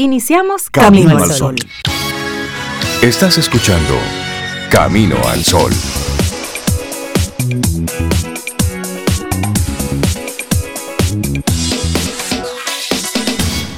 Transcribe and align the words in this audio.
Iniciamos 0.00 0.70
Camino, 0.70 1.18
al 1.18 1.28
Sol. 1.32 1.56
Estás 3.02 3.36
escuchando 3.36 3.94
Camino 4.70 5.16
al 5.26 5.42
Sol. 5.42 5.72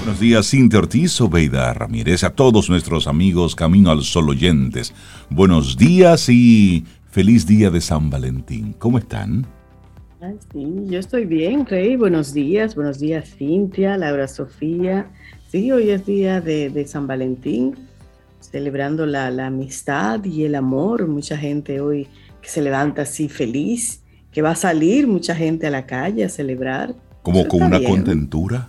Buenos 0.05 0.21
días, 0.21 0.51
Cintia 0.51 0.81
Ortiz, 0.81 1.19
Obeida 1.23 1.73
Ramírez, 1.73 2.23
a 2.23 2.35
todos 2.35 2.69
nuestros 2.69 3.07
amigos 3.07 3.57
Camino 3.57 3.91
al 3.91 4.03
Sol 4.03 4.29
oyentes. 4.29 4.93
Buenos 5.31 5.79
días 5.79 6.29
y 6.29 6.85
feliz 7.11 7.47
día 7.47 7.71
de 7.71 7.81
San 7.81 8.11
Valentín. 8.11 8.75
¿Cómo 8.79 8.99
están? 8.99 9.47
sí, 10.53 10.67
yo 10.85 10.99
estoy 10.99 11.25
bien, 11.25 11.65
Rey. 11.65 11.97
Buenos 11.97 12.35
días, 12.35 12.75
buenos 12.75 12.99
días, 12.99 13.35
Cintia, 13.39 13.97
Laura 13.97 14.29
Sofía. 14.29 15.11
Sí, 15.51 15.73
hoy 15.73 15.91
es 15.91 16.07
día 16.07 16.41
de, 16.41 16.85
San 16.87 17.09
Valentín, 17.09 17.75
celebrando 18.39 19.05
la, 19.05 19.27
amistad 19.45 20.25
y 20.25 20.45
el 20.45 20.55
amor. 20.55 21.09
Mucha 21.09 21.37
gente 21.37 21.81
hoy 21.81 22.07
que 22.41 22.49
se 22.49 22.63
levanta 22.63 23.03
así 23.03 23.29
feliz, 23.29 24.01
que 24.31 24.43
va 24.43 24.53
a 24.53 24.55
salir 24.55 25.09
mucha 25.09 25.35
gente 25.35 25.67
a 25.67 25.71
la 25.71 25.87
calle 25.87 26.25
a 26.25 26.29
celebrar. 26.29 26.95
Como 27.23 27.49
con 27.49 27.63
una 27.63 27.83
contentura. 27.83 28.69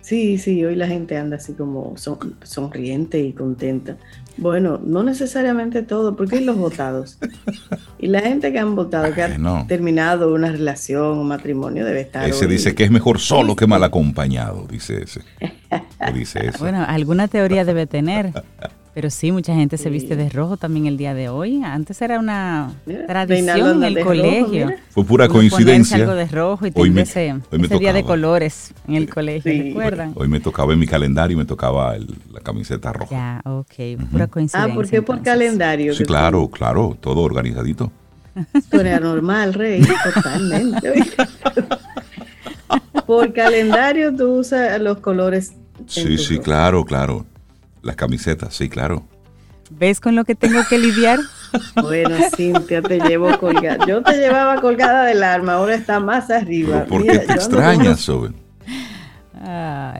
Sí, 0.00 0.38
sí, 0.38 0.64
hoy 0.64 0.76
la 0.76 0.86
gente 0.86 1.18
anda 1.18 1.36
así 1.36 1.52
como 1.52 1.94
sonriente 2.42 3.20
y 3.20 3.34
contenta. 3.34 3.98
Bueno, 4.38 4.80
no 4.82 5.02
necesariamente 5.02 5.82
todo, 5.82 6.16
porque 6.16 6.36
hay 6.36 6.44
los 6.44 6.56
votados. 6.56 7.18
Y 7.98 8.06
la 8.06 8.20
gente 8.20 8.52
que 8.52 8.58
han 8.58 8.76
votado, 8.76 9.12
que 9.12 9.22
ha 9.22 9.66
terminado 9.66 10.32
una 10.32 10.52
relación, 10.52 11.18
un 11.18 11.28
matrimonio, 11.28 11.84
debe 11.84 12.02
estar. 12.02 12.28
Ese 12.28 12.46
dice 12.46 12.74
que 12.74 12.84
es 12.84 12.90
mejor 12.90 13.18
solo 13.18 13.56
que 13.56 13.66
mal 13.66 13.82
acompañado, 13.82 14.66
dice 14.70 15.02
ese. 15.02 15.22
dice 16.14 16.46
ese. 16.46 16.58
Bueno, 16.58 16.84
alguna 16.86 17.26
teoría 17.28 17.64
debe 17.64 17.86
tener. 17.86 18.32
Pero 18.94 19.10
sí, 19.10 19.32
mucha 19.32 19.54
gente 19.54 19.78
se 19.78 19.90
viste 19.90 20.16
de 20.16 20.28
rojo 20.28 20.56
también 20.56 20.86
el 20.86 20.96
día 20.96 21.14
de 21.14 21.28
hoy. 21.28 21.62
Antes 21.62 22.00
era 22.02 22.18
una 22.18 22.72
tradición 23.06 23.84
en 23.84 23.96
el 23.96 24.04
colegio. 24.04 24.72
Fue 24.90 25.04
pura 25.04 25.28
coincidencia. 25.28 25.98
algo 25.98 26.14
de 26.14 26.26
rojo 26.26 26.66
y 26.66 26.72
hoy 26.74 26.98
ese, 26.98 27.34
día 27.78 27.92
de 27.92 28.02
colores 28.02 28.72
en 28.86 28.96
el 28.96 29.08
colegio, 29.08 29.52
¿recuerdan? 29.52 30.12
Hoy 30.16 30.28
me 30.28 30.40
tocaba 30.40 30.72
en 30.72 30.78
mi 30.78 30.86
calendario 30.86 31.36
y 31.36 31.38
me 31.38 31.44
tocaba 31.44 31.96
la 31.96 32.40
camiseta 32.40 32.92
roja. 32.92 33.10
Ya, 33.10 33.42
ok, 33.44 34.00
pura 34.10 34.26
coincidencia. 34.26 34.72
Ah, 34.72 34.74
¿por 34.74 34.88
qué 34.88 35.02
por 35.02 35.22
calendario? 35.22 35.94
Sí, 35.94 36.04
claro, 36.04 36.48
claro, 36.48 36.96
todo 37.00 37.20
organizadito. 37.20 37.92
Esto 38.52 38.80
era 38.80 39.00
normal, 39.00 39.54
Rey, 39.54 39.82
totalmente. 40.14 40.94
por 43.06 43.32
calendario 43.32 44.14
tú 44.14 44.38
usas 44.38 44.80
los 44.80 44.98
colores. 44.98 45.52
Sí, 45.86 46.18
sí, 46.18 46.38
claro, 46.38 46.84
claro. 46.84 47.26
Las 47.82 47.96
camisetas, 47.96 48.54
sí, 48.54 48.68
claro. 48.68 49.06
¿Ves 49.70 50.00
con 50.00 50.16
lo 50.16 50.24
que 50.24 50.34
tengo 50.34 50.60
que 50.68 50.78
lidiar? 50.78 51.18
Bueno, 51.80 52.14
Cintia, 52.36 52.82
te 52.82 53.00
llevo 53.00 53.38
colgada. 53.38 53.86
Yo 53.86 54.02
te 54.02 54.18
llevaba 54.18 54.60
colgada 54.60 55.06
del 55.06 55.22
arma, 55.22 55.54
ahora 55.54 55.76
está 55.76 55.98
más 55.98 56.30
arriba. 56.30 56.84
¿Por 56.84 57.06
qué 57.06 57.20
te 57.20 57.32
extrañas, 57.32 58.00
Soben? 58.00 58.34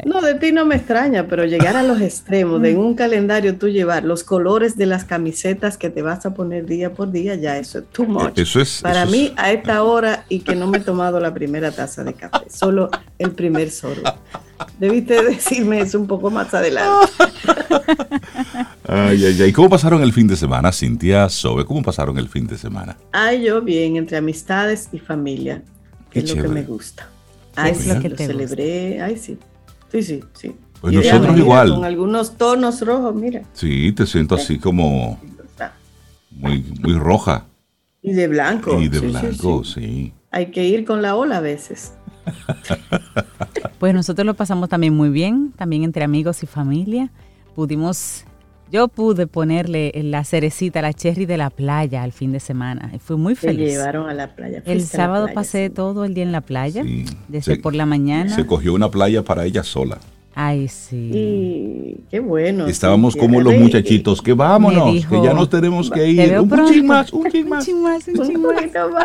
No, 0.05 0.21
de 0.21 0.35
ti 0.35 0.53
no 0.53 0.67
me 0.67 0.77
extraña, 0.77 1.27
pero 1.27 1.45
llegar 1.45 1.77
a 1.77 1.83
los 1.83 2.01
extremos 2.01 2.61
de 2.61 2.73
en 2.73 2.79
un 2.79 2.95
calendario 2.95 3.57
tú 3.57 3.69
llevar 3.69 4.05
los 4.05 4.23
colores 4.23 4.77
de 4.77 4.87
las 4.87 5.05
camisetas 5.05 5.79
que 5.79 5.89
te 5.89 6.03
vas 6.03 6.27
a 6.27 6.35
poner 6.35 6.67
día 6.67 6.93
por 6.93 7.11
día, 7.11 7.35
ya 7.35 7.57
eso 7.57 7.79
es 7.79 7.87
too 7.87 8.05
much. 8.05 8.39
Eso 8.39 8.61
es, 8.61 8.81
Para 8.83 9.07
mí, 9.07 9.33
a 9.37 9.53
esta 9.53 9.83
hora 9.83 10.25
y 10.29 10.41
que 10.41 10.55
no 10.55 10.67
me 10.67 10.79
he 10.79 10.81
tomado 10.81 11.19
la 11.19 11.33
primera 11.33 11.71
taza 11.71 12.05
de 12.05 12.13
café, 12.13 12.51
solo 12.51 12.91
el 13.19 13.31
primer 13.31 13.71
sorbo. 13.71 14.03
Debiste 14.79 15.23
decirme 15.23 15.81
eso 15.81 15.99
un 15.99 16.07
poco 16.07 16.31
más 16.31 16.53
adelante. 16.53 17.13
Ay, 18.87 19.25
ay, 19.25 19.43
ay. 19.43 19.53
¿Cómo 19.53 19.69
pasaron 19.69 20.03
el 20.03 20.13
fin 20.13 20.27
de 20.27 20.37
semana, 20.37 20.73
Cintia 20.73 21.29
Sobe? 21.29 21.65
¿Cómo 21.65 21.83
pasaron 21.83 22.19
el 22.19 22.29
fin 22.29 22.47
de 22.47 22.59
semana? 22.59 22.97
Ay, 23.13 23.45
yo 23.45 23.63
bien, 23.63 23.97
entre 23.97 24.17
amistades 24.17 24.89
y 24.93 24.99
familia, 24.99 25.63
que 26.11 26.21
es 26.21 26.35
lo 26.35 26.43
que 26.43 26.49
me 26.49 26.63
gusta. 26.63 27.09
Ay, 27.59 27.73
es 27.73 27.87
lo 27.87 28.01
que 28.01 28.11
te 28.11 28.27
celebré. 28.27 29.01
Ay, 29.01 29.17
sí. 29.17 29.39
Sí, 29.91 30.03
sí, 30.03 30.25
sí. 30.35 30.55
Pues 30.81 30.95
nosotros 30.95 31.37
igual. 31.37 31.71
Con 31.71 31.85
algunos 31.85 32.37
tonos 32.37 32.81
rojos, 32.83 33.15
mira. 33.15 33.43
Sí, 33.53 33.93
te 33.93 34.07
siento 34.07 34.37
así 34.37 34.59
como 34.59 35.19
muy, 36.31 36.65
muy 36.81 36.95
roja. 36.95 37.47
Y 38.03 38.13
de 38.13 38.29
blanco. 38.29 38.81
Y 38.81 38.89
de 38.89 39.01
blanco, 39.01 39.65
sí, 39.65 40.13
Hay 40.31 40.47
que 40.47 40.65
ir 40.65 40.85
con 40.85 41.03
la 41.03 41.17
ola 41.17 41.39
a 41.39 41.41
veces. 41.41 41.95
pues 43.79 43.95
nosotros 43.95 44.25
lo 44.25 44.35
pasamos 44.35 44.69
también 44.69 44.95
muy 44.95 45.09
bien, 45.09 45.53
también 45.57 45.83
entre 45.83 46.05
amigos 46.05 46.43
y 46.43 46.47
familia. 46.47 47.11
Pudimos 47.55 48.25
yo 48.71 48.89
pude 48.89 49.27
ponerle 49.27 49.93
la 50.05 50.25
cerecita, 50.25 50.83
la 50.83 50.93
cherry 50.93 51.27
de 51.27 51.37
la 51.37 51.51
playa 51.51 52.03
al 52.03 52.13
fin 52.13 52.33
de 52.33 52.41
semana. 52.41 52.91
Y 52.95 52.99
fui 52.99 53.17
muy 53.17 53.35
feliz. 53.35 53.61
Me 53.61 53.71
llevaron 53.73 54.09
a 54.09 54.15
la 54.15 54.35
playa. 54.35 54.63
El 54.67 54.83
sábado 54.83 55.29
pasé 55.35 55.71
todo 55.71 56.05
el 56.05 56.15
día 56.15 56.25
en 56.25 56.33
la 56.33 56.41
playa, 56.41 56.85
desde 57.29 57.57
por 57.59 57.75
la 57.75 57.87
mañana. 57.87 58.35
Se 58.35 58.47
cogió 58.47 58.75
una 58.75 58.91
playa 58.91 59.23
para 59.23 59.45
ella 59.45 59.63
sola. 59.63 59.99
Ay, 60.41 60.69
sí. 60.69 61.11
Y 61.13 61.97
qué 62.11 62.21
bueno. 62.21 62.69
Estábamos 62.69 63.17
como 63.17 63.41
los 63.41 63.55
muchachitos, 63.55 64.23
que 64.23 64.35
vámonos, 64.35 65.05
que 65.07 65.21
ya 65.21 65.35
nos 65.35 65.51
tenemos 65.51 65.91
que 65.91 66.09
ir. 66.09 66.39
Un 66.39 66.67
ching 66.69 66.87
más, 66.87 67.13
un 67.13 67.29
ching 67.29 67.49
más. 67.49 67.67
Un 67.67 67.83
más, 67.83 68.07
un 68.07 68.43
más. 68.43 69.05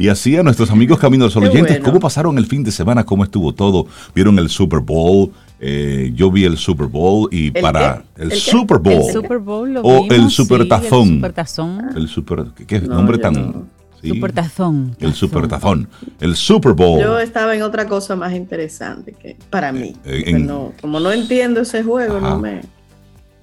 Y 0.00 0.08
así 0.08 0.34
a 0.34 0.42
nuestros 0.42 0.70
amigos 0.70 0.98
Camino 0.98 1.26
de 1.26 1.30
Sol 1.30 1.44
oyentes, 1.44 1.78
¿cómo 1.80 2.00
pasaron 2.00 2.38
el 2.38 2.46
fin 2.46 2.64
de 2.64 2.72
semana? 2.72 3.04
¿Cómo 3.04 3.22
estuvo 3.22 3.52
todo? 3.52 3.86
¿Vieron 4.14 4.38
el 4.38 4.48
Super 4.48 4.80
Bowl? 4.80 5.30
Eh, 5.60 6.12
yo 6.14 6.30
vi 6.30 6.46
el 6.46 6.56
Super 6.56 6.86
Bowl 6.86 7.28
y 7.30 7.50
para 7.50 8.02
el, 8.16 8.32
Super 8.32 8.78
Bowl, 8.78 8.94
el 8.94 9.12
Super 9.12 9.36
Bowl 9.36 9.74
lo 9.74 9.82
o 9.82 10.10
el 10.10 10.30
Super 10.30 10.66
Tazón. 10.66 11.08
El 11.08 11.14
Super 11.16 11.32
Tazón. 11.34 11.90
El 11.94 12.08
Super, 12.08 12.46
¿qué, 12.66 12.76
es 12.76 12.88
nombre 12.88 13.18
tan? 13.18 13.68
super 14.02 14.32
Tazón. 14.32 14.96
El 15.00 15.12
Super 15.12 15.48
Tazón. 15.48 15.86
El 16.18 16.34
Super 16.34 16.72
Bowl. 16.72 16.98
Yo 16.98 17.18
estaba 17.18 17.54
en 17.54 17.60
otra 17.60 17.86
cosa 17.86 18.16
más 18.16 18.32
interesante 18.32 19.12
que 19.12 19.36
para 19.50 19.70
mí. 19.70 19.94
Eh, 20.06 20.48
como 20.80 20.98
no 20.98 21.12
entiendo 21.12 21.60
ese 21.60 21.82
juego, 21.82 22.18
no 22.20 22.38
me. 22.38 22.62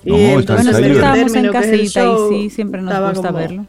No, 0.04 0.16
bueno, 0.16 0.40
estábamos 0.40 1.36
en 1.36 1.52
casita 1.52 2.04
y 2.04 2.30
sí, 2.30 2.50
siempre 2.50 2.82
nos 2.82 3.14
gusta 3.14 3.32
verlo. 3.32 3.68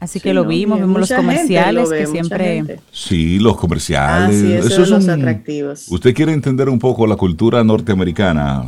Así 0.00 0.18
que 0.18 0.32
lo 0.32 0.46
vimos, 0.46 0.80
vimos 0.80 1.00
los 1.00 1.12
comerciales 1.12 1.90
que 1.90 2.06
siempre... 2.06 2.80
Sí, 2.90 3.38
los 3.38 3.58
comerciales. 3.58 4.42
Ah, 4.42 4.66
esos 4.66 4.88
son 4.88 4.98
los 4.98 5.08
atractivos. 5.08 5.88
Usted 5.88 6.14
quiere 6.14 6.32
entender 6.32 6.70
un 6.70 6.78
poco 6.78 7.06
la 7.06 7.16
cultura 7.16 7.62
norteamericana, 7.62 8.64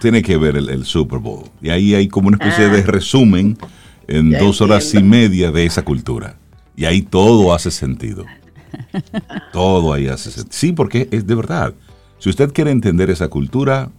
tiene 0.00 0.22
que 0.22 0.36
ver 0.36 0.56
el, 0.56 0.84
Super 0.84 1.18
Bowl. 1.18 1.44
Y 1.62 1.70
ahí 1.70 1.94
hay 1.94 2.08
como 2.08 2.28
una 2.28 2.36
especie 2.36 2.68
de 2.68 2.80
ah. 2.80 2.86
resumen 2.86 3.56
en 4.06 4.32
dos 4.32 4.60
horas 4.60 4.92
y 4.94 5.02
media 5.02 5.50
de 5.50 5.64
esa 5.64 5.82
cultura. 5.82 6.36
Y 6.76 6.84
ahí 6.84 7.00
todo 7.00 7.54
hace 7.54 7.70
sentido. 7.70 8.26
todo 9.52 9.94
ahí 9.94 10.08
hace 10.08 10.30
sentido. 10.30 10.52
Sí, 10.52 10.72
porque 10.72 11.08
es 11.10 11.26
de 11.26 11.34
verdad. 11.34 11.72
Si 12.18 12.28
usted 12.28 12.52
quiere 12.52 12.70
entender 12.70 13.08
esa 13.08 13.28
cultura, 13.28 13.90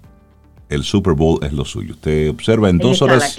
el 0.71 0.83
Super 0.83 1.13
Bowl 1.13 1.37
es 1.43 1.51
lo 1.51 1.65
suyo. 1.65 1.93
Usted 1.93 2.29
observa 2.29 2.69
en 2.69 2.77
dos 2.77 3.01
horas, 3.01 3.37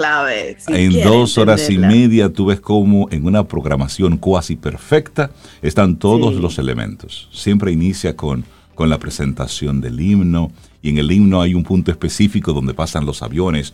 en 0.69 1.03
dos 1.03 1.38
horas 1.38 1.69
y 1.70 1.78
media, 1.78 2.31
tú 2.31 2.47
ves 2.47 2.60
como 2.60 3.09
en 3.10 3.26
una 3.26 3.48
programación 3.48 4.19
cuasi 4.19 4.56
perfecta 4.56 5.31
están 5.62 5.97
todos 5.97 6.34
los 6.34 6.59
elementos. 6.59 7.28
Siempre 7.32 7.72
inicia 7.72 8.15
con, 8.15 8.44
con 8.75 8.91
la 8.91 8.98
presentación 8.98 9.81
del 9.81 9.98
himno 9.98 10.53
y 10.82 10.91
en 10.91 10.98
el 10.98 11.10
himno 11.10 11.41
hay 11.41 11.54
un 11.54 11.65
punto 11.65 11.91
específico 11.91 12.53
donde 12.53 12.75
pasan 12.75 13.06
los 13.06 13.22
aviones. 13.22 13.72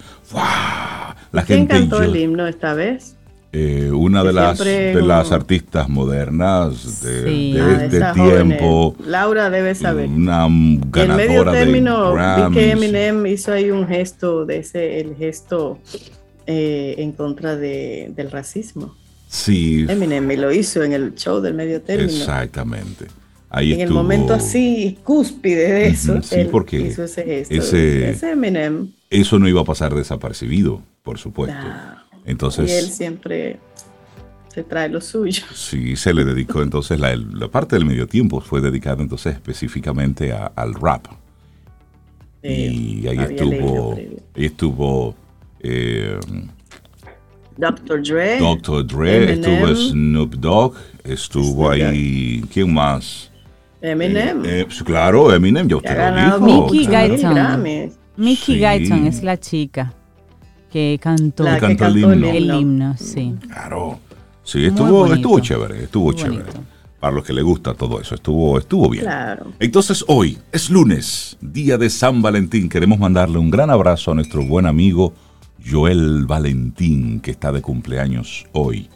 La 1.33 1.45
¿Quién 1.45 1.69
gente 1.69 1.75
cantó 1.75 2.01
el 2.01 2.17
himno 2.17 2.47
esta 2.47 2.75
vez? 2.75 3.18
Eh, 3.51 3.91
una 3.91 4.23
de 4.23 4.33
las, 4.35 4.59
de 4.59 5.01
las 5.01 5.33
artistas 5.33 5.89
modernas 5.89 7.01
de, 7.03 7.85
este 7.87 8.03
tiempo. 8.13 8.95
Laura 9.07 9.49
debe 9.49 9.75
saber. 9.75 10.09
Una 10.09 10.47
ganadora 10.91 11.03
en 11.03 11.17
medio 11.17 11.51
término, 11.51 12.15
vi 12.15 12.55
que 12.55 12.71
Eminem 12.73 13.27
hizo 13.27 13.53
ahí 13.53 13.71
un 13.71 13.89
gesto, 13.89 14.45
de 14.45 14.59
ese, 14.59 15.01
el 15.01 15.17
gesto 15.17 15.79
eh, 16.47 16.97
en 16.99 17.13
contra 17.13 17.57
de, 17.57 18.13
del 18.15 18.31
racismo. 18.31 18.95
Sí. 19.29 19.87
Eminem 19.89 20.27
me 20.27 20.37
lo 20.37 20.53
hizo 20.53 20.83
en 20.83 20.93
el 20.93 21.15
show 21.15 21.41
del 21.41 21.55
medio 21.55 21.81
término. 21.81 22.11
Exactamente. 22.11 23.07
Ahí 23.49 23.73
en 23.73 23.81
el 23.81 23.91
momento 23.91 24.35
así 24.35 24.99
cúspide 25.03 25.73
de 25.73 25.89
eso. 25.89 26.21
sí, 26.21 26.47
porque 26.51 26.81
hizo 26.81 27.05
ese 27.05 27.25
gesto. 27.25 27.55
Ese, 27.55 28.31
Eminem. 28.31 28.89
Eso 29.09 29.39
no 29.39 29.49
iba 29.49 29.63
a 29.63 29.65
pasar 29.65 29.95
desapercibido, 29.95 30.83
por 31.03 31.17
supuesto. 31.17 31.57
Entonces, 32.29 32.71
y 32.71 32.73
él 32.75 32.91
siempre 32.91 33.59
se 34.53 34.63
trae 34.63 34.91
lo 34.91 35.01
suyo. 35.01 35.45
Sí, 35.55 35.97
se 35.97 36.13
le 36.13 36.27
dedicó 36.27 36.63
entonces, 36.63 37.01
la, 37.01 37.49
parte 37.49 37.77
del 37.77 37.87
medio 37.87 38.07
tiempo 38.07 38.41
fue 38.41 38.61
dedicada 38.61 39.03
entonces 39.03 39.35
específicamente 39.35 40.33
al 40.33 40.75
rap. 40.75 41.07
y 42.43 43.07
ahí 43.09 43.19
estuvo, 43.19 43.95
ahí 43.95 44.45
estuvo 44.45 45.15
eh, 45.61 46.21
Dr. 47.57 48.03
Dre. 48.03 48.39
Dr. 48.39 48.87
Dre, 48.87 49.33
estuvo 49.33 49.75
Snoop 49.75 50.35
Dogg, 50.35 50.75
estuvo 51.05 51.71
ahí, 51.71 52.45
¿quién 52.53 52.73
más? 52.73 53.33
Eminem. 53.81 54.45
Eh, 54.45 54.65
pues, 54.67 54.83
claro, 54.83 55.33
Eminem, 55.33 55.67
ya 55.67 55.77
usted 55.77 55.97
lo 55.97 56.17
dijo. 56.17 56.67
Mickey 56.71 56.87
claro. 56.87 57.15
Guyton. 57.15 57.93
Mickey 58.17 58.55
Sí. 58.57 58.61
Guyton 58.61 59.07
es 59.07 59.23
la 59.23 59.39
chica 59.39 59.95
que 60.71 60.99
cantó 61.03 61.45
La 61.45 61.59
que 61.59 61.67
el, 61.67 61.77
cantó 61.77 61.87
el 62.13 62.25
himno. 62.25 62.59
himno, 62.61 62.97
sí. 62.99 63.35
Claro. 63.49 63.99
Sí, 64.45 64.65
estuvo, 64.65 65.13
estuvo 65.13 65.41
chévere, 65.41 65.85
estuvo 65.85 66.07
Muy 66.07 66.15
chévere. 66.15 66.43
bonito. 66.43 66.61
Para 67.01 67.15
los 67.15 67.25
que 67.25 67.33
le 67.33 67.43
gusta 67.43 67.75
todo 67.75 68.01
eso, 68.01 68.15
estuvo, 68.17 68.59
estuvo 68.59 68.89
bien. 68.91 69.05
Claro. 69.05 69.53
Entonces 69.61 70.05
hoy 70.09 70.39
es 70.51 70.69
lunes, 70.69 71.37
día 71.41 71.79
de 71.79 71.91
San 71.91 72.23
Valentín. 72.23 72.69
Queremos 72.69 72.99
mandarle 72.99 73.39
un 73.39 73.51
gran 73.51 73.71
abrazo 73.71 74.11
a 74.11 74.15
nuestro 74.15 74.45
buen 74.45 74.67
amigo 74.67 75.13
Joel 75.65 76.27
Valentín, 76.27 77.21
que 77.21 77.31
está 77.31 77.53
de 77.53 77.63
cumpleaños 77.63 78.47
hoy. 78.53 78.89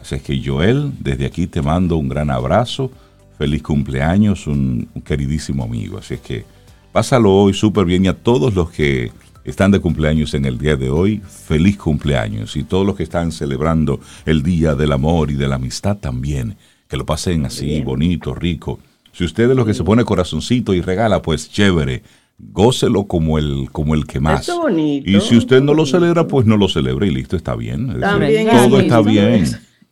Así 0.00 0.14
es 0.14 0.22
que 0.22 0.40
Joel, 0.42 0.92
desde 1.00 1.26
aquí 1.26 1.46
te 1.46 1.60
mando 1.62 1.96
un 1.98 2.08
gran 2.08 2.30
abrazo. 2.30 2.90
Feliz 3.36 3.62
cumpleaños, 3.62 4.46
un, 4.46 4.88
un 4.94 5.02
queridísimo 5.02 5.64
amigo. 5.64 5.98
Así 5.98 6.14
es 6.14 6.20
que 6.20 6.44
pásalo 6.92 7.34
hoy 7.34 7.52
súper 7.54 7.84
bien 7.84 8.04
y 8.04 8.08
a 8.08 8.16
todos 8.16 8.54
los 8.54 8.70
que 8.70 9.12
están 9.44 9.70
de 9.70 9.80
cumpleaños 9.80 10.34
en 10.34 10.44
el 10.44 10.58
día 10.58 10.76
de 10.76 10.90
hoy, 10.90 11.20
feliz 11.26 11.76
cumpleaños. 11.76 12.56
Y 12.56 12.64
todos 12.64 12.86
los 12.86 12.96
que 12.96 13.02
están 13.02 13.32
celebrando 13.32 14.00
el 14.24 14.42
Día 14.42 14.74
del 14.74 14.92
Amor 14.92 15.30
y 15.30 15.34
de 15.34 15.48
la 15.48 15.56
Amistad 15.56 15.96
también, 15.98 16.56
que 16.88 16.96
lo 16.96 17.06
pasen 17.06 17.46
así, 17.46 17.66
Bien. 17.66 17.84
bonito, 17.84 18.34
rico. 18.34 18.78
Si 19.12 19.24
usted 19.24 19.50
es 19.50 19.56
lo 19.56 19.64
que 19.64 19.74
se 19.74 19.84
pone 19.84 20.04
corazoncito 20.04 20.74
y 20.74 20.80
regala, 20.80 21.20
pues 21.22 21.50
chévere. 21.50 22.02
Gócelo 22.38 23.04
como 23.04 23.38
el, 23.38 23.68
como 23.70 23.94
el 23.94 24.06
que 24.06 24.18
más. 24.18 24.42
Eso 24.42 24.60
bonito. 24.62 25.08
Y 25.08 25.20
si 25.20 25.36
usted 25.36 25.62
no 25.62 25.74
lo 25.74 25.86
celebra, 25.86 26.26
pues 26.26 26.44
no 26.46 26.56
lo 26.56 26.68
celebre 26.68 27.06
y 27.06 27.10
listo, 27.10 27.36
está 27.36 27.54
bien. 27.54 27.90
Es 27.90 28.00
decir, 28.20 28.48
todo 28.50 28.80
está 28.80 29.00
bien, 29.00 29.44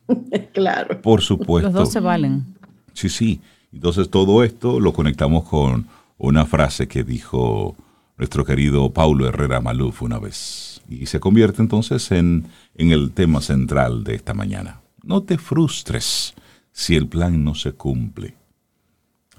claro. 0.53 1.01
por 1.01 1.21
supuesto. 1.21 1.69
Los 1.69 1.73
dos 1.73 1.91
se 1.91 1.99
valen. 1.99 2.45
Sí, 2.93 3.07
sí. 3.09 3.39
Entonces 3.71 4.09
todo 4.09 4.43
esto 4.43 4.79
lo 4.79 4.91
conectamos 4.91 5.47
con 5.47 5.87
una 6.17 6.45
frase 6.45 6.87
que 6.87 7.03
dijo 7.03 7.75
nuestro 8.21 8.45
querido 8.45 8.93
Paulo 8.93 9.27
Herrera 9.27 9.61
Maluf 9.61 10.03
una 10.03 10.19
vez. 10.19 10.83
Y 10.87 11.07
se 11.07 11.19
convierte 11.19 11.63
entonces 11.63 12.11
en, 12.11 12.45
en 12.75 12.91
el 12.91 13.13
tema 13.13 13.41
central 13.41 14.03
de 14.03 14.13
esta 14.13 14.35
mañana. 14.35 14.81
No 15.01 15.23
te 15.23 15.39
frustres 15.39 16.35
si 16.71 16.95
el 16.95 17.07
plan 17.07 17.43
no 17.43 17.55
se 17.55 17.71
cumple. 17.71 18.35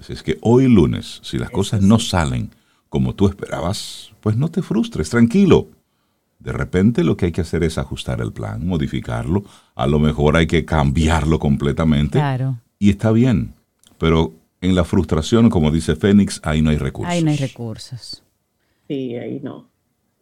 Así 0.01 0.13
es 0.13 0.25
que 0.25 0.37
hoy 0.41 0.67
lunes, 0.67 1.21
si 1.23 1.39
las 1.39 1.51
cosas 1.51 1.81
no 1.81 2.01
salen 2.01 2.51
como 2.89 3.15
tú 3.15 3.29
esperabas, 3.29 4.11
pues 4.21 4.37
no 4.37 4.49
te 4.49 4.63
frustres, 4.63 5.11
tranquilo. 5.11 5.69
De 6.41 6.51
repente 6.51 7.05
lo 7.05 7.17
que 7.17 7.27
hay 7.27 7.33
que 7.33 7.43
hacer 7.43 7.63
es 7.63 7.79
ajustar 7.79 8.21
el 8.21 8.33
plan, 8.33 8.67
modificarlo. 8.67 9.45
A 9.77 9.87
lo 9.87 10.01
mejor 10.01 10.37
hay 10.37 10.49
que 10.49 10.65
cambiarlo 10.65 11.39
completamente. 11.39 12.19
Claro. 12.19 12.59
Y 12.81 12.91
está 12.91 13.13
bien, 13.13 13.55
pero 13.99 14.33
en 14.61 14.75
la 14.75 14.83
frustración, 14.83 15.51
como 15.51 15.71
dice 15.71 15.95
Fénix, 15.95 16.41
ahí 16.43 16.63
no 16.63 16.71
hay 16.71 16.79
recursos. 16.79 17.13
Ahí 17.13 17.23
no 17.23 17.31
hay 17.31 17.37
recursos. 17.37 18.25
Sí, 18.93 19.17
ahí 19.17 19.41
no. 19.43 19.69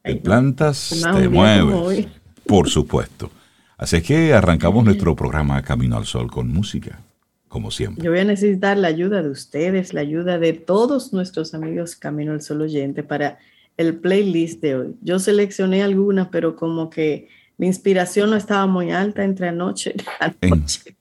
Ahí 0.04 0.14
no. 0.14 0.20
plantas, 0.22 1.00
Más 1.04 1.16
te 1.16 1.28
mueves. 1.28 2.06
Por 2.46 2.68
supuesto. 2.68 3.30
Así 3.76 3.96
es 3.96 4.02
que 4.04 4.32
arrancamos 4.32 4.84
nuestro 4.84 5.16
programa 5.16 5.60
Camino 5.62 5.96
al 5.96 6.04
Sol 6.04 6.30
con 6.30 6.48
música, 6.48 7.00
como 7.48 7.70
siempre. 7.72 8.04
Yo 8.04 8.10
voy 8.12 8.20
a 8.20 8.24
necesitar 8.24 8.76
la 8.76 8.88
ayuda 8.88 9.22
de 9.22 9.30
ustedes, 9.30 9.92
la 9.92 10.02
ayuda 10.02 10.38
de 10.38 10.52
todos 10.52 11.12
nuestros 11.12 11.52
amigos 11.54 11.96
Camino 11.96 12.32
al 12.32 12.42
Sol 12.42 12.60
oyente 12.62 13.02
para 13.02 13.38
el 13.76 13.96
playlist 13.96 14.60
de 14.62 14.76
hoy. 14.76 14.94
Yo 15.02 15.18
seleccioné 15.18 15.82
algunas, 15.82 16.28
pero 16.28 16.54
como 16.54 16.90
que 16.90 17.28
mi 17.58 17.66
inspiración 17.66 18.30
no 18.30 18.36
estaba 18.36 18.66
muy 18.66 18.90
alta 18.92 19.24
entre 19.24 19.48
anoche 19.48 19.94
y 19.96 20.04
anoche. 20.46 20.94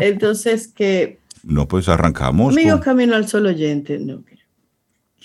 Entonces, 0.00 0.68
que 0.68 1.18
No, 1.42 1.66
pues 1.66 1.88
arrancamos. 1.88 2.52
amigos 2.52 2.74
con- 2.76 2.84
Camino 2.84 3.14
al 3.16 3.26
Sol 3.28 3.46
oyente, 3.46 3.98
no, 3.98 4.22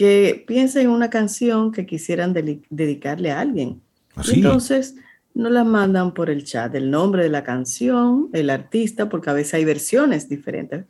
que 0.01 0.43
piensen 0.47 0.85
en 0.87 0.89
una 0.89 1.11
canción 1.11 1.71
que 1.71 1.85
quisieran 1.85 2.33
dedicarle 2.71 3.29
a 3.29 3.39
alguien. 3.39 3.83
Así. 4.15 4.37
Entonces, 4.37 4.95
nos 5.35 5.51
la 5.51 5.63
mandan 5.63 6.15
por 6.15 6.31
el 6.31 6.43
chat, 6.43 6.73
el 6.73 6.89
nombre 6.89 7.21
de 7.21 7.29
la 7.29 7.43
canción, 7.43 8.27
el 8.33 8.49
artista, 8.49 9.09
porque 9.09 9.29
a 9.29 9.33
veces 9.33 9.53
hay 9.53 9.63
versiones 9.63 10.27
diferentes. 10.27 10.85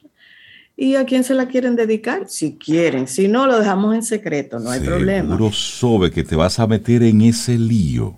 ¿Y 0.77 0.95
a 0.95 1.03
quién 1.03 1.25
se 1.25 1.33
la 1.33 1.49
quieren 1.49 1.75
dedicar? 1.75 2.29
Si 2.29 2.55
quieren, 2.55 3.05
si 3.05 3.27
no, 3.27 3.47
lo 3.47 3.59
dejamos 3.59 3.95
en 3.95 4.03
secreto, 4.03 4.59
no 4.59 4.69
hay 4.69 4.79
problema. 4.79 5.35
Seguro 5.35 5.51
sobe 5.51 6.09
que 6.09 6.23
te 6.23 6.37
vas 6.37 6.57
a 6.61 6.65
meter 6.65 7.03
en 7.03 7.19
ese 7.19 7.57
lío. 7.57 8.17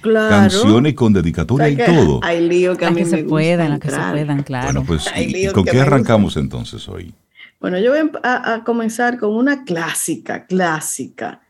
Claro. 0.00 0.28
Canciones 0.28 0.94
con 0.94 1.12
dedicatoria 1.12 1.68
O 1.68 1.70
sea 1.70 1.84
y 1.84 1.96
todo. 1.96 2.20
Hay 2.24 2.48
lío 2.48 2.76
que 2.76 2.84
a 2.84 2.90
mí 2.90 2.96
que 2.96 3.04
me 3.04 3.10
se 3.10 3.16
gusta 3.18 3.28
puedan, 3.28 3.70
las 3.70 3.78
que 3.78 3.90
se 3.90 3.96
puedan, 4.10 4.42
claro. 4.42 4.66
Bueno, 4.72 4.84
pues, 4.84 5.08
¿y 5.16 5.46
con 5.52 5.64
qué 5.64 5.78
arrancamos 5.78 6.36
entonces 6.36 6.88
hoy? 6.88 7.14
Bueno, 7.60 7.78
yo 7.78 7.90
voy 7.92 8.10
a, 8.22 8.54
a 8.54 8.64
comenzar 8.64 9.18
con 9.18 9.34
una 9.34 9.64
clásica, 9.64 10.46
clásica, 10.46 11.42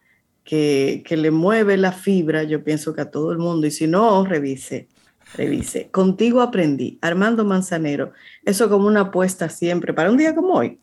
que, 0.44 1.02
que 1.06 1.16
le 1.16 1.30
mueve 1.30 1.76
la 1.76 1.92
fibra, 1.92 2.42
yo 2.42 2.64
pienso 2.64 2.92
que 2.94 3.02
a 3.02 3.10
todo 3.10 3.30
el 3.30 3.38
mundo, 3.38 3.66
y 3.66 3.70
si 3.70 3.86
no, 3.86 4.24
revise, 4.24 4.88
revise. 5.36 5.88
Contigo 5.90 6.40
aprendí, 6.40 6.98
Armando 7.00 7.44
Manzanero, 7.44 8.12
eso 8.44 8.68
como 8.68 8.88
una 8.88 9.02
apuesta 9.02 9.48
siempre, 9.48 9.94
para 9.94 10.10
un 10.10 10.16
día 10.16 10.34
como 10.34 10.54
hoy, 10.54 10.80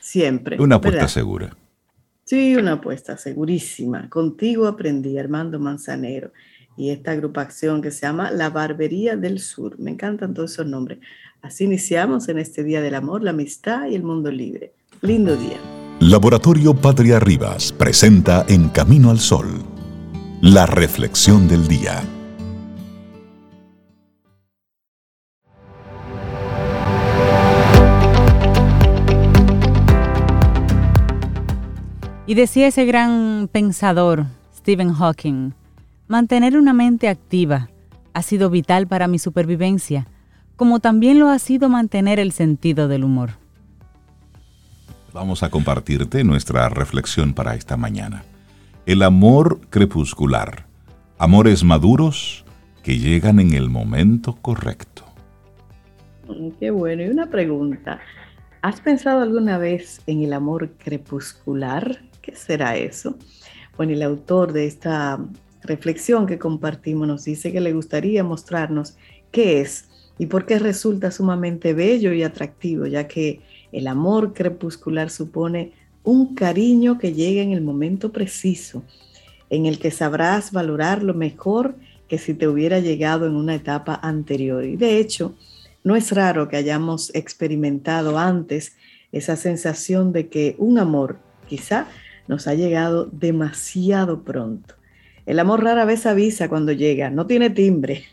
siempre. 0.00 0.58
Una 0.58 0.76
apuesta 0.76 1.00
¿verdad? 1.00 1.08
segura. 1.08 1.56
Sí, 2.24 2.54
una 2.54 2.74
apuesta 2.74 3.16
segurísima. 3.16 4.08
Contigo 4.08 4.68
aprendí, 4.68 5.18
Armando 5.18 5.58
Manzanero. 5.58 6.32
Y 6.76 6.90
esta 6.90 7.10
agrupación 7.10 7.82
que 7.82 7.90
se 7.90 8.06
llama 8.06 8.30
La 8.30 8.50
Barbería 8.50 9.16
del 9.16 9.40
Sur. 9.40 9.78
Me 9.80 9.90
encantan 9.90 10.32
todos 10.32 10.52
esos 10.52 10.66
nombres. 10.66 11.00
Así 11.42 11.64
iniciamos 11.64 12.28
en 12.28 12.38
este 12.38 12.62
Día 12.62 12.82
del 12.82 12.94
Amor, 12.94 13.22
la 13.22 13.30
Amistad 13.30 13.86
y 13.88 13.94
el 13.94 14.02
Mundo 14.02 14.30
Libre. 14.30 14.74
Lindo 15.00 15.36
día. 15.36 15.56
Laboratorio 15.98 16.74
Patria 16.74 17.18
Rivas 17.18 17.72
presenta 17.72 18.44
En 18.46 18.68
Camino 18.68 19.10
al 19.10 19.18
Sol, 19.18 19.46
la 20.42 20.66
reflexión 20.66 21.48
del 21.48 21.66
día. 21.66 22.02
Y 32.26 32.34
decía 32.34 32.66
ese 32.66 32.84
gran 32.84 33.48
pensador, 33.50 34.26
Stephen 34.54 34.92
Hawking, 34.92 35.52
mantener 36.06 36.58
una 36.58 36.74
mente 36.74 37.08
activa 37.08 37.70
ha 38.12 38.22
sido 38.22 38.50
vital 38.50 38.86
para 38.86 39.08
mi 39.08 39.18
supervivencia, 39.18 40.06
como 40.60 40.78
también 40.78 41.18
lo 41.18 41.30
ha 41.30 41.38
sido 41.38 41.70
mantener 41.70 42.20
el 42.20 42.32
sentido 42.32 42.86
del 42.86 43.02
humor. 43.02 43.30
Vamos 45.14 45.42
a 45.42 45.48
compartirte 45.48 46.22
nuestra 46.22 46.68
reflexión 46.68 47.32
para 47.32 47.54
esta 47.54 47.78
mañana. 47.78 48.24
El 48.84 49.00
amor 49.02 49.62
crepuscular. 49.70 50.66
Amores 51.16 51.64
maduros 51.64 52.44
que 52.82 52.98
llegan 52.98 53.40
en 53.40 53.54
el 53.54 53.70
momento 53.70 54.36
correcto. 54.42 55.02
Mm, 56.28 56.50
Qué 56.58 56.70
bueno. 56.70 57.04
Y 57.04 57.08
una 57.08 57.30
pregunta. 57.30 57.98
¿Has 58.60 58.82
pensado 58.82 59.22
alguna 59.22 59.56
vez 59.56 60.02
en 60.06 60.22
el 60.24 60.34
amor 60.34 60.72
crepuscular? 60.72 62.02
¿Qué 62.20 62.36
será 62.36 62.76
eso? 62.76 63.16
Bueno, 63.78 63.94
el 63.94 64.02
autor 64.02 64.52
de 64.52 64.66
esta 64.66 65.20
reflexión 65.62 66.26
que 66.26 66.38
compartimos 66.38 67.08
nos 67.08 67.24
dice 67.24 67.50
que 67.50 67.62
le 67.62 67.72
gustaría 67.72 68.22
mostrarnos 68.22 68.98
qué 69.30 69.62
es 69.62 69.89
y 70.20 70.26
por 70.26 70.44
qué 70.44 70.58
resulta 70.58 71.10
sumamente 71.10 71.72
bello 71.72 72.12
y 72.12 72.22
atractivo, 72.22 72.84
ya 72.84 73.08
que 73.08 73.40
el 73.72 73.86
amor 73.86 74.34
crepuscular 74.34 75.08
supone 75.08 75.72
un 76.04 76.34
cariño 76.34 76.98
que 76.98 77.14
llega 77.14 77.40
en 77.40 77.52
el 77.52 77.62
momento 77.62 78.12
preciso, 78.12 78.84
en 79.48 79.64
el 79.64 79.78
que 79.78 79.90
sabrás 79.90 80.52
valorarlo 80.52 81.14
mejor 81.14 81.74
que 82.06 82.18
si 82.18 82.34
te 82.34 82.48
hubiera 82.48 82.80
llegado 82.80 83.26
en 83.26 83.34
una 83.34 83.54
etapa 83.54 83.98
anterior. 84.02 84.62
Y 84.62 84.76
de 84.76 84.98
hecho, 84.98 85.34
no 85.84 85.96
es 85.96 86.12
raro 86.12 86.48
que 86.48 86.58
hayamos 86.58 87.10
experimentado 87.14 88.18
antes 88.18 88.76
esa 89.12 89.36
sensación 89.36 90.12
de 90.12 90.28
que 90.28 90.54
un 90.58 90.78
amor 90.78 91.16
quizá 91.48 91.88
nos 92.28 92.46
ha 92.46 92.52
llegado 92.52 93.06
demasiado 93.06 94.22
pronto. 94.22 94.74
El 95.24 95.38
amor 95.38 95.64
rara 95.64 95.86
vez 95.86 96.04
avisa 96.04 96.50
cuando 96.50 96.72
llega, 96.72 97.08
no 97.08 97.26
tiene 97.26 97.48
timbre, 97.48 98.04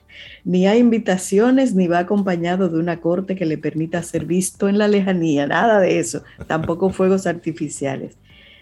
ni 0.47 0.65
hay 0.65 0.79
invitaciones, 0.79 1.75
ni 1.75 1.87
va 1.87 1.99
acompañado 1.99 2.69
de 2.69 2.79
una 2.79 3.01
corte 3.01 3.35
que 3.35 3.45
le 3.45 3.57
permita 3.57 4.01
ser 4.01 4.23
visto 4.23 4.69
en 4.69 4.77
la 4.77 4.87
lejanía, 4.87 5.45
nada 5.45 5.81
de 5.81 5.99
eso, 5.99 6.23
tampoco 6.47 6.89
fuegos 6.93 7.27
artificiales. 7.27 8.15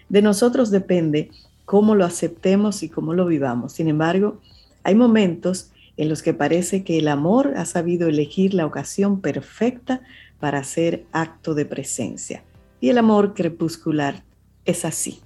De 0.08 0.20
nosotros 0.20 0.72
depende 0.72 1.30
cómo 1.64 1.94
lo 1.94 2.04
aceptemos 2.04 2.82
y 2.82 2.88
cómo 2.88 3.14
lo 3.14 3.24
vivamos. 3.24 3.74
Sin 3.74 3.86
embargo, 3.86 4.40
hay 4.82 4.96
momentos 4.96 5.70
en 5.96 6.08
los 6.08 6.24
que 6.24 6.34
parece 6.34 6.82
que 6.82 6.98
el 6.98 7.06
amor 7.06 7.54
ha 7.56 7.64
sabido 7.64 8.08
elegir 8.08 8.52
la 8.52 8.66
ocasión 8.66 9.20
perfecta 9.20 10.00
para 10.40 10.58
hacer 10.58 11.04
acto 11.12 11.54
de 11.54 11.66
presencia. 11.66 12.42
Y 12.80 12.88
el 12.88 12.98
amor 12.98 13.32
crepuscular 13.32 14.24
es 14.64 14.84
así. 14.84 15.20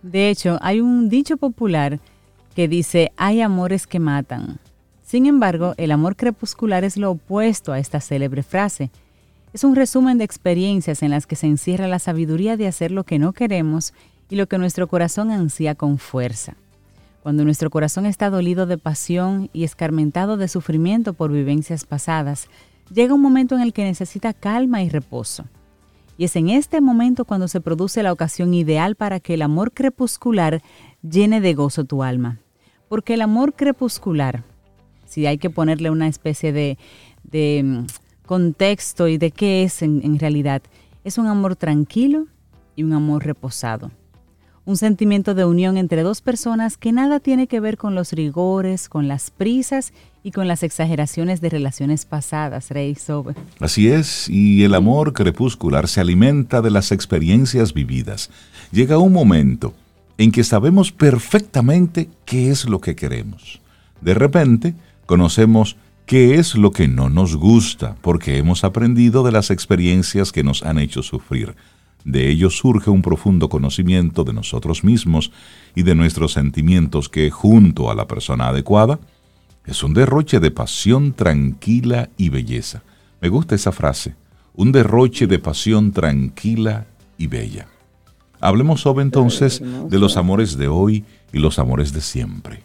De 0.00 0.30
hecho, 0.30 0.58
hay 0.62 0.80
un 0.80 1.08
dicho 1.08 1.38
popular 1.38 1.98
que 2.54 2.68
dice, 2.68 3.10
hay 3.16 3.40
amores 3.40 3.88
que 3.88 3.98
matan. 3.98 4.60
Sin 5.06 5.26
embargo, 5.26 5.74
el 5.76 5.92
amor 5.92 6.16
crepuscular 6.16 6.82
es 6.82 6.96
lo 6.96 7.12
opuesto 7.12 7.72
a 7.72 7.78
esta 7.78 8.00
célebre 8.00 8.42
frase. 8.42 8.90
Es 9.52 9.62
un 9.62 9.76
resumen 9.76 10.18
de 10.18 10.24
experiencias 10.24 11.00
en 11.00 11.12
las 11.12 11.28
que 11.28 11.36
se 11.36 11.46
encierra 11.46 11.86
la 11.86 12.00
sabiduría 12.00 12.56
de 12.56 12.66
hacer 12.66 12.90
lo 12.90 13.04
que 13.04 13.20
no 13.20 13.32
queremos 13.32 13.94
y 14.28 14.34
lo 14.34 14.48
que 14.48 14.58
nuestro 14.58 14.88
corazón 14.88 15.30
ansía 15.30 15.76
con 15.76 15.98
fuerza. 15.98 16.56
Cuando 17.22 17.44
nuestro 17.44 17.70
corazón 17.70 18.04
está 18.04 18.30
dolido 18.30 18.66
de 18.66 18.78
pasión 18.78 19.48
y 19.52 19.62
escarmentado 19.62 20.36
de 20.36 20.48
sufrimiento 20.48 21.14
por 21.14 21.30
vivencias 21.30 21.84
pasadas, 21.84 22.48
llega 22.92 23.14
un 23.14 23.22
momento 23.22 23.54
en 23.54 23.60
el 23.60 23.72
que 23.72 23.84
necesita 23.84 24.32
calma 24.32 24.82
y 24.82 24.88
reposo. 24.88 25.44
Y 26.18 26.24
es 26.24 26.34
en 26.34 26.48
este 26.48 26.80
momento 26.80 27.24
cuando 27.24 27.46
se 27.46 27.60
produce 27.60 28.02
la 28.02 28.12
ocasión 28.12 28.54
ideal 28.54 28.96
para 28.96 29.20
que 29.20 29.34
el 29.34 29.42
amor 29.42 29.70
crepuscular 29.70 30.62
llene 31.08 31.40
de 31.40 31.54
gozo 31.54 31.84
tu 31.84 32.02
alma. 32.02 32.40
Porque 32.88 33.14
el 33.14 33.22
amor 33.22 33.54
crepuscular, 33.54 34.42
si 35.16 35.26
hay 35.26 35.38
que 35.38 35.48
ponerle 35.48 35.88
una 35.88 36.08
especie 36.08 36.52
de, 36.52 36.76
mm, 37.64 37.86
contexto 38.26 39.08
y 39.08 39.16
de 39.16 39.30
qué 39.30 39.62
es 39.62 39.80
en 39.80 40.18
realidad, 40.18 40.60
es 41.04 41.16
un 41.16 41.26
amor 41.26 41.56
tranquilo 41.56 42.26
y 42.74 42.82
un 42.82 42.92
amor 42.92 43.24
reposado 43.24 43.90
un 44.66 44.76
sentimiento 44.76 45.34
de 45.34 45.44
unión 45.44 45.76
entre 45.76 46.02
dos 46.02 46.20
personas 46.20 46.76
que 46.76 46.90
nada 46.90 47.20
tiene 47.20 47.46
que 47.46 47.60
ver 47.60 47.78
con 47.78 47.94
los 47.94 48.12
rigores, 48.12 48.88
con 48.88 49.06
las 49.06 49.30
prisas 49.30 49.92
y 50.24 50.32
con 50.32 50.48
las 50.48 50.64
exageraciones 50.64 51.40
de 51.40 51.50
relaciones 51.50 52.04
pasadas, 52.04 52.70
Rey 52.70 52.96
Sobe. 52.96 53.36
Así 53.60 53.88
es, 53.88 54.28
y 54.28 54.64
el 54.64 54.74
amor 54.74 55.12
crepuscular 55.12 55.86
se 55.86 56.00
alimenta 56.00 56.60
de 56.62 56.72
las 56.72 56.90
experiencias 56.90 57.72
vividas. 57.72 58.28
Llega 58.72 58.98
un 58.98 59.12
momento 59.12 59.72
en 60.18 60.32
que 60.32 60.42
sabemos 60.42 60.90
perfectamente 60.90 62.08
qué 62.24 62.50
es 62.50 62.64
lo 62.64 62.80
que 62.80 62.96
queremos. 62.96 63.60
De 64.00 64.14
repente, 64.14 64.74
conocemos 65.06 65.76
qué 66.04 66.34
es 66.34 66.54
lo 66.54 66.70
que 66.70 66.88
no 66.88 67.08
nos 67.08 67.36
gusta, 67.36 67.96
porque 68.02 68.38
hemos 68.38 68.64
aprendido 68.64 69.22
de 69.22 69.32
las 69.32 69.50
experiencias 69.50 70.32
que 70.32 70.44
nos 70.44 70.62
han 70.62 70.78
hecho 70.78 71.02
sufrir. 71.02 71.56
De 72.04 72.30
ello 72.30 72.50
surge 72.50 72.90
un 72.90 73.02
profundo 73.02 73.48
conocimiento 73.48 74.22
de 74.22 74.32
nosotros 74.32 74.84
mismos 74.84 75.32
y 75.74 75.82
de 75.82 75.96
nuestros 75.96 76.32
sentimientos 76.32 77.08
que, 77.08 77.30
junto 77.30 77.90
a 77.90 77.96
la 77.96 78.06
persona 78.06 78.48
adecuada, 78.48 79.00
es 79.64 79.82
un 79.82 79.94
derroche 79.94 80.38
de 80.38 80.52
pasión 80.52 81.12
tranquila 81.12 82.08
y 82.16 82.28
belleza. 82.28 82.82
Me 83.20 83.28
gusta 83.28 83.56
esa 83.56 83.72
frase, 83.72 84.14
un 84.54 84.70
derroche 84.70 85.26
de 85.26 85.40
pasión 85.40 85.90
tranquila 85.90 86.86
y 87.18 87.26
bella. 87.26 87.66
Hablemos 88.40 88.82
sobre 88.82 89.02
entonces 89.02 89.60
de 89.60 89.98
los 89.98 90.16
amores 90.16 90.56
de 90.56 90.68
hoy 90.68 91.04
y 91.32 91.38
los 91.38 91.58
amores 91.58 91.92
de 91.92 92.02
siempre. 92.02 92.62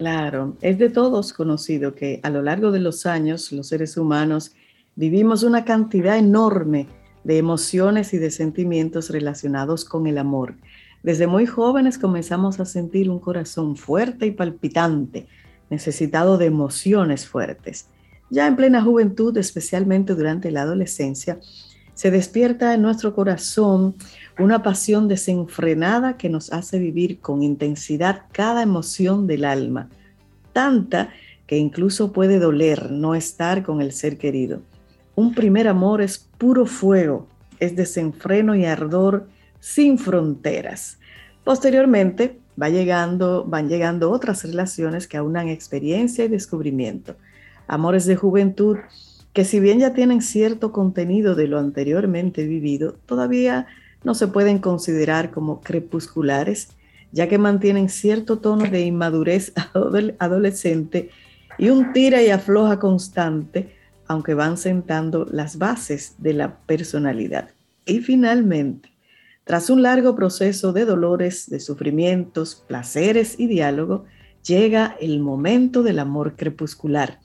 Claro, 0.00 0.56
es 0.62 0.78
de 0.78 0.88
todos 0.88 1.34
conocido 1.34 1.94
que 1.94 2.20
a 2.22 2.30
lo 2.30 2.40
largo 2.40 2.72
de 2.72 2.80
los 2.80 3.04
años 3.04 3.52
los 3.52 3.68
seres 3.68 3.98
humanos 3.98 4.54
vivimos 4.96 5.42
una 5.42 5.66
cantidad 5.66 6.16
enorme 6.16 6.86
de 7.22 7.36
emociones 7.36 8.14
y 8.14 8.16
de 8.16 8.30
sentimientos 8.30 9.10
relacionados 9.10 9.84
con 9.84 10.06
el 10.06 10.16
amor. 10.16 10.54
Desde 11.02 11.26
muy 11.26 11.44
jóvenes 11.44 11.98
comenzamos 11.98 12.60
a 12.60 12.64
sentir 12.64 13.10
un 13.10 13.18
corazón 13.18 13.76
fuerte 13.76 14.24
y 14.24 14.30
palpitante, 14.30 15.26
necesitado 15.68 16.38
de 16.38 16.46
emociones 16.46 17.28
fuertes. 17.28 17.88
Ya 18.30 18.46
en 18.46 18.56
plena 18.56 18.80
juventud, 18.80 19.36
especialmente 19.36 20.14
durante 20.14 20.50
la 20.50 20.62
adolescencia, 20.62 21.38
se 21.92 22.10
despierta 22.10 22.72
en 22.72 22.80
nuestro 22.80 23.14
corazón 23.14 23.96
una 24.38 24.62
pasión 24.62 25.08
desenfrenada 25.08 26.16
que 26.16 26.28
nos 26.28 26.52
hace 26.52 26.78
vivir 26.78 27.20
con 27.20 27.42
intensidad 27.42 28.22
cada 28.32 28.62
emoción 28.62 29.26
del 29.26 29.44
alma, 29.44 29.88
tanta 30.52 31.10
que 31.46 31.56
incluso 31.56 32.12
puede 32.12 32.38
doler 32.38 32.90
no 32.90 33.14
estar 33.14 33.62
con 33.62 33.80
el 33.80 33.92
ser 33.92 34.18
querido. 34.18 34.60
Un 35.16 35.34
primer 35.34 35.68
amor 35.68 36.00
es 36.00 36.18
puro 36.38 36.64
fuego, 36.64 37.26
es 37.58 37.76
desenfreno 37.76 38.54
y 38.54 38.64
ardor 38.64 39.28
sin 39.58 39.98
fronteras. 39.98 40.98
Posteriormente 41.44 42.38
va 42.60 42.68
llegando, 42.68 43.44
van 43.44 43.68
llegando 43.68 44.10
otras 44.10 44.44
relaciones 44.44 45.06
que 45.06 45.16
aunan 45.16 45.48
experiencia 45.48 46.24
y 46.24 46.28
descubrimiento. 46.28 47.16
Amores 47.66 48.06
de 48.06 48.16
juventud 48.16 48.78
que 49.32 49.44
si 49.44 49.60
bien 49.60 49.78
ya 49.78 49.94
tienen 49.94 50.22
cierto 50.22 50.72
contenido 50.72 51.34
de 51.34 51.46
lo 51.46 51.58
anteriormente 51.58 52.46
vivido, 52.46 52.96
todavía 53.06 53.66
no 54.04 54.14
se 54.14 54.28
pueden 54.28 54.58
considerar 54.58 55.30
como 55.30 55.60
crepusculares, 55.60 56.68
ya 57.12 57.28
que 57.28 57.38
mantienen 57.38 57.88
cierto 57.88 58.38
tono 58.38 58.64
de 58.70 58.82
inmadurez 58.82 59.52
adolescente 60.18 61.10
y 61.58 61.68
un 61.70 61.92
tira 61.92 62.22
y 62.22 62.30
afloja 62.30 62.78
constante 62.78 63.76
aunque 64.10 64.34
van 64.34 64.56
sentando 64.56 65.24
las 65.30 65.56
bases 65.56 66.16
de 66.18 66.32
la 66.32 66.56
personalidad. 66.66 67.50
Y 67.86 68.00
finalmente, 68.00 68.90
tras 69.44 69.70
un 69.70 69.82
largo 69.82 70.16
proceso 70.16 70.72
de 70.72 70.84
dolores, 70.84 71.48
de 71.48 71.60
sufrimientos, 71.60 72.64
placeres 72.66 73.38
y 73.38 73.46
diálogo, 73.46 74.06
llega 74.44 74.96
el 75.00 75.20
momento 75.20 75.84
del 75.84 76.00
amor 76.00 76.34
crepuscular. 76.34 77.20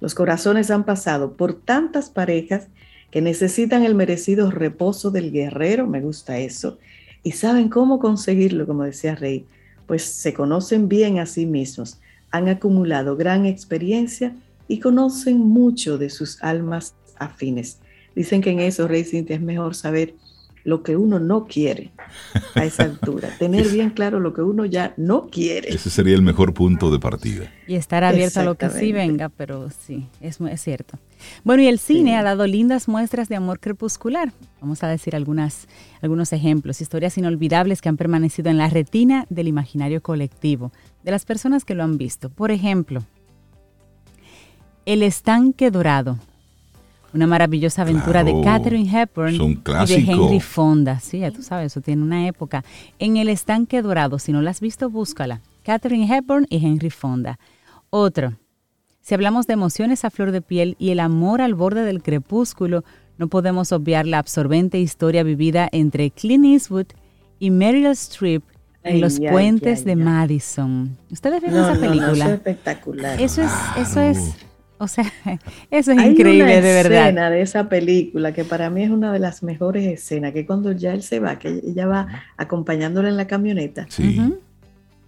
Los 0.00 0.14
corazones 0.14 0.70
han 0.70 0.84
pasado 0.84 1.34
por 1.34 1.54
tantas 1.54 2.10
parejas 2.10 2.68
que 3.10 3.22
necesitan 3.22 3.84
el 3.84 3.94
merecido 3.94 4.50
reposo 4.50 5.10
del 5.10 5.32
guerrero, 5.32 5.86
me 5.86 6.00
gusta 6.00 6.38
eso, 6.38 6.78
y 7.22 7.32
saben 7.32 7.68
cómo 7.68 7.98
conseguirlo, 7.98 8.66
como 8.66 8.84
decía 8.84 9.14
Rey, 9.14 9.46
pues 9.86 10.02
se 10.02 10.34
conocen 10.34 10.88
bien 10.88 11.18
a 11.18 11.26
sí 11.26 11.46
mismos, 11.46 11.98
han 12.30 12.48
acumulado 12.48 13.16
gran 13.16 13.46
experiencia 13.46 14.34
y 14.68 14.80
conocen 14.80 15.38
mucho 15.38 15.96
de 15.96 16.10
sus 16.10 16.42
almas 16.42 16.94
afines. 17.18 17.78
Dicen 18.14 18.42
que 18.42 18.50
en 18.50 18.60
eso, 18.60 18.86
Rey 18.86 19.04
Cintia, 19.04 19.36
es 19.36 19.42
mejor 19.42 19.74
saber 19.74 20.14
lo 20.64 20.82
que 20.82 20.96
uno 20.96 21.18
no 21.18 21.46
quiere 21.46 21.92
a 22.54 22.64
esa 22.64 22.82
altura, 22.82 23.30
tener 23.38 23.68
bien 23.68 23.90
claro 23.90 24.20
lo 24.20 24.34
que 24.34 24.42
uno 24.42 24.66
ya 24.66 24.92
no 24.98 25.28
quiere. 25.28 25.70
Ese 25.70 25.88
sería 25.88 26.14
el 26.14 26.22
mejor 26.22 26.52
punto 26.52 26.90
de 26.90 26.98
partida. 26.98 27.50
Y 27.66 27.76
estar 27.76 28.04
abierto 28.04 28.40
a 28.40 28.44
lo 28.44 28.56
que 28.56 28.68
sí 28.68 28.92
venga, 28.92 29.30
pero 29.30 29.70
sí, 29.70 30.06
es, 30.20 30.38
es 30.40 30.60
cierto. 30.60 30.98
Bueno, 31.44 31.62
y 31.62 31.66
el 31.66 31.78
cine 31.78 32.16
ha 32.16 32.22
dado 32.22 32.46
lindas 32.46 32.88
muestras 32.88 33.28
de 33.28 33.36
amor 33.36 33.60
crepuscular. 33.60 34.32
Vamos 34.60 34.82
a 34.82 34.88
decir 34.88 35.14
algunas, 35.14 35.68
algunos 36.00 36.32
ejemplos, 36.32 36.80
historias 36.80 37.18
inolvidables 37.18 37.80
que 37.80 37.88
han 37.88 37.96
permanecido 37.96 38.50
en 38.50 38.58
la 38.58 38.68
retina 38.68 39.26
del 39.30 39.48
imaginario 39.48 40.02
colectivo 40.02 40.72
de 41.02 41.10
las 41.10 41.24
personas 41.24 41.64
que 41.64 41.74
lo 41.74 41.84
han 41.84 41.98
visto. 41.98 42.30
Por 42.30 42.50
ejemplo, 42.50 43.02
el 44.86 45.02
estanque 45.02 45.70
dorado. 45.70 46.18
Una 47.14 47.26
maravillosa 47.26 47.82
aventura 47.82 48.22
de 48.22 48.38
Catherine 48.42 48.90
Hepburn 48.90 49.34
y 49.34 49.54
de 49.86 49.96
Henry 49.96 50.40
Fonda. 50.40 51.00
Sí, 51.00 51.20
ya 51.20 51.30
tú 51.30 51.42
sabes, 51.42 51.72
eso 51.72 51.80
tiene 51.80 52.02
una 52.02 52.26
época. 52.26 52.64
En 52.98 53.16
El 53.16 53.30
estanque 53.30 53.80
dorado, 53.80 54.18
si 54.18 54.30
no 54.30 54.42
la 54.42 54.50
has 54.50 54.60
visto, 54.60 54.90
búscala. 54.90 55.40
Catherine 55.62 56.06
Hepburn 56.06 56.46
y 56.50 56.64
Henry 56.64 56.90
Fonda. 56.90 57.38
Otro. 57.90 58.34
Si 59.08 59.14
hablamos 59.14 59.46
de 59.46 59.54
emociones 59.54 60.04
a 60.04 60.10
flor 60.10 60.32
de 60.32 60.42
piel 60.42 60.76
y 60.78 60.90
el 60.90 61.00
amor 61.00 61.40
al 61.40 61.54
borde 61.54 61.82
del 61.82 62.02
crepúsculo, 62.02 62.84
no 63.16 63.28
podemos 63.28 63.72
obviar 63.72 64.04
la 64.04 64.18
absorbente 64.18 64.78
historia 64.80 65.22
vivida 65.22 65.66
entre 65.72 66.10
Clint 66.10 66.44
Eastwood 66.44 66.88
y 67.38 67.50
Meryl 67.50 67.86
Streep 67.86 68.42
en 68.82 69.00
los 69.00 69.18
puentes 69.18 69.86
de 69.86 69.96
Madison. 69.96 70.94
¿Ustedes 71.10 71.40
ven 71.40 71.56
esa 71.56 71.80
película? 71.80 72.12
eso 72.12 72.24
es 72.24 72.30
espectacular. 72.32 73.18
Eso 73.18 73.40
es, 73.40 73.52
eso 73.78 74.00
es 74.02 74.34
o 74.76 74.86
sea, 74.86 75.10
eso 75.70 75.92
es 75.92 76.04
increíble, 76.04 76.60
de 76.60 76.72
verdad. 76.74 76.92
Hay 76.92 76.98
una 76.98 77.06
escena 77.06 77.30
de 77.30 77.40
esa 77.40 77.68
película 77.70 78.34
que 78.34 78.44
para 78.44 78.68
mí 78.68 78.82
es 78.82 78.90
una 78.90 79.10
de 79.10 79.20
las 79.20 79.42
mejores 79.42 79.86
escenas, 79.86 80.34
que 80.34 80.44
cuando 80.44 80.72
ya 80.72 80.92
él 80.92 81.02
se 81.02 81.18
va, 81.18 81.38
que 81.38 81.62
ella 81.66 81.86
va 81.86 82.08
acompañándole 82.36 83.08
en 83.08 83.16
la 83.16 83.26
camioneta. 83.26 83.86
Sí. 83.88 84.20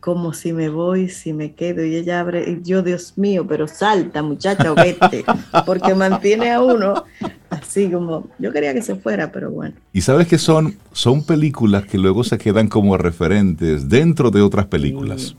Como 0.01 0.33
si 0.33 0.53
me 0.53 0.71
voy, 0.71 1.09
si 1.11 1.33
me 1.33 1.53
quedo, 1.53 1.85
y 1.85 1.95
ella 1.95 2.21
abre, 2.21 2.51
y 2.51 2.63
yo, 2.67 2.83
Dios 2.83 3.19
mío, 3.19 3.47
pero 3.47 3.69
salta, 3.69 4.23
muchacha, 4.23 4.73
o 4.73 4.75
vete, 4.75 5.25
porque 5.67 5.95
mantiene 5.95 6.51
a 6.51 6.63
uno 6.63 7.05
así 7.51 7.91
como, 7.91 8.29
yo 8.39 8.53
quería 8.53 8.73
que 8.73 8.83
se 8.83 8.95
fuera, 8.97 9.31
pero 9.31 9.51
bueno. 9.51 9.75
Y 9.93 10.01
sabes 10.01 10.27
que 10.27 10.39
son, 10.39 10.77
son 10.93 11.23
películas 11.23 11.85
que 11.85 11.99
luego 11.99 12.25
se 12.25 12.39
quedan 12.39 12.69
como 12.69 12.97
referentes 12.97 13.89
dentro 13.89 14.31
de 14.31 14.41
otras 14.41 14.67
películas. 14.67 15.21
Sí, 15.21 15.37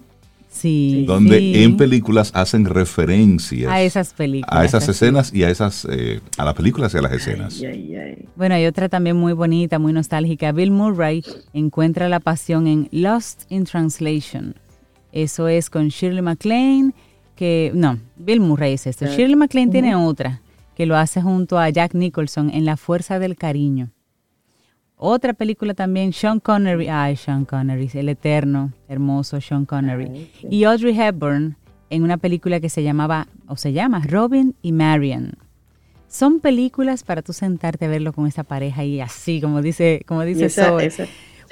donde 1.05 1.63
en 1.63 1.77
películas 1.77 2.31
hacen 2.33 2.65
referencias 2.65 3.71
a 3.71 3.81
esas 3.81 4.13
películas. 4.13 4.55
A 4.55 4.65
esas 4.65 4.87
escenas 4.87 5.33
y 5.33 5.43
a 5.43 5.49
esas 5.49 5.87
eh, 5.89 6.19
a 6.37 6.45
las 6.45 6.53
películas 6.53 6.93
y 6.93 6.97
a 6.97 7.01
las 7.01 7.13
escenas. 7.13 7.61
bueno, 8.35 8.55
hay 8.55 8.65
otra 8.65 8.89
también 8.89 9.17
muy 9.17 9.33
bonita, 9.33 9.79
muy 9.79 9.93
nostálgica. 9.93 10.51
Bill 10.51 10.71
Murray 10.71 11.23
encuentra 11.53 12.09
la 12.09 12.19
pasión 12.19 12.67
en 12.67 12.89
Lost 12.91 13.43
in 13.49 13.65
Translation. 13.65 14.55
Eso 15.11 15.47
es 15.47 15.69
con 15.69 15.89
Shirley 15.89 16.21
MacLaine, 16.21 16.93
que 17.35 17.71
no, 17.73 17.99
Bill 18.15 18.39
Murray 18.39 18.73
es 18.73 18.87
esto. 18.87 19.05
Shirley 19.05 19.35
MacLaine 19.35 19.71
tiene 19.71 19.95
otra 19.95 20.41
que 20.75 20.85
lo 20.85 20.95
hace 20.95 21.21
junto 21.21 21.59
a 21.59 21.69
Jack 21.69 21.93
Nicholson 21.93 22.49
en 22.53 22.65
La 22.65 22.77
Fuerza 22.77 23.19
del 23.19 23.35
Cariño. 23.35 23.91
Otra 25.03 25.33
película 25.33 25.73
también, 25.73 26.13
Sean 26.13 26.39
Connery, 26.39 26.87
ay, 26.87 27.15
Sean 27.15 27.43
Connery, 27.43 27.89
el 27.95 28.09
eterno, 28.09 28.71
hermoso 28.87 29.41
Sean 29.41 29.65
Connery. 29.65 30.29
Y 30.47 30.63
Audrey 30.63 30.95
Hepburn 30.95 31.57
en 31.89 32.03
una 32.03 32.17
película 32.17 32.59
que 32.59 32.69
se 32.69 32.83
llamaba, 32.83 33.27
o 33.47 33.57
se 33.57 33.73
llama, 33.73 34.03
Robin 34.07 34.53
y 34.61 34.73
Marion. 34.73 35.31
Son 36.07 36.39
películas 36.39 37.03
para 37.03 37.23
tú 37.23 37.33
sentarte 37.33 37.85
a 37.85 37.87
verlo 37.87 38.13
con 38.13 38.27
esa 38.27 38.43
pareja 38.43 38.83
y 38.83 39.01
así, 39.01 39.41
como 39.41 39.63
dice, 39.63 40.03
como 40.05 40.21
dice 40.21 40.51
Zoe 40.51 40.91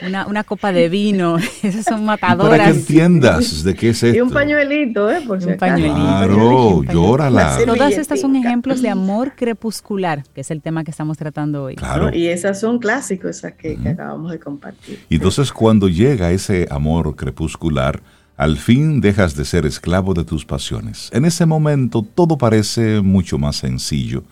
una, 0.06 0.28
una 0.28 0.44
copa 0.44 0.72
de 0.72 0.90
vino, 0.90 1.38
esas 1.64 1.86
son 1.86 2.06
matadoras. 2.06 2.58
Para 2.58 2.72
que 2.72 2.78
entiendas 2.78 3.64
de 3.64 3.76
qué 3.76 3.90
es 3.90 4.04
esto. 4.04 4.18
Y 4.18 4.22
un 4.22 4.32
pañuelito, 4.32 5.10
¿eh? 5.12 5.22
Por 5.26 5.42
si 5.42 5.50
un 5.50 5.58
pañuelito. 5.58 5.96
Claro, 5.96 6.84
llórala. 6.84 7.58
Todas 7.66 7.94
estas 7.94 8.22
son 8.22 8.36
ejemplos 8.36 8.82
de 8.82 8.90
amor 8.90 9.34
crepuscular, 9.36 10.24
que 10.34 10.42
es 10.42 10.52
el 10.52 10.62
tema 10.62 10.84
que 10.84 10.92
estamos 10.92 11.18
tratando 11.18 11.64
hoy. 11.64 11.76
Claro. 11.76 12.14
Y 12.14 12.28
esas 12.28 12.60
son 12.60 12.80
clásicos, 12.80 13.38
esas 13.38 13.54
que, 13.54 13.78
que 13.78 13.90
acabamos 13.90 14.32
de 14.32 14.40
compartir. 14.40 15.00
Y 15.10 15.16
entonces 15.16 15.52
cuando 15.52 15.88
llega 15.88 16.32
ese 16.32 16.68
amor 16.70 17.16
crepuscular, 17.16 18.02
al 18.40 18.58
fin 18.58 19.02
dejas 19.02 19.36
de 19.36 19.44
ser 19.44 19.66
esclavo 19.66 20.14
de 20.14 20.24
tus 20.24 20.46
pasiones. 20.46 21.10
En 21.12 21.26
ese 21.26 21.46
momento 21.46 22.02
todo 22.02 22.38
parece 22.38 23.02
mucho 23.02 23.38
más 23.38 23.58
sencillo. 23.58 24.24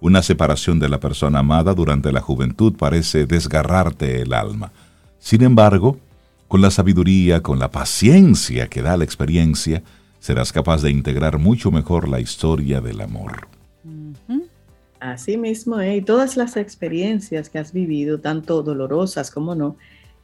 Una 0.00 0.22
separación 0.22 0.78
de 0.78 0.90
la 0.90 1.00
persona 1.00 1.38
amada 1.38 1.72
durante 1.72 2.12
la 2.12 2.20
juventud 2.20 2.74
parece 2.76 3.24
desgarrarte 3.24 4.20
el 4.20 4.34
alma. 4.34 4.70
Sin 5.24 5.42
embargo, 5.42 5.96
con 6.48 6.60
la 6.60 6.70
sabiduría, 6.70 7.42
con 7.42 7.58
la 7.58 7.70
paciencia 7.70 8.68
que 8.68 8.82
da 8.82 8.98
la 8.98 9.04
experiencia, 9.04 9.82
serás 10.20 10.52
capaz 10.52 10.82
de 10.82 10.90
integrar 10.90 11.38
mucho 11.38 11.70
mejor 11.70 12.10
la 12.10 12.20
historia 12.20 12.82
del 12.82 13.00
amor. 13.00 13.48
Así 15.00 15.38
mismo, 15.38 15.80
¿eh? 15.80 15.96
y 15.96 16.02
todas 16.02 16.36
las 16.36 16.58
experiencias 16.58 17.48
que 17.48 17.58
has 17.58 17.72
vivido, 17.72 18.20
tanto 18.20 18.62
dolorosas 18.62 19.30
como 19.30 19.54
no, 19.54 19.78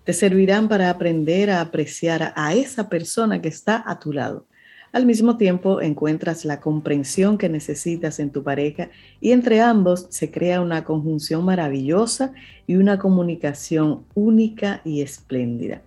te 0.04 0.12
servirán 0.12 0.68
para 0.68 0.90
aprender 0.90 1.50
a 1.50 1.62
apreciar 1.62 2.34
a 2.36 2.52
esa 2.52 2.90
persona 2.90 3.40
que 3.40 3.48
está 3.48 3.82
a 3.86 3.98
tu 3.98 4.12
lado. 4.12 4.44
Al 4.92 5.06
mismo 5.06 5.36
tiempo 5.36 5.80
encuentras 5.80 6.44
la 6.44 6.58
comprensión 6.58 7.38
que 7.38 7.48
necesitas 7.48 8.18
en 8.18 8.30
tu 8.30 8.42
pareja 8.42 8.90
y 9.20 9.30
entre 9.30 9.60
ambos 9.60 10.08
se 10.10 10.32
crea 10.32 10.60
una 10.60 10.84
conjunción 10.84 11.44
maravillosa 11.44 12.32
y 12.66 12.74
una 12.74 12.98
comunicación 12.98 14.04
única 14.14 14.80
y 14.84 15.02
espléndida. 15.02 15.82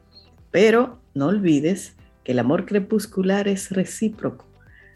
Pero 0.52 1.00
no 1.14 1.28
olvides 1.28 1.96
que 2.24 2.32
el 2.32 2.40
amor 2.40 2.66
crepuscular 2.66 3.50
es 3.50 3.72
recíproco. 3.72 4.46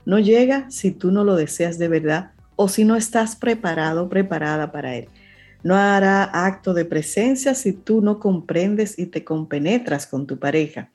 No 0.06 0.20
llega 0.20 0.72
si 0.72 0.92
tú 0.92 1.12
no 1.12 1.26
lo 1.26 1.36
deseas 1.36 1.78
de 1.78 1.90
verdad 1.90 2.32
o 2.56 2.70
si 2.70 2.86
no 2.86 2.96
estás 2.96 3.36
preparado 3.36 4.08
preparada 4.08 4.72
para 4.72 4.96
él. 4.96 5.10
No 5.64 5.76
hará 5.76 6.24
acto 6.24 6.74
de 6.74 6.86
presencia 6.86 7.54
si 7.56 7.74
tú 7.74 8.02
no 8.02 8.22
comprendes 8.22 8.98
y 8.98 9.08
te 9.08 9.26
compenetras 9.26 10.08
con 10.08 10.28
tu 10.28 10.40
pareja. 10.40 10.92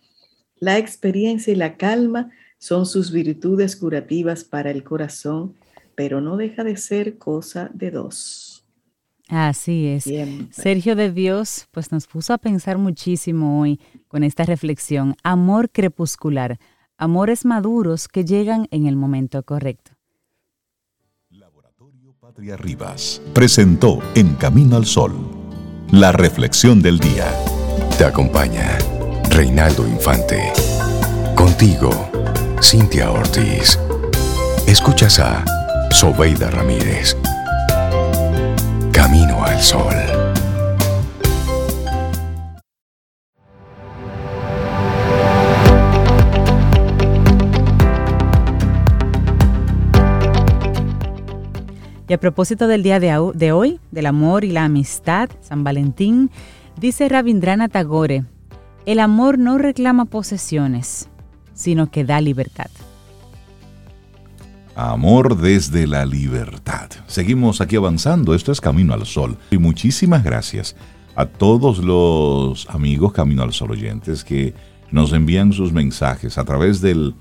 La 0.61 0.78
experiencia 0.78 1.52
y 1.52 1.57
la 1.57 1.76
calma 1.76 2.31
son 2.62 2.87
sus 2.87 3.11
virtudes 3.11 3.75
curativas 3.75 4.45
para 4.45 4.71
el 4.71 4.85
corazón, 4.85 5.54
pero 5.97 6.21
no 6.21 6.37
deja 6.37 6.62
de 6.62 6.76
ser 6.76 7.19
cosa 7.19 7.69
de 7.75 7.90
dos. 7.90 8.64
Así 9.28 9.88
es. 9.88 10.09
Sergio 10.52 10.95
de 10.95 11.11
Dios, 11.11 11.66
pues 11.73 11.90
nos 11.90 12.07
puso 12.07 12.33
a 12.33 12.38
pensar 12.38 12.78
muchísimo 12.78 13.61
hoy 13.61 13.81
con 14.07 14.23
esta 14.23 14.45
reflexión. 14.45 15.16
Amor 15.25 15.71
crepuscular, 15.71 16.61
amores 16.97 17.45
maduros 17.45 18.07
que 18.07 18.25
llegan 18.25 18.69
en 18.71 18.87
el 18.87 18.95
momento 18.95 19.42
correcto. 19.42 19.90
Laboratorio 21.31 22.14
Patria 22.21 22.57
Rivas 22.57 23.21
presentó 23.35 23.99
En 24.14 24.37
Camino 24.37 24.76
al 24.76 24.87
Sol, 24.87 25.14
la 25.90 26.12
reflexión 26.12 26.81
del 26.81 27.00
día. 27.00 27.26
Te 27.99 28.04
acompaña 28.04 28.78
Reinaldo 29.31 29.85
Infante. 29.88 30.52
Contigo 31.35 32.22
Cintia 32.62 33.11
Ortiz. 33.11 33.78
Escuchas 34.69 35.19
a 35.19 35.45
Sobeida 35.90 36.49
Ramírez. 36.49 37.16
Camino 38.92 39.45
al 39.45 39.61
Sol. 39.61 39.95
Y 52.08 52.15
a 52.15 52.19
propósito 52.19 52.69
del 52.69 52.82
día 52.82 53.00
de, 53.00 53.52
hoy, 53.52 53.80
del 53.91 54.06
amor 54.06 54.45
y 54.45 54.52
la 54.52 54.65
amistad, 54.65 55.28
San 55.41 55.65
Valentín, 55.65 56.30
dice 56.78 57.08
Rabindrana 57.08 57.69
Tagore, 57.69 58.25
el 58.86 59.00
amor 59.00 59.39
no 59.39 59.58
reclama 59.58 60.04
posesiones, 60.04 61.08
sino 61.54 61.91
que 61.91 62.04
da 62.04 62.21
libertad. 62.21 62.71
Amor 64.75 65.36
desde 65.36 65.86
la 65.86 66.06
libertad. 66.06 66.88
Seguimos 67.06 67.60
aquí 67.60 67.76
avanzando, 67.76 68.34
esto 68.34 68.52
es 68.52 68.60
Camino 68.60 68.95
al 68.95 69.04
Sol. 69.04 69.36
Y 69.50 69.58
muchísimas 69.58 70.25
gracias 70.25 70.76
a 71.15 71.26
todos 71.26 71.78
los 71.78 72.67
amigos 72.71 73.12
Camino 73.12 73.43
al 73.43 73.52
Sol 73.52 73.73
oyentes 73.73 74.25
que 74.25 74.54
nos 74.91 75.12
envían 75.12 75.52
sus 75.52 75.73
mensajes 75.73 76.38
a 76.38 76.45
través 76.45 76.80
del, 76.80 77.15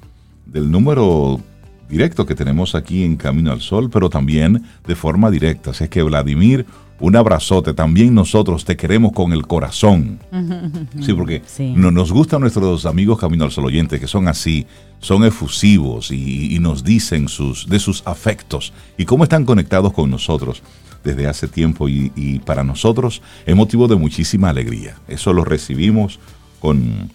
del 0.46 0.72
número 0.72 1.41
directo 1.89 2.26
que 2.26 2.36
tenemos 2.36 2.74
aquí 2.74 3.04
en 3.04 3.17
Camino 3.17 3.52
al 3.52 3.60
Sol, 3.60 3.89
pero 3.89 4.10
también 4.10 4.63
de 4.88 4.96
forma 4.96 5.30
directa. 5.30 5.72
Así 5.72 5.84
es 5.84 5.89
que 5.89 6.04
Vladimir, 6.04 6.65
un 7.02 7.16
abrazote. 7.16 7.74
También 7.74 8.14
nosotros 8.14 8.64
te 8.64 8.78
queremos 8.78 9.12
con 9.12 9.34
el 9.34 9.46
corazón. 9.48 10.20
Sí, 11.02 11.14
porque 11.14 11.42
nos 11.76 12.12
gustan 12.12 12.42
nuestros 12.42 12.86
amigos 12.86 13.20
Camino 13.20 13.44
al 13.44 13.52
Sol 13.52 13.66
oyentes, 13.66 14.00
que 14.00 14.08
son 14.08 14.28
así, 14.28 14.68
son 15.00 15.24
efusivos 15.24 16.12
y, 16.12 16.60
nos 16.60 16.84
dicen 16.84 17.28
sus, 17.28 17.68
de 17.68 17.80
sus 17.80 18.04
afectos 18.06 18.72
y 18.98 19.06
cómo 19.06 19.24
están 19.24 19.46
conectados 19.46 19.94
con 19.94 20.12
nosotros 20.12 20.62
desde 21.04 21.28
hace 21.28 21.48
tiempo 21.48 21.90
y, 21.90 22.12
y 22.16 22.40
para 22.40 22.64
nosotros 22.64 23.22
es 23.46 23.56
motivo 23.56 23.88
de 23.88 23.96
muchísima 23.96 24.50
alegría. 24.50 24.96
Eso 25.08 25.34
lo 25.34 25.44
recibimos 25.44 26.20
con, 26.60 27.12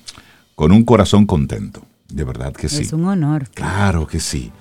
con 0.57 0.72
un 0.72 0.85
corazón 0.85 1.27
contento. 1.27 1.83
De 2.09 2.25
verdad 2.25 2.53
que 2.53 2.68
sí. 2.68 2.83
Es 2.83 2.92
un 2.92 3.05
honor. 3.05 3.49
Claro 3.55 4.07
que 4.07 4.20
sí. 4.20 4.53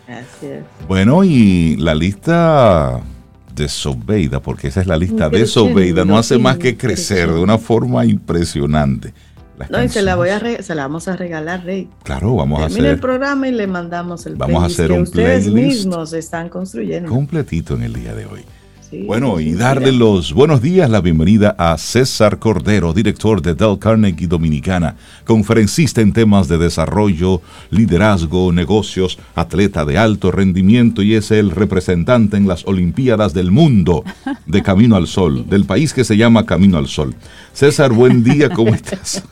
Bueno, 0.88 1.24
y 1.24 1.76
la 1.78 1.96
lista 1.96 3.02
de 3.56 3.68
Sobeida, 3.70 4.42
porque 4.42 4.68
esa 4.68 4.82
es 4.82 4.88
la 4.88 4.98
lista 4.98 5.30
de 5.30 5.46
Sobeida, 5.46 6.06
no 6.06 6.18
hace 6.18 6.38
más 6.38 6.58
que 6.58 6.78
crecer 6.78 7.32
de 7.32 7.40
una 7.40 7.58
forma 7.58 8.06
impresionante. 8.06 9.14
no, 9.70 9.82
y 9.82 9.90
se 9.90 10.02
la, 10.02 10.16
voy 10.16 10.30
a 10.30 10.62
se 10.62 10.76
la 10.76 10.84
vamos 10.84 11.08
a 11.08 11.16
regalar, 11.16 11.64
Rey. 11.64 11.90
Claro, 12.04 12.36
vamos 12.36 12.62
a 12.62 12.66
hacer. 12.66 12.86
el 12.86 13.00
programa 13.00 13.48
y 13.48 13.52
le 13.52 13.68
mandamos 13.68 14.26
el 14.26 14.36
Vamos 14.36 14.64
a 14.64 14.66
hacer 14.68 14.88
que 14.88 14.94
un 14.94 15.04
ustedes 15.04 15.48
mismos 15.48 16.14
están 16.14 16.50
construyendo. 16.50 17.10
Completito 17.10 17.76
en 17.76 17.84
el 17.84 17.94
día 17.94 18.14
de 18.14 18.26
hoy 18.26 18.46
bueno, 18.92 19.40
y 19.40 19.54
darle 19.54 19.92
los 19.92 20.34
buenos 20.34 20.62
días, 20.62 20.90
la 20.90 21.02
bienvenida 21.02 21.56
a 21.58 21.78
César 21.78 22.40
Cordero, 22.40 22.94
director 22.94 23.42
de 23.42 23.56
Del 23.56 23.80
Carnegie 23.80 24.28
Dominicana, 24.28 24.96
conferencista 25.26 26.02
en 26.02 26.14
temas 26.14 26.48
de 26.48 26.58
desarrollo, 26.58 27.42
liderazgo, 27.72 28.52
negocios, 28.52 29.18
atleta 29.34 29.86
de 29.86 29.98
alto 29.98 30.32
rendimiento 30.32 31.02
y 31.02 31.16
es 31.16 31.32
el 31.32 31.52
representante 31.52 32.38
en 32.38 32.48
las 32.48 32.66
Olimpiadas 32.66 33.34
del 33.34 33.52
Mundo 33.52 34.04
de 34.46 34.62
Camino 34.62 34.96
al 34.96 35.08
Sol, 35.08 35.48
del 35.50 35.66
país 35.66 35.94
que 35.94 36.04
se 36.04 36.18
llama 36.18 36.46
Camino 36.46 36.78
al 36.78 36.88
Sol. 36.88 37.16
César, 37.56 37.94
buen 37.94 38.22
día, 38.22 38.50
¿cómo 38.50 38.76
estás? 38.76 39.24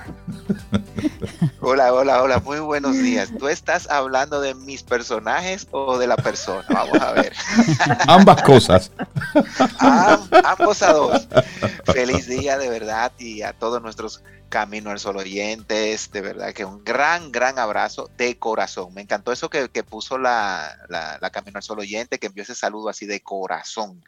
Hola, 1.60 1.94
hola, 1.94 2.24
hola, 2.24 2.40
muy 2.40 2.60
buenos 2.60 2.98
días. 2.98 3.34
¿Tú 3.38 3.50
estás 3.50 3.90
hablando 3.90 4.40
de 4.40 4.56
mis 4.56 4.82
personajes 4.82 5.68
o 5.72 5.98
de 5.98 6.08
la 6.08 6.16
persona? 6.16 6.66
Vamos 6.70 7.02
a 7.02 7.12
ver. 7.12 7.34
Ambas 8.08 8.42
cosas. 8.44 8.92
ambos 9.78 10.82
a 10.82 10.94
dos. 10.94 11.28
Feliz 11.94 12.26
día 12.28 12.58
de 12.58 12.70
verdad 12.70 13.12
y 13.20 13.42
a 13.42 13.52
todos 13.52 13.82
nuestros 13.82 14.24
Camino 14.48 14.92
al 14.92 15.00
Sol 15.00 15.18
oyentes, 15.18 16.10
de 16.14 16.22
verdad 16.22 16.54
que 16.54 16.64
un 16.64 16.82
gran, 16.86 17.30
gran 17.30 17.60
abrazo 17.60 18.10
de 18.16 18.40
corazón. 18.40 18.94
Me 18.94 19.02
encantó 19.02 19.34
eso 19.34 19.50
que, 19.50 19.68
puso 19.84 20.18
la, 20.18 20.78
la, 20.88 21.30
Camino 21.30 21.58
al 21.58 21.64
Sol 21.64 21.80
oyente, 21.80 22.20
que 22.20 22.28
envió 22.28 22.44
ese 22.44 22.56
saludo 22.56 22.88
así 22.88 23.06
de 23.06 23.22
corazón, 23.22 24.02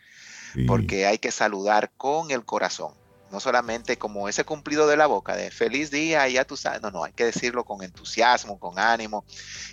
porque 0.67 1.05
hay 1.05 1.17
que 1.17 1.31
saludar 1.31 1.91
con 1.97 2.31
el 2.31 2.45
corazón 2.45 2.93
no 3.35 3.41
solamente 3.41 3.97
como 3.97 4.29
ese 4.29 4.45
cumplido 4.45 4.87
de 4.87 4.95
la 4.95 5.07
boca 5.07 5.35
de 5.35 5.51
feliz 5.51 5.91
día, 5.91 6.25
ya 6.29 6.45
tú 6.45 6.55
sabes, 6.55 6.81
no, 6.81 6.89
no, 6.89 7.03
hay 7.03 7.11
que 7.11 7.25
decirlo 7.25 7.65
con 7.65 7.83
entusiasmo, 7.83 8.57
con 8.57 8.79
ánimo 8.79 9.25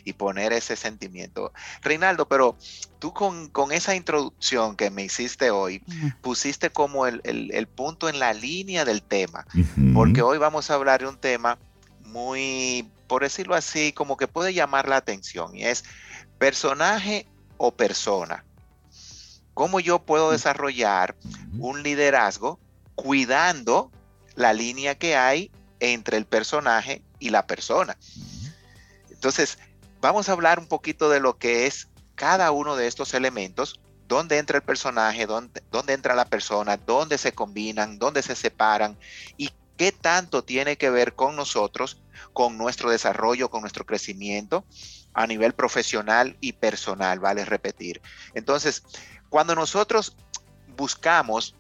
y 0.03 0.15
poner 0.15 0.53
ese 0.53 0.75
sentimiento. 0.75 1.53
Reinaldo, 1.81 2.27
pero 2.27 2.57
tú 2.99 3.15
con, 3.15 3.53
esa 3.71 3.95
introducción 3.95 4.75
que 4.75 4.91
me 4.91 5.05
hiciste 5.05 5.53
hoy, 5.53 5.81
pusiste 6.23 6.71
como 6.71 7.07
el, 7.07 7.69
punto 7.73 8.09
en 8.09 8.19
la 8.19 8.35
línea 8.35 8.85
del 8.85 9.01
tema, 9.01 9.47
porque 9.95 10.23
hoy 10.23 10.39
vamos 10.39 10.69
a 10.69 10.75
hablar 10.75 11.03
de 11.03 11.07
un 11.07 11.17
tema 11.17 11.57
muy, 12.07 12.91
por 13.07 13.23
decirlo 13.23 13.55
así, 13.55 13.93
como 13.93 14.17
que 14.17 14.27
puede 14.27 14.55
llamar 14.55 14.89
la 14.89 14.97
atención 14.97 15.55
y 15.55 15.63
es 15.67 15.85
personaje 16.39 17.29
o 17.59 17.71
persona. 17.71 18.45
¿Cómo 19.55 19.79
yo 19.79 20.01
puedo 20.01 20.33
desarrollar 20.33 21.15
un 21.61 21.85
liderazgo 21.85 22.59
cuidando 22.95 23.91
la 24.35 24.53
línea 24.53 24.95
que 24.97 25.17
hay 25.17 25.51
entre 25.81 26.17
el 26.17 26.27
personaje 26.27 27.03
y 27.19 27.31
la 27.31 27.47
persona. 27.47 27.97
Entonces, 29.11 29.59
vamos 30.01 30.29
a 30.29 30.33
hablar 30.33 30.59
un 30.59 30.67
poquito 30.67 31.11
de 31.11 31.21
lo 31.21 31.39
que 31.39 31.67
es 31.67 31.89
cada 32.15 32.51
uno 32.51 32.77
de 32.77 32.87
estos 32.87 33.15
elementos 33.15 33.81
dónde 34.13 34.37
entra 34.37 34.59
el 34.59 34.63
personaje, 34.63 35.27
dónde, 35.27 35.63
dónde 35.71 35.95
entra 35.95 36.15
la 36.15 36.27
persona, 36.27 36.77
dónde 36.77 37.17
se 37.17 37.33
combinan, 37.33 37.99
dónde 37.99 38.23
se 38.23 38.37
separan 38.37 38.99
y 39.39 39.51
qué 39.79 39.91
tanto 39.91 40.45
tiene 40.45 40.77
que 40.77 40.91
ver 40.91 41.15
con 41.15 41.35
nosotros, 41.35 42.03
con 42.35 42.59
nuestro 42.59 42.91
desarrollo, 42.91 43.49
con 43.49 43.63
nuestro 43.63 43.87
crecimiento 43.87 44.67
a 45.15 45.27
nivel 45.27 45.55
profesional 45.55 46.37
y 46.41 46.53
personal, 46.53 47.21
vale 47.21 47.45
repetir. 47.45 48.03
Entonces, 48.35 48.83
cuando 49.31 49.55
nosotros 49.55 50.15
buscamos 50.77 51.55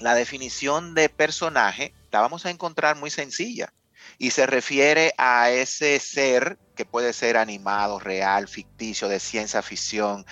la 0.00 0.14
definición 0.14 0.94
de 0.94 1.08
personaje, 1.08 1.92
la 2.10 2.20
vamos 2.20 2.46
a 2.46 2.50
encontrar 2.50 2.96
muy 2.96 3.10
sencilla 3.10 3.72
y 4.18 4.30
se 4.30 4.46
refiere 4.46 5.14
a 5.18 5.50
ese 5.50 5.98
ser 6.00 6.58
que 6.74 6.84
puede 6.84 7.12
ser 7.12 7.36
animado, 7.36 7.98
real, 7.98 8.48
ficticio, 8.48 9.08
de 9.08 9.20
ciencia 9.20 9.62
ficción, 9.62 10.24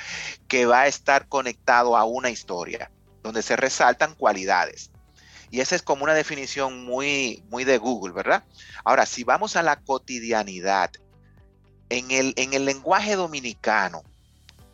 que 0.49 0.67
va 0.67 0.83
a 0.83 0.87
estar 0.87 1.29
conectado 1.29 1.97
a 1.97 2.05
una 2.05 2.31
historia, 2.31 2.91
donde 3.23 3.43
se 3.43 3.57
resaltan 3.57 4.15
cualidades. 4.15 4.91
Y 5.51 5.61
esa 5.61 5.77
es 5.77 5.83
como 5.83 6.05
una 6.05 6.15
definición 6.15 6.85
muy, 6.85 7.45
muy 7.49 7.65
de 7.65 7.79
Google, 7.79 8.13
¿verdad? 8.13 8.45
Ahora, 8.85 9.07
si 9.07 9.25
vamos 9.25 9.57
a 9.57 9.63
la 9.63 9.77
cotidianidad, 9.77 10.91
en 11.89 12.11
el, 12.11 12.35
en 12.37 12.53
el 12.53 12.65
lenguaje 12.65 13.15
dominicano, 13.15 14.03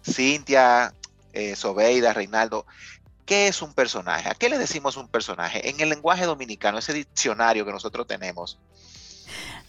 Cintia, 0.02 0.94
eh, 1.32 1.54
Reinaldo, 2.14 2.66
¿qué 3.24 3.48
es 3.48 3.62
un 3.62 3.74
personaje? 3.74 4.28
¿A 4.28 4.34
qué 4.34 4.48
le 4.48 4.58
decimos 4.58 4.96
un 4.96 5.08
personaje? 5.08 5.68
En 5.68 5.80
el 5.80 5.88
lenguaje 5.88 6.24
dominicano, 6.24 6.78
ese 6.78 6.92
diccionario 6.92 7.64
que 7.64 7.72
nosotros 7.72 8.06
tenemos, 8.06 8.58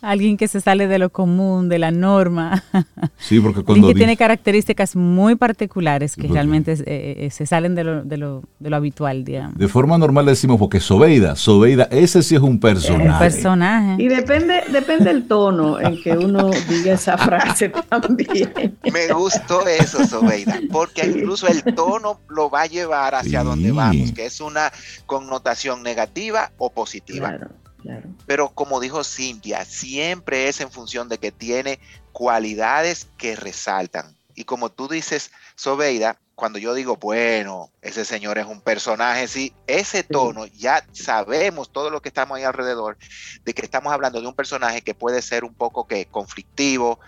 alguien 0.04 0.36
que 0.38 0.48
se 0.48 0.60
sale 0.62 0.88
de 0.88 1.00
lo 1.00 1.10
común, 1.10 1.70
de 1.70 1.80
la 1.80 1.92
norma. 1.92 2.64
Sí, 3.18 3.40
porque 3.40 3.64
cuando... 3.64 3.88
que 3.88 3.94
tiene 3.94 4.18
características 4.18 4.98
muy 4.98 5.36
particulares 5.36 6.18
que 6.18 6.28
realmente 6.28 6.74
eh, 6.74 7.16
eh, 7.20 7.30
se 7.32 7.46
salen 7.46 7.74
de 7.74 7.86
lo, 7.86 8.04
de, 8.04 8.18
lo, 8.18 8.44
de 8.60 8.70
lo, 8.70 8.76
habitual, 8.76 9.24
digamos. 9.24 9.58
De 9.58 9.70
forma 9.70 9.98
normal 9.98 10.26
decimos, 10.26 10.60
porque 10.60 10.82
Sobeida, 10.82 11.38
Sobeida, 11.38 11.88
ese 11.90 12.22
sí 12.22 12.36
es 12.36 12.42
un 12.42 12.60
personaje. 12.60 13.10
Un 13.10 13.20
personaje. 13.20 14.04
Y 14.04 14.10
depende, 14.10 14.64
depende 14.70 15.10
el 15.10 15.26
tono 15.26 15.80
en 15.80 16.02
que 16.02 16.18
uno 16.18 16.52
diga 16.68 16.94
esa 16.94 17.18
frase 17.18 17.70
también. 17.90 18.78
Me 18.92 19.14
gustó 19.14 19.66
eso, 19.68 20.06
Sobeida, 20.06 20.60
porque 20.70 21.06
incluso 21.06 21.48
el 21.48 21.64
tono 21.76 22.20
lo 22.28 22.50
va 22.50 22.64
a 22.64 22.68
llevar 22.68 23.16
hacia 23.16 23.44
donde 23.44 23.72
vamos, 23.72 24.12
que 24.12 24.26
es 24.26 24.42
una 24.42 24.70
connotación 25.06 25.82
negativa 25.82 26.52
o 26.58 26.70
positiva. 26.72 27.30
Claro. 27.30 27.63
Pero 28.26 28.50
como 28.50 28.80
dijo 28.80 29.04
Cintia, 29.04 29.66
siempre 29.66 30.48
es 30.48 30.62
en 30.62 30.72
función 30.72 31.10
de 31.10 31.18
que 31.18 31.32
tiene 31.32 31.80
cualidades 32.12 33.08
que 33.18 33.36
resaltan. 33.36 34.16
Y 34.36 34.46
como 34.46 34.70
tú 34.70 34.88
dices, 34.88 35.32
Sobeida, 35.56 36.18
cuando 36.36 36.58
yo 36.58 36.74
digo, 36.74 36.98
bueno, 36.98 37.70
ese 37.82 38.06
señor 38.06 38.40
es 38.40 38.48
un 38.48 38.62
personaje, 38.62 39.28
sí, 39.28 39.54
ese 39.68 40.04
tono, 40.04 40.48
ya 40.48 40.84
sabemos 40.92 41.72
todo 41.72 41.92
lo 41.92 42.02
que 42.02 42.10
estamos 42.10 42.38
ahí 42.38 42.44
alrededor, 42.44 42.98
de 43.46 43.54
que 43.54 43.62
estamos 43.62 43.94
hablando 43.94 44.20
de 44.20 44.28
un 44.28 44.34
personaje 44.34 44.82
que 44.82 44.96
puede 44.96 45.22
ser 45.22 45.44
un 45.44 45.54
poco 45.54 45.86
que 45.86 46.08
conflictivo, 46.08 47.00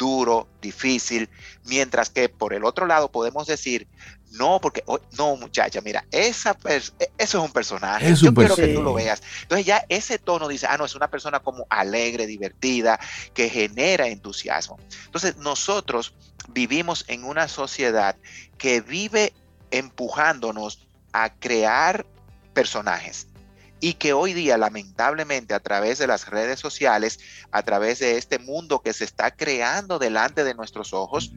duro, 0.00 0.48
difícil, 0.62 1.28
mientras 1.66 2.08
que 2.08 2.30
por 2.30 2.54
el 2.54 2.64
otro 2.64 2.86
lado 2.86 3.12
podemos 3.12 3.46
decir, 3.46 3.86
no, 4.30 4.58
porque, 4.58 4.82
no, 5.18 5.36
muchacha, 5.36 5.82
mira, 5.82 6.06
esa 6.10 6.56
e, 6.64 6.76
eso 6.76 6.94
es 7.18 7.34
un 7.34 7.52
personaje. 7.52 8.14
Yo 8.14 8.32
quiero 8.32 8.56
que 8.56 8.68
tú 8.68 8.82
lo 8.82 8.94
veas. 8.94 9.22
Entonces 9.42 9.66
ya 9.66 9.84
ese 9.90 10.18
tono 10.18 10.48
dice, 10.48 10.66
ah, 10.70 10.78
no, 10.78 10.86
es 10.86 10.94
una 10.94 11.08
persona 11.08 11.40
como 11.40 11.66
alegre, 11.68 12.26
divertida, 12.26 12.98
que 13.34 13.50
genera 13.50 14.08
entusiasmo. 14.08 14.78
Entonces 15.04 15.36
nosotros 15.36 16.14
vivimos 16.48 17.04
en 17.08 17.24
una 17.24 17.46
sociedad 17.46 18.16
que 18.56 18.80
vive 18.80 19.34
empujándonos 19.70 20.86
a 21.12 21.34
crear 21.34 22.06
personajes 22.54 23.26
y 23.80 23.94
que 23.94 24.12
hoy 24.12 24.34
día 24.34 24.58
lamentablemente 24.58 25.54
a 25.54 25.60
través 25.60 25.98
de 25.98 26.06
las 26.06 26.28
redes 26.28 26.60
sociales, 26.60 27.18
a 27.50 27.62
través 27.62 27.98
de 27.98 28.18
este 28.18 28.38
mundo 28.38 28.80
que 28.82 28.92
se 28.92 29.04
está 29.04 29.30
creando 29.30 29.98
delante 29.98 30.44
de 30.44 30.54
nuestros 30.54 30.92
ojos, 30.92 31.32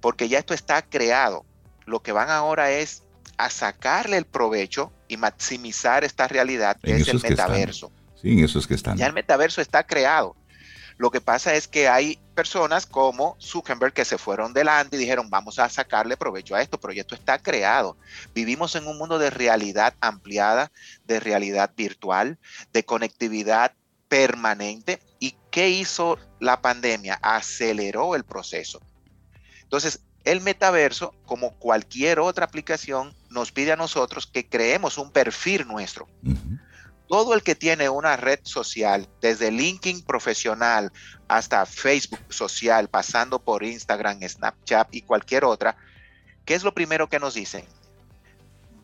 porque 0.00 0.28
ya 0.28 0.38
esto 0.38 0.54
está 0.54 0.82
creado, 0.82 1.44
lo 1.84 2.02
que 2.02 2.12
van 2.12 2.30
ahora 2.30 2.70
es 2.70 3.02
a 3.36 3.50
sacarle 3.50 4.16
el 4.16 4.24
provecho 4.24 4.92
y 5.08 5.16
maximizar 5.16 6.04
esta 6.04 6.28
realidad 6.28 6.78
que 6.82 6.96
es 6.96 7.08
el 7.08 7.20
metaverso. 7.20 7.92
sí, 8.20 8.32
en 8.32 8.44
eso 8.44 8.58
es 8.58 8.66
que 8.66 8.74
están. 8.74 8.96
Ya 8.96 9.06
el 9.06 9.12
metaverso 9.12 9.60
está 9.60 9.86
creado. 9.86 10.36
Lo 11.02 11.10
que 11.10 11.20
pasa 11.20 11.56
es 11.56 11.66
que 11.66 11.88
hay 11.88 12.16
personas 12.36 12.86
como 12.86 13.36
Zuckerberg 13.40 13.92
que 13.92 14.04
se 14.04 14.18
fueron 14.18 14.52
delante 14.52 14.94
y 14.94 15.00
dijeron, 15.00 15.30
vamos 15.30 15.58
a 15.58 15.68
sacarle 15.68 16.16
provecho 16.16 16.54
a 16.54 16.62
esto, 16.62 16.78
pero 16.78 16.92
esto 16.92 17.16
está 17.16 17.40
creado. 17.40 17.96
Vivimos 18.32 18.76
en 18.76 18.86
un 18.86 18.98
mundo 18.98 19.18
de 19.18 19.28
realidad 19.28 19.94
ampliada, 20.00 20.70
de 21.04 21.18
realidad 21.18 21.72
virtual, 21.76 22.38
de 22.72 22.84
conectividad 22.84 23.72
permanente. 24.06 25.00
¿Y 25.18 25.34
qué 25.50 25.70
hizo 25.70 26.20
la 26.38 26.62
pandemia? 26.62 27.18
Aceleró 27.20 28.14
el 28.14 28.22
proceso. 28.22 28.80
Entonces, 29.64 30.04
el 30.22 30.40
metaverso, 30.40 31.16
como 31.26 31.58
cualquier 31.58 32.20
otra 32.20 32.44
aplicación, 32.44 33.12
nos 33.28 33.50
pide 33.50 33.72
a 33.72 33.76
nosotros 33.76 34.28
que 34.28 34.48
creemos 34.48 34.98
un 34.98 35.10
perfil 35.10 35.66
nuestro. 35.66 36.06
Todo 37.12 37.34
el 37.34 37.42
que 37.42 37.54
tiene 37.54 37.90
una 37.90 38.16
red 38.16 38.40
social, 38.42 39.06
desde 39.20 39.50
LinkedIn 39.50 40.02
profesional 40.02 40.90
hasta 41.28 41.66
Facebook 41.66 42.32
social, 42.32 42.88
pasando 42.88 43.38
por 43.38 43.62
Instagram, 43.62 44.26
Snapchat 44.26 44.94
y 44.94 45.02
cualquier 45.02 45.44
otra, 45.44 45.76
¿qué 46.46 46.54
es 46.54 46.64
lo 46.64 46.72
primero 46.72 47.10
que 47.10 47.18
nos 47.18 47.34
dicen? 47.34 47.66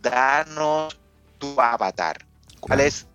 Danos 0.02 1.00
tu 1.38 1.58
avatar. 1.58 2.26
¿Cuáles 2.60 3.06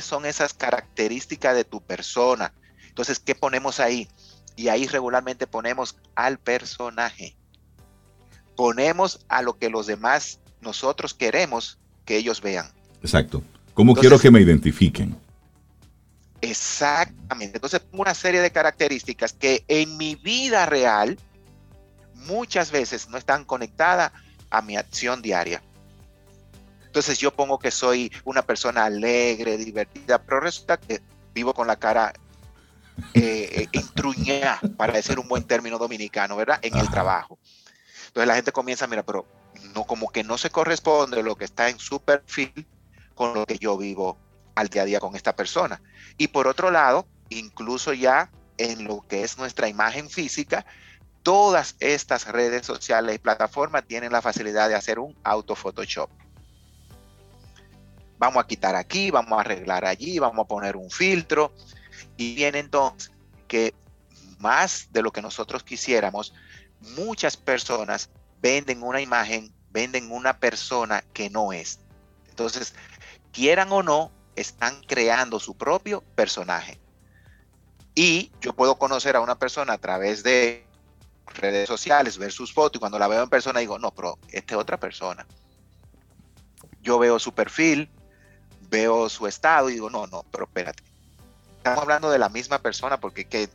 son 0.00 0.24
esas 0.24 0.54
características 0.54 1.54
de 1.54 1.64
tu 1.64 1.82
persona? 1.82 2.54
Entonces, 2.86 3.18
¿qué 3.18 3.34
ponemos 3.34 3.80
ahí? 3.80 4.08
Y 4.56 4.68
ahí 4.68 4.86
regularmente 4.86 5.46
ponemos 5.46 5.98
al 6.14 6.38
personaje 6.38 7.36
ponemos 8.56 9.24
a 9.28 9.40
lo 9.40 9.56
que 9.56 9.70
los 9.70 9.86
demás 9.86 10.40
nosotros 10.60 11.14
queremos 11.14 11.78
que 12.04 12.16
ellos 12.16 12.40
vean. 12.40 12.66
Exacto. 13.02 13.40
¿Cómo 13.78 13.94
quiero 13.94 14.18
que 14.18 14.32
me 14.32 14.40
identifiquen? 14.40 15.16
Exactamente. 16.40 17.58
Entonces 17.58 17.78
pongo 17.78 18.02
una 18.02 18.12
serie 18.12 18.40
de 18.40 18.50
características 18.50 19.32
que 19.32 19.64
en 19.68 19.96
mi 19.96 20.16
vida 20.16 20.66
real 20.66 21.16
muchas 22.12 22.72
veces 22.72 23.08
no 23.08 23.16
están 23.16 23.44
conectadas 23.44 24.10
a 24.50 24.62
mi 24.62 24.76
acción 24.76 25.22
diaria. 25.22 25.62
Entonces 26.86 27.20
yo 27.20 27.32
pongo 27.32 27.60
que 27.60 27.70
soy 27.70 28.10
una 28.24 28.42
persona 28.42 28.84
alegre, 28.84 29.56
divertida, 29.56 30.20
pero 30.20 30.40
resulta 30.40 30.76
que 30.76 31.00
vivo 31.32 31.54
con 31.54 31.68
la 31.68 31.76
cara 31.76 32.12
eh, 33.14 33.68
eh 33.72 33.80
para 34.76 34.94
decir 34.94 35.20
un 35.20 35.28
buen 35.28 35.44
término 35.44 35.78
dominicano, 35.78 36.34
¿verdad? 36.34 36.58
En 36.62 36.76
el 36.76 36.90
trabajo. 36.90 37.38
Entonces 38.08 38.26
la 38.26 38.34
gente 38.34 38.50
comienza, 38.50 38.88
mira, 38.88 39.04
pero 39.04 39.24
no 39.72 39.84
como 39.84 40.08
que 40.08 40.24
no 40.24 40.36
se 40.36 40.50
corresponde 40.50 41.22
lo 41.22 41.36
que 41.36 41.44
está 41.44 41.68
en 41.68 41.78
su 41.78 42.00
perfil 42.00 42.66
con 43.18 43.34
lo 43.34 43.44
que 43.44 43.58
yo 43.58 43.76
vivo 43.76 44.16
al 44.54 44.68
día 44.68 44.82
a 44.82 44.84
día 44.84 45.00
con 45.00 45.16
esta 45.16 45.34
persona. 45.34 45.82
Y 46.16 46.28
por 46.28 46.46
otro 46.46 46.70
lado, 46.70 47.04
incluso 47.30 47.92
ya 47.92 48.30
en 48.58 48.84
lo 48.84 49.04
que 49.08 49.24
es 49.24 49.36
nuestra 49.36 49.68
imagen 49.68 50.08
física, 50.08 50.64
todas 51.24 51.74
estas 51.80 52.28
redes 52.28 52.64
sociales 52.64 53.16
y 53.16 53.18
plataformas 53.18 53.84
tienen 53.88 54.12
la 54.12 54.22
facilidad 54.22 54.68
de 54.68 54.76
hacer 54.76 55.00
un 55.00 55.16
auto 55.24 55.56
Photoshop. 55.56 56.08
Vamos 58.18 58.44
a 58.44 58.46
quitar 58.46 58.76
aquí, 58.76 59.10
vamos 59.10 59.32
a 59.32 59.40
arreglar 59.40 59.84
allí, 59.84 60.20
vamos 60.20 60.44
a 60.44 60.48
poner 60.48 60.76
un 60.76 60.88
filtro. 60.88 61.52
Y 62.16 62.36
viene 62.36 62.60
entonces 62.60 63.10
que 63.48 63.74
más 64.38 64.92
de 64.92 65.02
lo 65.02 65.10
que 65.10 65.22
nosotros 65.22 65.64
quisiéramos, 65.64 66.34
muchas 66.96 67.36
personas 67.36 68.10
venden 68.40 68.84
una 68.84 69.00
imagen, 69.00 69.52
venden 69.70 70.12
una 70.12 70.38
persona 70.38 71.02
que 71.12 71.30
no 71.30 71.52
es. 71.52 71.80
Entonces, 72.28 72.74
quieran 73.38 73.70
o 73.70 73.84
no, 73.84 74.10
están 74.34 74.82
creando 74.82 75.38
su 75.38 75.56
propio 75.56 76.02
personaje. 76.16 76.80
Y 77.94 78.32
yo 78.40 78.52
puedo 78.52 78.78
conocer 78.78 79.14
a 79.14 79.20
una 79.20 79.38
persona 79.38 79.74
a 79.74 79.78
través 79.78 80.24
de 80.24 80.66
redes 81.26 81.68
sociales, 81.68 82.18
ver 82.18 82.32
sus 82.32 82.52
fotos 82.52 82.78
y 82.78 82.80
cuando 82.80 82.98
la 82.98 83.06
veo 83.06 83.22
en 83.22 83.30
persona 83.30 83.60
digo, 83.60 83.78
no, 83.78 83.92
pero 83.92 84.18
esta 84.32 84.54
es 84.54 84.60
otra 84.60 84.80
persona. 84.80 85.24
Yo 86.82 86.98
veo 86.98 87.20
su 87.20 87.32
perfil, 87.32 87.88
veo 88.70 89.08
su 89.08 89.28
estado 89.28 89.70
y 89.70 89.74
digo, 89.74 89.88
no, 89.88 90.08
no, 90.08 90.24
pero 90.32 90.46
espérate. 90.46 90.82
Estamos 91.58 91.82
hablando 91.82 92.10
de 92.10 92.18
la 92.18 92.28
misma 92.28 92.58
persona 92.58 92.98
porque 92.98 93.26
que 93.26 93.48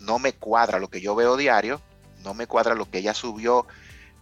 no 0.00 0.18
me 0.18 0.32
cuadra 0.32 0.78
lo 0.78 0.88
que 0.88 1.02
yo 1.02 1.14
veo 1.14 1.36
diario 1.36 1.82
no 2.22 2.32
me 2.32 2.46
cuadra 2.46 2.74
lo 2.74 2.90
que 2.90 2.98
ella 2.98 3.14
subió 3.14 3.66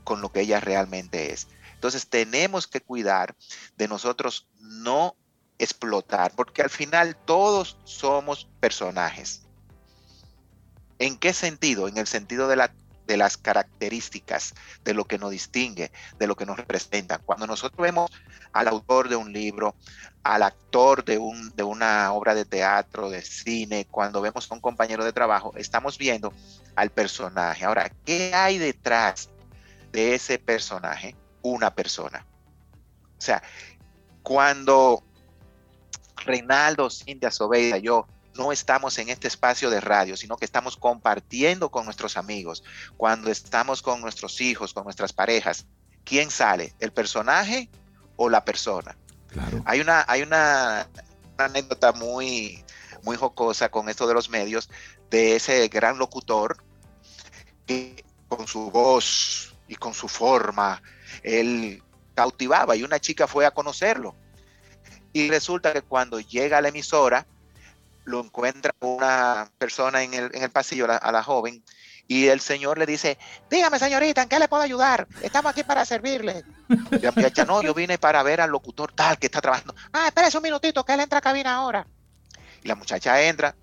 con 0.03 0.21
lo 0.21 0.33
que 0.33 0.41
ella 0.41 0.59
realmente 0.59 1.33
es. 1.33 1.47
Entonces 1.81 2.11
tenemos 2.11 2.67
que 2.67 2.83
cuidar 2.83 3.35
de 3.79 3.89
nosotros 3.89 4.47
no 4.59 5.17
explotar, 5.59 6.31
porque 6.37 6.61
al 6.61 6.69
final 6.69 7.17
todos 7.25 7.79
somos 7.85 8.51
personajes. 8.61 9.47
¿En 10.99 11.17
qué 11.17 11.33
sentido? 11.33 11.89
En 11.89 11.97
el 11.97 12.07
sentido 12.07 12.49
de 12.49 12.57
la, 12.57 12.75
de 13.07 13.17
las 13.17 13.39
características, 13.39 14.53
de 14.85 14.93
lo 14.93 15.07
que 15.07 15.17
nos 15.17 15.31
distingue, 15.31 15.91
de 16.19 16.27
lo 16.27 16.37
que 16.37 16.45
nos 16.45 16.59
representa. 16.59 17.17
Cuando 17.17 17.47
nosotros 17.47 17.81
vemos 17.83 18.11
al 18.53 18.69
autor 18.69 19.09
de 19.09 19.17
un 19.17 19.33
libro, 19.33 19.75
al 20.23 20.43
actor 20.43 21.03
de, 21.07 21.17
un, 21.17 21.49
de 21.57 21.63
una 21.63 22.13
obra 22.13 22.35
de 22.35 22.45
teatro, 22.45 23.09
de 23.09 23.23
cine, 23.23 23.87
cuando 23.91 24.21
vemos 24.21 24.51
a 24.51 24.55
un 24.55 24.61
compañero 24.61 25.03
de 25.03 25.15
trabajo, 25.15 25.55
estamos 25.57 25.97
viendo 25.97 26.35
al 26.77 26.91
personaje. 26.91 27.65
Ahora, 27.65 27.91
¿qué 28.05 28.35
hay 28.35 28.59
detrás 28.59 29.31
de 29.93 30.15
ese 30.15 30.39
personaje? 30.39 31.17
Una 31.43 31.75
persona. 31.75 32.27
O 33.19 33.21
sea, 33.21 33.43
cuando 34.23 35.03
Reinaldo, 36.25 36.91
Cintia, 36.91 37.31
Sobeida, 37.31 37.79
yo 37.79 38.07
no 38.35 38.53
estamos 38.53 38.99
en 38.99 39.09
este 39.09 39.29
espacio 39.29 39.71
de 39.71 39.81
radio, 39.81 40.17
sino 40.17 40.37
que 40.37 40.45
estamos 40.45 40.77
compartiendo 40.77 41.71
con 41.71 41.85
nuestros 41.85 42.17
amigos, 42.17 42.63
cuando 42.97 43.31
estamos 43.31 43.83
con 43.83 44.01
nuestros 44.01 44.41
hijos, 44.41 44.73
con 44.73 44.85
nuestras 44.85 45.13
parejas, 45.13 45.67
¿quién 46.05 46.31
sale? 46.31 46.75
¿El 46.81 46.93
personaje 46.93 47.69
o 48.17 48.29
la 48.29 48.45
persona? 48.45 48.97
Hay 49.65 49.81
una, 49.81 50.05
hay 50.09 50.23
una, 50.23 50.89
anécdota 51.39 51.93
muy, 51.93 52.65
muy 53.03 53.17
jocosa 53.17 53.71
con 53.71 53.89
esto 53.89 54.07
de 54.07 54.15
los 54.15 54.29
medios, 54.29 54.71
de 55.11 55.37
ese 55.37 55.69
gran 55.69 55.99
locutor 55.99 56.63
que 57.67 58.05
con 58.29 58.47
su 58.47 58.71
voz 58.71 59.55
y 59.69 59.77
con 59.77 59.95
su 59.95 60.09
forma, 60.09 60.83
él 61.23 61.83
cautivaba 62.15 62.77
y 62.77 62.83
una 62.83 62.99
chica 62.99 63.27
fue 63.27 63.47
a 63.47 63.51
conocerlo. 63.51 64.15
Y 65.13 65.29
resulta 65.29 65.73
que 65.73 65.83
cuando 65.83 66.21
llega 66.21 66.59
a 66.59 66.61
la 66.61 66.69
emisora, 66.69 67.27
lo 68.05 68.21
encuentra 68.21 68.75
una 68.81 69.51
persona 69.59 70.03
en 70.03 70.15
el, 70.15 70.31
en 70.35 70.43
el 70.43 70.51
pasillo, 70.51 70.87
a 70.91 71.13
la 71.13 71.23
joven, 71.23 71.63
y 72.11 72.27
el 72.27 72.41
señor 72.41 72.77
le 72.77 72.87
dice, 72.87 73.19
dígame 73.49 73.79
señorita, 73.79 74.23
¿en 74.23 74.29
qué 74.29 74.41
le 74.41 74.49
puedo 74.49 74.65
ayudar? 74.65 75.07
Estamos 75.23 75.53
aquí 75.53 75.63
para 75.63 75.85
servirle. 75.85 76.43
Y 76.91 76.99
la 76.99 77.13
muchacha, 77.13 77.45
no, 77.45 77.63
yo 77.63 77.73
vine 77.73 77.99
para 77.99 78.21
ver 78.25 78.41
al 78.41 78.51
locutor 78.51 78.91
tal 78.91 79.17
que 79.17 79.27
está 79.27 79.41
trabajando. 79.41 79.77
Ah, 79.93 80.09
espérese 80.09 80.37
un 80.37 80.43
minutito, 80.43 80.85
que 80.85 80.93
él 80.93 80.99
entra 80.99 81.19
a 81.19 81.23
cabina 81.23 81.55
ahora. 81.55 81.87
Y 82.65 82.67
la 82.67 82.75
muchacha 82.75 83.23
entra, 83.23 83.55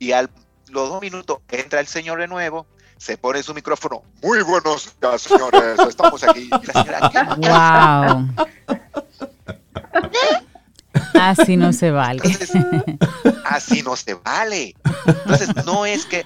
y 0.00 0.10
a 0.10 0.22
los 0.22 0.88
dos 0.88 1.00
minutos 1.00 1.38
entra 1.48 1.78
el 1.78 1.86
señor 1.86 2.18
de 2.18 2.26
nuevo, 2.26 2.66
se 2.96 3.18
pone 3.18 3.42
su 3.42 3.54
micrófono. 3.54 4.02
Muy 4.22 4.42
buenos 4.42 4.94
días, 5.00 5.22
señores, 5.22 5.78
estamos 5.88 6.22
aquí. 6.24 6.48
wow. 7.38 8.28
Así 11.14 11.56
no 11.56 11.72
se 11.72 11.90
vale. 11.90 12.22
así 13.44 13.82
no 13.82 13.96
se 13.96 14.14
vale. 14.14 14.74
Entonces, 15.06 15.64
no 15.64 15.86
es 15.86 16.06
que, 16.06 16.24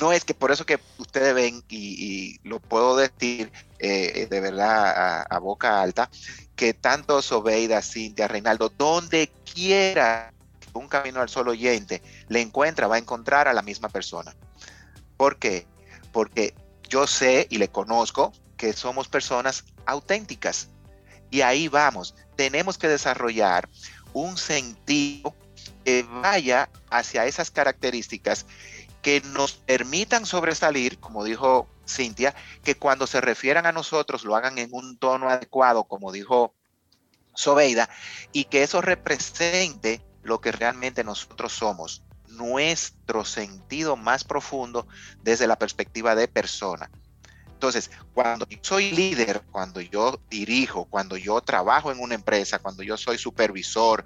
no 0.00 0.12
es 0.12 0.24
que 0.24 0.34
por 0.34 0.50
eso 0.50 0.66
que 0.66 0.78
ustedes 0.98 1.34
ven, 1.34 1.62
y, 1.68 2.38
lo 2.42 2.60
puedo 2.60 2.96
decir 2.96 3.52
eh, 3.78 4.26
de 4.30 4.40
verdad 4.40 5.24
a, 5.28 5.38
boca 5.38 5.80
alta, 5.80 6.10
que 6.56 6.74
tanto 6.74 7.22
Sobeida, 7.22 7.82
Cintia, 7.82 8.28
Reinaldo, 8.28 8.68
donde 8.70 9.30
quiera 9.52 10.32
un 10.74 10.88
camino 10.88 11.20
al 11.20 11.28
solo 11.28 11.50
oyente 11.50 12.02
le 12.28 12.40
encuentra, 12.40 12.86
va 12.86 12.96
a 12.96 12.98
encontrar 12.98 13.48
a 13.48 13.52
la 13.52 13.62
misma 13.62 13.88
persona. 13.88 14.34
¿Por 15.16 15.36
qué? 15.36 15.66
Porque 16.12 16.54
yo 16.88 17.06
sé 17.06 17.46
y 17.50 17.58
le 17.58 17.68
conozco 17.68 18.32
que 18.56 18.72
somos 18.72 19.08
personas 19.08 19.64
auténticas. 19.86 20.68
Y 21.30 21.40
ahí 21.40 21.68
vamos. 21.68 22.14
Tenemos 22.36 22.78
que 22.78 22.88
desarrollar 22.88 23.68
un 24.12 24.36
sentido 24.36 25.34
que 25.84 26.04
vaya 26.04 26.68
hacia 26.90 27.26
esas 27.26 27.50
características 27.50 28.46
que 29.00 29.20
nos 29.32 29.54
permitan 29.54 30.26
sobresalir, 30.26 30.98
como 31.00 31.24
dijo 31.24 31.68
Cintia, 31.88 32.34
que 32.62 32.76
cuando 32.76 33.06
se 33.06 33.20
refieran 33.20 33.66
a 33.66 33.72
nosotros 33.72 34.24
lo 34.24 34.36
hagan 34.36 34.58
en 34.58 34.68
un 34.72 34.96
tono 34.96 35.28
adecuado, 35.28 35.84
como 35.84 36.12
dijo 36.12 36.54
Sobeida, 37.34 37.88
y 38.32 38.44
que 38.44 38.62
eso 38.62 38.80
represente 38.80 40.00
lo 40.22 40.40
que 40.40 40.52
realmente 40.52 41.02
nosotros 41.02 41.52
somos, 41.52 42.04
nuestro 42.36 43.24
sentido 43.24 43.96
más 43.96 44.24
profundo 44.24 44.86
desde 45.22 45.46
la 45.46 45.56
perspectiva 45.56 46.14
de 46.14 46.28
persona. 46.28 46.90
Entonces, 47.62 47.90
cuando 48.12 48.44
yo 48.48 48.58
soy 48.60 48.90
líder, 48.90 49.42
cuando 49.52 49.80
yo 49.80 50.20
dirijo, 50.28 50.84
cuando 50.86 51.16
yo 51.16 51.40
trabajo 51.40 51.92
en 51.92 52.00
una 52.00 52.16
empresa, 52.16 52.58
cuando 52.58 52.82
yo 52.82 52.96
soy 52.96 53.18
supervisor, 53.18 54.04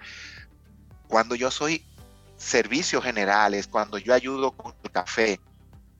cuando 1.09 1.35
yo 1.35 1.51
soy 1.51 1.83
servicios 2.37 3.03
generales, 3.03 3.67
cuando 3.67 3.97
yo 3.97 4.13
ayudo 4.13 4.53
con 4.53 4.75
el 4.83 4.91
café, 4.91 5.41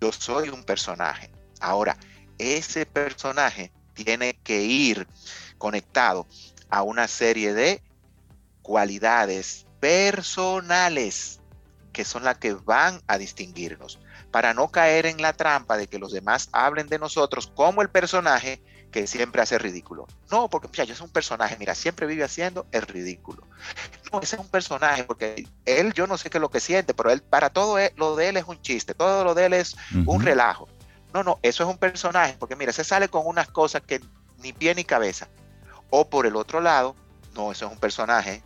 yo 0.01 0.13
soy 0.13 0.51
un 0.51 0.65
personaje. 0.65 1.31
Ahora, 1.61 1.97
ese 2.37 2.85
personaje 2.85 3.73
tiene 3.95 4.35
que 4.45 4.63
ir 4.63 5.09
conectado 5.57 6.27
a 6.69 6.83
una 6.83 7.09
serie 7.09 7.55
de 7.55 7.83
cualidades 8.61 9.67
personales 9.81 11.36
que 11.97 12.05
son 12.05 12.25
las 12.25 12.37
que 12.37 12.53
van 12.53 13.01
a 13.07 13.17
distinguirnos 13.17 13.99
para 14.31 14.53
no 14.53 14.69
caer 14.69 15.07
en 15.07 15.23
la 15.23 15.33
trampa 15.33 15.79
de 15.79 15.87
que 15.87 15.99
los 15.99 16.13
demás 16.13 16.51
hablen 16.53 16.89
de 16.89 16.99
nosotros 16.99 17.51
como 17.57 17.81
el 17.81 17.89
personaje 17.89 18.63
que 18.93 19.07
siempre 19.07 19.41
hace 19.41 19.59
ridículo. 19.59 20.07
No, 20.31 20.51
porque 20.51 20.69
mira, 20.69 20.85
yo 20.85 20.95
soy 20.95 21.07
un 21.07 21.13
personaje, 21.15 21.57
mira, 21.59 21.75
siempre 21.75 22.07
vive 22.07 22.23
haciendo 22.23 22.67
el 22.71 22.83
ridículo. 22.83 23.45
No, 24.13 24.21
ese 24.21 24.37
es 24.37 24.43
un 24.43 24.49
personaje, 24.51 25.05
porque 25.05 25.49
él, 25.65 25.95
yo 25.95 26.07
no 26.07 26.19
sé 26.19 26.29
qué 26.29 26.37
es 26.37 26.43
lo 26.43 26.51
que 26.51 26.61
siente, 26.61 26.93
pero 26.93 27.11
él, 27.11 27.23
para 27.23 27.49
todo 27.49 27.79
lo 27.97 28.15
de 28.15 28.29
él 28.29 28.37
es 28.37 28.45
un 28.45 28.61
chiste, 28.61 28.93
todo 28.93 29.25
lo 29.25 29.35
de 29.35 29.47
él 29.47 29.55
es 29.55 29.75
un 30.05 30.23
relajo. 30.23 30.69
No, 31.15 31.25
no, 31.25 31.39
eso 31.41 31.63
es 31.63 31.71
un 31.71 31.79
personaje, 31.79 32.37
porque 32.39 32.57
mira, 32.57 32.75
se 32.75 32.85
sale 32.85 33.09
con 33.09 33.27
unas 33.27 33.49
cosas 33.49 33.81
que 33.81 34.03
ni 34.43 34.53
pie 34.53 34.75
ni 34.75 34.85
cabeza. 34.85 35.29
O 35.89 36.11
por 36.11 36.27
el 36.27 36.37
otro 36.37 36.61
lado, 36.61 36.95
no, 37.35 37.53
eso 37.53 37.65
es 37.65 37.73
un 37.73 37.79
personaje 37.79 38.43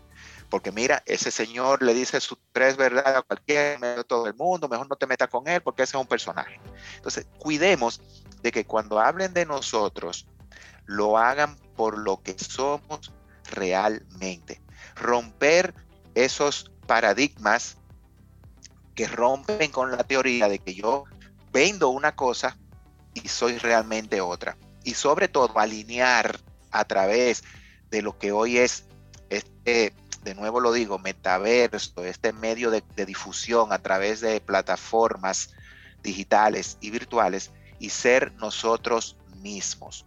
porque 0.51 0.73
mira, 0.73 1.03
ese 1.07 1.31
señor 1.31 1.83
le 1.83 1.95
dice 1.95 2.21
sus 2.21 2.39
tres 2.53 2.77
verdades 2.77 3.17
a 3.17 3.23
cualquiera, 3.23 4.01
a 4.01 4.05
todo 4.05 4.27
el 4.27 4.35
mundo, 4.35 4.69
mejor 4.69 4.89
no 4.89 4.97
te 4.97 5.07
metas 5.07 5.29
con 5.29 5.47
él 5.47 5.63
porque 5.63 5.85
ese 5.85 5.97
es 5.97 6.01
un 6.01 6.09
personaje. 6.09 6.61
Entonces, 6.97 7.27
cuidemos 7.39 8.01
de 8.43 8.51
que 8.51 8.67
cuando 8.67 8.99
hablen 8.99 9.33
de 9.33 9.47
nosotros, 9.47 10.27
lo 10.87 11.17
hagan 11.17 11.57
por 11.77 11.99
lo 11.99 12.21
que 12.21 12.37
somos 12.37 13.13
realmente. 13.53 14.61
Romper 14.97 15.73
esos 16.15 16.73
paradigmas 16.87 17.77
que 18.97 19.07
rompen 19.07 19.71
con 19.71 19.93
la 19.93 20.03
teoría 20.03 20.49
de 20.49 20.59
que 20.59 20.75
yo 20.75 21.05
vendo 21.53 21.91
una 21.91 22.17
cosa 22.17 22.59
y 23.15 23.29
soy 23.29 23.59
realmente 23.59 24.21
otra. 24.21 24.57
Y 24.83 24.95
sobre 24.95 25.29
todo 25.29 25.57
alinear 25.59 26.41
a 26.73 26.85
través 26.85 27.45
de 27.91 28.03
lo 28.03 28.19
que 28.19 28.33
hoy 28.33 28.59
es 28.59 28.87
este 29.29 29.95
de 30.23 30.35
nuevo 30.35 30.61
lo 30.61 30.73
digo, 30.73 30.99
metaverso, 30.99 32.05
este 32.05 32.33
medio 32.33 32.71
de, 32.71 32.83
difusión 33.07 33.73
a 33.73 33.79
través 33.79 34.21
de 34.21 34.41
plataformas 34.41 35.51
digitales 36.03 36.77
y 36.81 36.91
virtuales 36.91 37.51
y 37.79 37.91
ser 37.91 38.33
nosotros 38.35 39.17
mismos. 39.37 40.07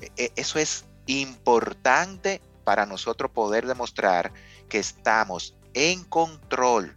E, 0.00 0.10
e, 0.16 0.32
eso 0.36 0.58
es 0.58 0.84
importante 1.06 2.40
para 2.64 2.86
nosotros 2.86 3.30
poder 3.30 3.66
demostrar 3.66 4.32
que 4.68 4.78
estamos 4.78 5.54
en 5.74 6.04
control 6.04 6.94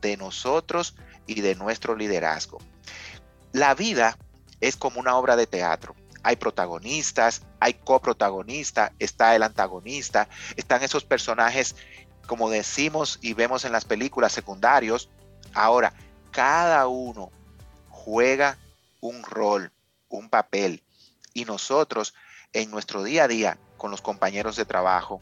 de 0.00 0.16
nosotros 0.16 0.96
y 1.26 1.40
de 1.40 1.54
nuestro 1.54 1.96
liderazgo. 1.96 2.58
La 3.52 3.74
vida 3.74 4.16
es 4.60 4.76
como 4.76 5.00
una 5.00 5.16
obra 5.16 5.36
de 5.36 5.46
teatro 5.46 5.94
hay 6.22 6.36
protagonistas, 6.36 7.42
hay 7.60 7.74
coprotagonistas, 7.74 8.92
está 8.98 9.34
el 9.36 9.42
antagonista, 9.42 10.28
están 10.56 10.82
esos 10.82 11.04
personajes, 11.04 11.76
como 12.26 12.50
decimos 12.50 13.18
y 13.22 13.34
vemos 13.34 13.64
en 13.64 13.72
las 13.72 13.84
películas 13.84 14.32
secundarios. 14.32 15.10
Ahora, 15.54 15.92
cada 16.30 16.86
uno 16.88 17.30
juega 17.88 18.58
un 19.00 19.22
rol, 19.22 19.72
un 20.08 20.28
papel, 20.28 20.82
y 21.34 21.44
nosotros 21.44 22.14
en 22.52 22.70
nuestro 22.70 23.02
día 23.02 23.24
a 23.24 23.28
día 23.28 23.58
con 23.76 23.90
los 23.90 24.02
compañeros 24.02 24.56
de 24.56 24.64
trabajo, 24.64 25.20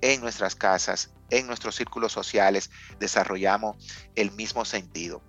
en 0.00 0.20
nuestras 0.20 0.54
casas, 0.54 1.10
en 1.28 1.46
nuestros 1.46 1.76
círculos 1.76 2.12
sociales, 2.12 2.70
desarrollamos 2.98 3.76
el 4.14 4.30
mismo 4.32 4.64
sentido. 4.64 5.22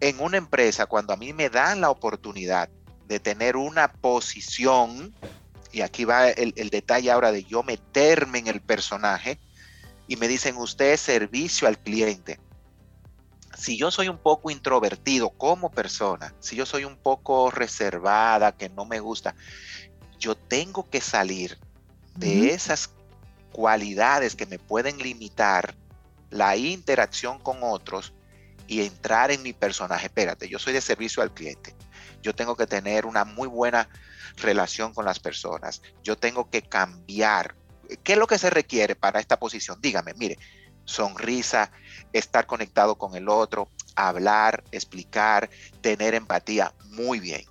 En 0.00 0.20
una 0.20 0.36
empresa, 0.36 0.86
cuando 0.86 1.12
a 1.12 1.16
mí 1.16 1.32
me 1.32 1.50
dan 1.50 1.80
la 1.80 1.90
oportunidad 1.90 2.70
de 3.08 3.18
tener 3.18 3.56
una 3.56 3.90
posición, 3.90 5.14
y 5.72 5.80
aquí 5.80 6.04
va 6.04 6.28
el, 6.28 6.70
detalle 6.70 7.10
ahora 7.10 7.32
de 7.32 7.42
yo 7.42 7.62
meterme 7.62 8.38
en 8.38 8.46
el 8.46 8.60
personaje, 8.60 9.40
y 10.06 10.16
me 10.16 10.28
dicen, 10.28 10.56
usted 10.56 10.92
es 10.92 11.00
servicio 11.00 11.66
al 11.66 11.78
cliente. 11.78 12.38
Si 13.56 13.76
yo 13.76 13.90
soy 13.90 14.08
un 14.08 14.18
poco 14.18 14.50
introvertido 14.50 15.30
como 15.30 15.70
persona, 15.70 16.34
si 16.38 16.54
yo 16.54 16.64
soy 16.64 16.84
un 16.84 16.96
poco 16.96 17.50
reservada, 17.50 18.52
que 18.52 18.68
no 18.68 18.84
me 18.84 19.00
gusta, 19.00 19.34
yo 20.18 20.36
tengo 20.36 20.88
que 20.88 21.00
salir 21.00 21.58
de 22.14 22.50
esas 22.50 22.90
cualidades 23.52 24.36
que 24.36 24.46
me 24.46 24.58
pueden 24.58 24.98
limitar 24.98 25.74
la 26.30 26.56
interacción 26.56 27.38
con 27.38 27.58
otros 27.62 28.12
y 28.66 28.82
entrar 28.82 29.30
en 29.30 29.42
mi 29.42 29.52
personaje. 29.52 30.06
Espérate, 30.06 30.48
yo 30.48 30.58
soy 30.58 30.72
de 30.72 30.80
servicio 30.80 31.22
al 31.22 31.32
cliente 31.32 31.74
yo 32.22 32.34
tengo 32.34 32.56
que 32.56 32.66
tener 32.66 33.06
una 33.06 33.24
muy 33.24 33.48
buena 33.48 33.88
relación 34.36 34.94
con 34.94 35.04
las 35.04 35.18
personas, 35.18 35.82
yo 36.02 36.16
tengo 36.16 36.50
que 36.50 36.62
cambiar. 36.62 37.54
¿Qué 38.02 38.12
es 38.12 38.18
lo 38.18 38.26
que 38.26 38.38
se 38.38 38.50
requiere 38.50 38.94
para 38.94 39.20
esta 39.20 39.38
posición? 39.38 39.80
Dígame, 39.80 40.14
mire, 40.14 40.38
sonrisa, 40.84 41.70
estar 42.12 42.46
conectado 42.46 42.96
con 42.96 43.14
el 43.14 43.28
otro, 43.28 43.70
hablar, 43.94 44.64
explicar, 44.72 45.50
tener 45.80 46.14
empatía, 46.14 46.74
muy 46.90 47.20
bien. 47.20 47.44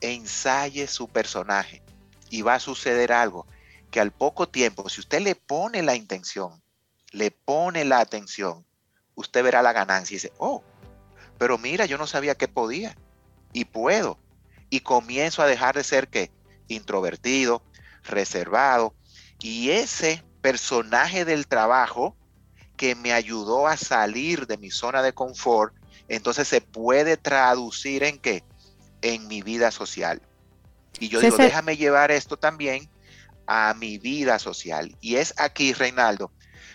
Ensaye 0.00 0.86
su 0.86 1.08
personaje 1.08 1.82
y 2.30 2.42
va 2.42 2.56
a 2.56 2.60
suceder 2.60 3.12
algo 3.12 3.46
que 3.90 4.00
al 4.00 4.10
poco 4.10 4.48
tiempo, 4.48 4.88
si 4.88 5.00
usted 5.00 5.20
le 5.20 5.36
pone 5.36 5.82
la 5.82 5.94
intención, 5.94 6.62
le 7.12 7.30
pone 7.30 7.84
la 7.84 8.00
atención, 8.00 8.66
usted 9.14 9.44
verá 9.44 9.62
la 9.62 9.72
ganancia 9.72 10.14
y 10.14 10.16
dice, 10.16 10.32
oh, 10.38 10.64
pero 11.38 11.58
mira, 11.58 11.86
yo 11.86 11.96
no 11.96 12.06
sabía 12.06 12.34
que 12.34 12.48
podía 12.48 12.96
y 13.54 13.64
puedo. 13.64 14.18
Y 14.68 14.80
comienzo 14.80 15.40
a 15.40 15.46
dejar 15.46 15.74
de 15.74 15.84
ser 15.84 16.08
que 16.08 16.30
introvertido, 16.68 17.62
reservado. 18.02 18.94
Y 19.40 19.70
ese 19.70 20.22
personaje 20.42 21.24
del 21.24 21.46
trabajo 21.46 22.14
que 22.76 22.94
me 22.94 23.12
ayudó 23.12 23.66
a 23.66 23.78
salir 23.78 24.46
de 24.46 24.58
mi 24.58 24.70
zona 24.70 25.00
de 25.02 25.14
confort, 25.14 25.74
entonces 26.08 26.48
se 26.48 26.60
puede 26.60 27.16
traducir 27.16 28.02
en 28.02 28.18
qué? 28.18 28.44
En 29.00 29.26
mi 29.28 29.40
vida 29.40 29.70
social. 29.70 30.20
Y 30.98 31.08
yo 31.08 31.20
digo, 31.20 31.36
déjame 31.36 31.76
llevar 31.76 32.10
esto 32.10 32.36
también 32.36 32.90
a 33.46 33.74
mi 33.74 33.98
vida 33.98 34.38
social. 34.38 34.96
Y 35.00 35.16
es 35.16 35.34
aquí, 35.36 35.72
Reinaldo, 35.72 36.32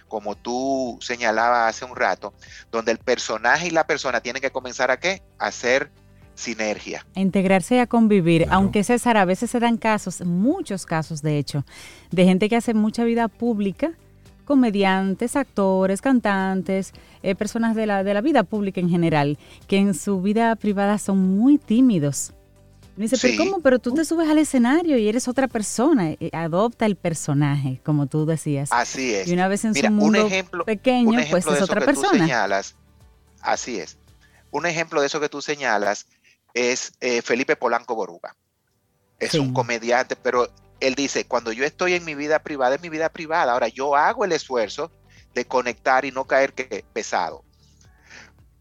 como 0.08 0.36
tú 0.36 0.98
señalabas 1.02 1.76
hace 1.76 1.86
un 1.86 1.96
rato, 1.96 2.34
donde 2.72 2.92
el 2.92 3.00
personaje 3.00 3.68
y 3.68 3.72
la 3.72 3.86
persona 3.88 4.22
tienen 4.22 4.42
que 4.42 4.52
comenzar 4.52 4.92
a 4.92 5.00
qué? 5.00 5.22
A 5.38 5.48
hacer 5.48 5.92
sinergia. 6.39 7.06
A 7.15 7.19
integrarse 7.19 7.75
y 7.75 7.80
a 7.80 7.88
convivir. 7.88 8.47
Aunque 8.49 8.84
César, 8.84 9.17
a 9.17 9.25
veces 9.25 9.52
se 9.52 9.60
dan 9.60 9.78
casos, 9.78 10.21
muchos 10.21 10.86
casos 10.86 11.21
de 11.21 11.38
hecho, 11.38 11.65
de 12.12 12.25
gente 12.25 12.49
que 12.49 12.56
hace 12.56 12.73
mucha 12.73 13.04
vida 13.04 13.28
pública, 13.28 13.91
comediantes, 14.45 15.36
actores, 15.36 16.02
cantantes, 16.02 16.93
eh, 17.21 17.36
personas 17.36 17.75
de 17.75 17.86
la, 17.86 18.04
de 18.04 18.13
la 18.13 18.21
vida 18.21 18.43
pública 18.43 18.82
en 18.82 18.89
general, 18.89 19.38
que 19.67 19.78
en 19.78 19.93
su 19.93 20.21
vida 20.21 20.56
privada 20.56 20.97
son 20.97 21.38
muy 21.38 21.58
tímidos 21.58 22.34
me 22.99 23.06
dice, 23.06 23.17
pero 23.21 23.38
¿cómo? 23.38 23.62
Pero 23.62 23.80
tú 23.80 23.93
te 23.93 24.04
subes 24.04 24.28
al 24.28 24.39
escenario 24.39 24.97
y 24.97 25.08
eres 25.08 25.30
otra 25.30 25.47
persona. 25.47 26.12
Eh, 26.19 26.30
adopta 26.34 26.86
el 26.86 26.97
personaje, 26.97 27.80
como 27.86 28.08
tú 28.08 28.25
decías. 28.25 28.73
Así 28.73 29.15
es. 29.15 29.30
Y 29.30 29.32
una 29.32 29.47
vez 29.47 29.63
en 29.63 29.73
su 29.73 29.89
mundo 29.89 30.28
pequeño, 30.65 31.17
pues 31.32 31.47
es 31.47 31.62
otra 31.62 31.80
persona. 31.80 32.25
Señalas, 32.25 32.75
así 33.39 33.80
es. 33.80 33.97
Un 34.52 34.65
ejemplo 34.65 34.99
de 34.99 35.08
eso 35.08 35.21
que 35.21 35.30
tú 35.30 35.41
señalas 35.41 36.08
es 36.60 36.93
eh, 37.00 37.22
Felipe 37.22 37.56
Polanco 37.56 37.95
Boruga. 37.95 38.36
Es 39.17 39.34
un 39.34 39.54
comediante, 39.54 40.15
pero 40.15 40.50
él 40.80 40.95
dice, 40.95 41.26
cuando 41.26 41.52
yo 41.52 41.65
estoy 41.65 41.93
en 41.93 42.06
mi 42.06 42.15
vida 42.15 42.39
privada, 42.39 42.76
es 42.76 42.82
mi 42.82 42.89
vida 42.89 43.10
privada. 43.10 43.54
Ahora 43.54 43.67
yo 43.67 43.95
hago 43.95 44.24
el 44.24 44.32
esfuerzo 44.32 44.91
de 45.34 45.45
conectar 45.45 46.06
y 46.06 46.12
no 46.12 46.26
caer 46.26 46.54
que 46.54 46.86
pesado. 46.93 47.43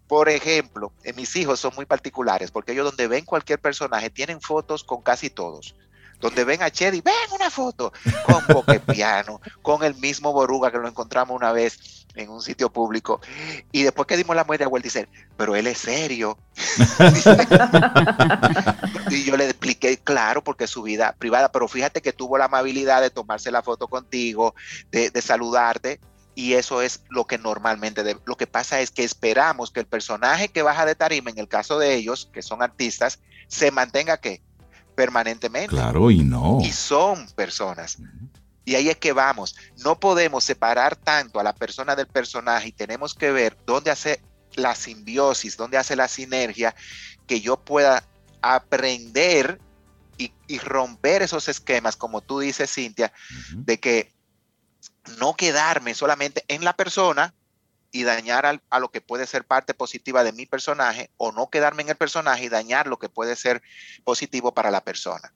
Por 0.09 0.29
ejemplo, 0.29 0.93
en 1.05 1.17
mis 1.17 1.37
hijos 1.37 1.61
son 1.61 1.75
muy 1.77 1.87
particulares 1.87 2.51
porque 2.51 2.73
ellos 2.73 2.87
donde 2.87 3.09
ven 3.09 3.25
cualquier 3.25 3.61
personaje 3.61 4.11
tienen 4.11 4.41
fotos 4.41 4.83
con 4.83 5.03
casi 5.03 5.31
todos. 5.31 5.77
Donde 6.21 6.45
ven 6.45 6.63
a 6.63 6.71
Chedi, 6.71 7.01
ven 7.01 7.15
una 7.33 7.51
foto 7.51 7.93
con 8.25 8.65
Piano, 8.87 9.41
con 9.63 9.85
el 9.85 9.95
mismo 9.97 10.33
Boruga 10.33 10.71
que 10.71 10.79
lo 10.79 10.89
encontramos 10.89 11.37
una 11.37 11.53
vez 11.53 12.07
en 12.15 12.31
un 12.31 12.43
sitio 12.43 12.71
público. 12.71 13.21
Y 13.73 13.83
después 13.83 14.07
que 14.07 14.17
dimos 14.17 14.35
la 14.35 14.45
muerte 14.45 14.65
a 14.65 14.69
Walt, 14.69 14.85
dice, 14.85 15.09
pero 15.37 15.55
él 15.55 15.67
es 15.67 15.79
serio. 15.79 16.39
y 19.11 19.25
yo 19.25 19.37
le 19.37 19.45
expliqué, 19.45 19.99
claro, 19.99 20.43
porque 20.43 20.65
es 20.65 20.71
su 20.71 20.83
vida 20.83 21.15
privada, 21.19 21.53
pero 21.53 21.69
fíjate 21.69 22.03
que 22.03 22.13
tuvo 22.13 22.39
la 22.39 22.47
amabilidad 22.47 23.01
de 23.01 23.11
tomarse 23.11 23.51
la 23.51 23.63
foto 23.63 23.89
contigo, 23.89 24.55
de, 24.91 25.11
de 25.11 25.23
saludarte 25.23 26.01
y 26.39 26.55
eso 26.55 26.83
es 26.83 27.03
lo 27.09 27.25
que 27.25 27.37
normalmente, 27.37 28.05
lo 28.25 28.37
que 28.37 28.47
pasa 28.47 28.81
es 28.81 28.93
que 28.93 29.03
esperamos 29.03 29.73
que 29.73 29.81
el 29.81 29.87
personaje 29.87 30.51
que 30.51 30.63
baja 30.63 30.87
de 30.87 30.95
tarima, 30.95 31.31
en 31.31 31.39
el 31.39 31.49
caso 31.49 31.81
de 31.81 31.97
ellos, 31.97 32.31
que 32.33 32.43
son 32.43 32.63
artistas, 32.63 33.19
se 33.49 33.73
mantenga 33.73 34.19
que 34.19 34.41
permanentemente. 34.99 35.69
Claro, 35.69 36.11
y 36.11 36.25
no. 36.25 36.59
Y 36.61 36.73
son 36.73 37.29
personas. 37.37 37.99
Y 38.65 38.75
ahí 38.75 38.89
es 38.89 38.97
que 38.97 39.13
vamos. 39.13 39.55
No 39.85 40.01
podemos 40.01 40.43
separar 40.43 40.97
tanto 40.97 41.39
a 41.39 41.45
la 41.45 41.55
persona 41.55 41.95
del 41.95 42.09
personaje 42.09 42.67
y 42.67 42.73
tenemos 42.73 43.15
que 43.15 43.31
ver 43.31 43.57
dónde 43.65 43.93
hace 43.93 44.21
la 44.57 44.75
simbiosis, 44.75 45.57
dónde 45.57 45.79
hace 45.79 45.95
la 45.95 46.09
sinergia, 46.09 46.75
que 47.29 47.41
yo 47.41 47.59
pueda 47.59 48.03
aprender 48.43 49.61
y, 50.17 50.59
romper 50.59 51.23
esos 51.23 51.49
esquemas, 51.49 51.95
como 51.95 52.21
tú 52.21 52.41
dices, 52.41 52.75
Cintia, 52.75 53.13
de 53.55 53.79
que 53.79 54.13
no 55.21 55.35
quedarme 55.35 55.95
solamente 55.95 56.45
en 56.49 56.65
la 56.65 56.73
persona 56.73 57.35
y 57.90 58.03
dañar 58.03 58.61
a 58.68 58.79
lo 58.79 58.90
que 58.90 59.01
puede 59.01 59.27
ser 59.27 59.44
parte 59.44 59.74
positiva 59.74 60.24
de 60.24 60.33
mi 60.33 60.46
personaje 60.46 61.11
o 61.16 61.33
no 61.33 61.48
quedarme 61.48 61.83
en 61.83 61.90
el 61.90 61.96
personaje 61.96 62.44
y 62.44 62.48
dañar 62.48 62.87
lo 62.87 62.98
que 62.98 63.09
puede 63.09 63.37
ser 63.37 63.62
positivo 64.05 64.53
para 64.53 64.70
la 64.70 64.83
persona. 64.83 65.33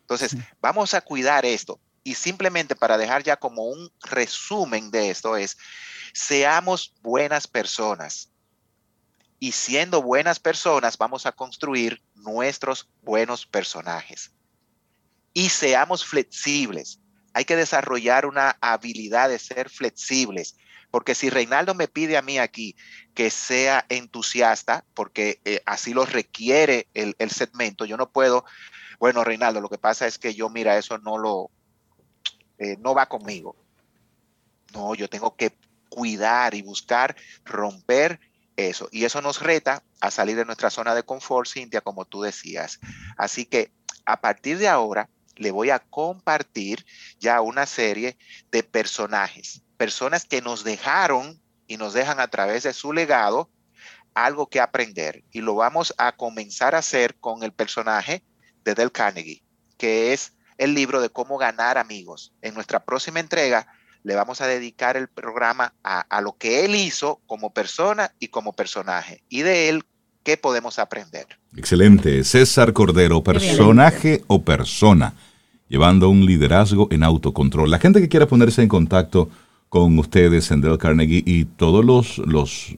Entonces, 0.00 0.36
vamos 0.60 0.94
a 0.94 1.00
cuidar 1.00 1.44
esto. 1.44 1.80
Y 2.04 2.14
simplemente 2.14 2.74
para 2.76 2.96
dejar 2.96 3.22
ya 3.22 3.36
como 3.36 3.64
un 3.64 3.92
resumen 4.00 4.90
de 4.90 5.10
esto 5.10 5.36
es, 5.36 5.56
seamos 6.12 6.94
buenas 7.02 7.46
personas. 7.46 8.30
Y 9.38 9.52
siendo 9.52 10.02
buenas 10.02 10.40
personas, 10.40 10.98
vamos 10.98 11.26
a 11.26 11.32
construir 11.32 12.02
nuestros 12.14 12.88
buenos 13.02 13.46
personajes. 13.46 14.32
Y 15.32 15.50
seamos 15.50 16.04
flexibles 16.04 17.00
hay 17.38 17.44
que 17.44 17.54
desarrollar 17.54 18.26
una 18.26 18.56
habilidad 18.60 19.28
de 19.28 19.38
ser 19.38 19.70
flexibles. 19.70 20.56
Porque 20.90 21.14
si 21.14 21.30
Reinaldo 21.30 21.74
me 21.74 21.88
pide 21.88 22.16
a 22.16 22.22
mí 22.22 22.38
aquí 22.38 22.76
que 23.14 23.30
sea 23.30 23.84
entusiasta, 23.88 24.84
porque 24.94 25.40
eh, 25.44 25.60
así 25.66 25.92
lo 25.92 26.06
requiere 26.06 26.88
el, 26.94 27.14
segmento, 27.30 27.84
yo 27.84 27.96
no 27.96 28.10
puedo, 28.10 28.44
bueno, 28.98 29.24
Reinaldo, 29.24 29.60
lo 29.60 29.68
que 29.68 29.78
pasa 29.78 30.06
es 30.06 30.18
que 30.18 30.34
yo, 30.34 30.48
mira, 30.48 30.78
eso 30.78 30.98
no 30.98 31.18
lo, 31.18 31.50
eh, 32.58 32.76
no 32.78 32.94
va 32.94 33.06
conmigo. 33.06 33.56
No, 34.72 34.94
yo 34.94 35.08
tengo 35.08 35.36
que 35.36 35.56
cuidar 35.88 36.54
y 36.54 36.62
buscar 36.62 37.16
romper 37.44 38.20
eso. 38.56 38.88
Y 38.90 39.04
eso 39.04 39.22
nos 39.22 39.40
reta 39.40 39.82
a 40.00 40.10
salir 40.10 40.36
de 40.36 40.44
nuestra 40.44 40.70
zona 40.70 40.94
de 40.94 41.02
confort, 41.02 41.48
Cintia, 41.48 41.80
como 41.80 42.04
tú 42.04 42.22
decías. 42.22 42.80
Así 43.16 43.46
que 43.46 43.72
a 44.04 44.20
partir 44.20 44.58
de 44.58 44.68
ahora, 44.68 45.08
le 45.36 45.50
voy 45.50 45.70
a 45.70 45.78
compartir 45.78 46.84
ya 47.20 47.40
una 47.40 47.66
serie 47.66 48.18
de 48.50 48.62
personajes, 48.62 49.62
personas 49.78 50.26
que 50.26 50.42
nos 50.42 50.64
dejaron 50.64 51.40
y 51.66 51.78
nos 51.78 51.94
dejan 51.94 52.20
a 52.20 52.28
través 52.28 52.64
de 52.64 52.74
su 52.74 52.92
legado 52.92 53.48
algo 54.12 54.48
que 54.48 54.60
aprender. 54.60 55.24
Y 55.32 55.40
lo 55.40 55.54
vamos 55.54 55.94
a 55.96 56.12
comenzar 56.12 56.74
a 56.74 56.78
hacer 56.78 57.14
con 57.14 57.42
el 57.42 57.52
personaje 57.52 58.22
de 58.64 58.74
Del 58.74 58.92
Carnegie, 58.92 59.42
que 59.78 60.12
es 60.12 60.34
el 60.58 60.74
libro 60.74 61.00
de 61.00 61.08
cómo 61.08 61.38
ganar 61.38 61.78
amigos. 61.78 62.34
En 62.42 62.54
nuestra 62.54 62.84
próxima 62.84 63.20
entrega 63.20 63.66
le 64.02 64.14
vamos 64.14 64.40
a 64.40 64.46
dedicar 64.46 64.96
el 64.96 65.08
programa 65.08 65.74
a, 65.82 66.00
a 66.00 66.20
lo 66.20 66.36
que 66.36 66.64
él 66.64 66.74
hizo 66.74 67.20
como 67.26 67.54
persona 67.54 68.12
y 68.18 68.28
como 68.28 68.52
personaje. 68.52 69.22
Y 69.28 69.42
de 69.42 69.68
él 69.68 69.84
¿qué 70.28 70.36
podemos 70.36 70.78
aprender? 70.78 71.26
Excelente. 71.56 72.22
César 72.22 72.74
Cordero, 72.74 73.22
personaje 73.22 74.24
o 74.26 74.42
persona 74.42 75.14
llevando 75.68 76.10
un 76.10 76.26
liderazgo 76.26 76.88
en 76.90 77.02
autocontrol. 77.02 77.70
La 77.70 77.78
gente 77.78 78.00
que 78.00 78.10
quiera 78.10 78.26
ponerse 78.26 78.62
en 78.62 78.68
contacto 78.68 79.30
con 79.68 79.98
ustedes 79.98 80.50
en 80.50 80.60
Del 80.60 80.78
Carnegie 80.78 81.22
y 81.24 81.44
todos 81.44 81.84
los, 81.84 82.18
los 82.18 82.74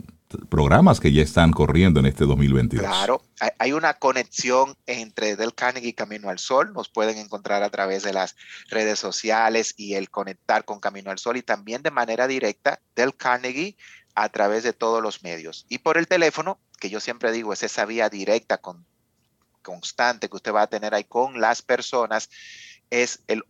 programas 0.48 1.00
que 1.00 1.12
ya 1.12 1.22
están 1.22 1.52
corriendo 1.52 2.00
en 2.00 2.06
este 2.06 2.24
2022. 2.24 2.86
Claro, 2.86 3.22
hay 3.58 3.72
una 3.72 3.94
conexión 3.94 4.76
entre 4.86 5.36
Del 5.36 5.54
Carnegie 5.54 5.90
y 5.90 5.92
Camino 5.92 6.28
al 6.28 6.38
Sol. 6.38 6.72
Nos 6.72 6.88
pueden 6.88 7.18
encontrar 7.18 7.62
a 7.62 7.70
través 7.70 8.02
de 8.02 8.12
las 8.12 8.36
redes 8.68 8.98
sociales 8.98 9.74
y 9.76 9.94
el 9.94 10.10
conectar 10.10 10.64
con 10.64 10.80
Camino 10.80 11.10
al 11.10 11.18
Sol 11.18 11.36
y 11.36 11.42
también 11.42 11.82
de 11.82 11.90
manera 11.90 12.26
directa 12.26 12.80
Del 12.94 13.14
Carnegie 13.14 13.76
a 14.14 14.28
través 14.28 14.62
de 14.62 14.72
todos 14.72 15.02
los 15.02 15.22
medios. 15.22 15.66
Y 15.68 15.78
por 15.78 15.96
el 15.96 16.06
teléfono, 16.06 16.58
que 16.78 16.90
yo 16.90 17.00
siempre 17.00 17.32
digo, 17.32 17.52
es 17.52 17.62
esa 17.62 17.84
vía 17.84 18.08
directa 18.08 18.58
con, 18.58 18.84
constante 19.62 20.28
que 20.28 20.36
usted 20.36 20.52
va 20.52 20.62
a 20.62 20.66
tener 20.66 20.94
ahí 20.94 21.04
con 21.04 21.40
las 21.40 21.62
personas 21.62 22.28
es 22.90 23.22
el 23.28 23.44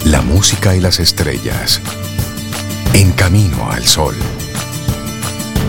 la 0.06 0.22
música 0.22 0.74
y 0.74 0.80
las 0.80 1.00
estrellas 1.00 1.82
en 2.94 3.12
Camino 3.12 3.70
al 3.70 3.84
Sol. 3.84 4.14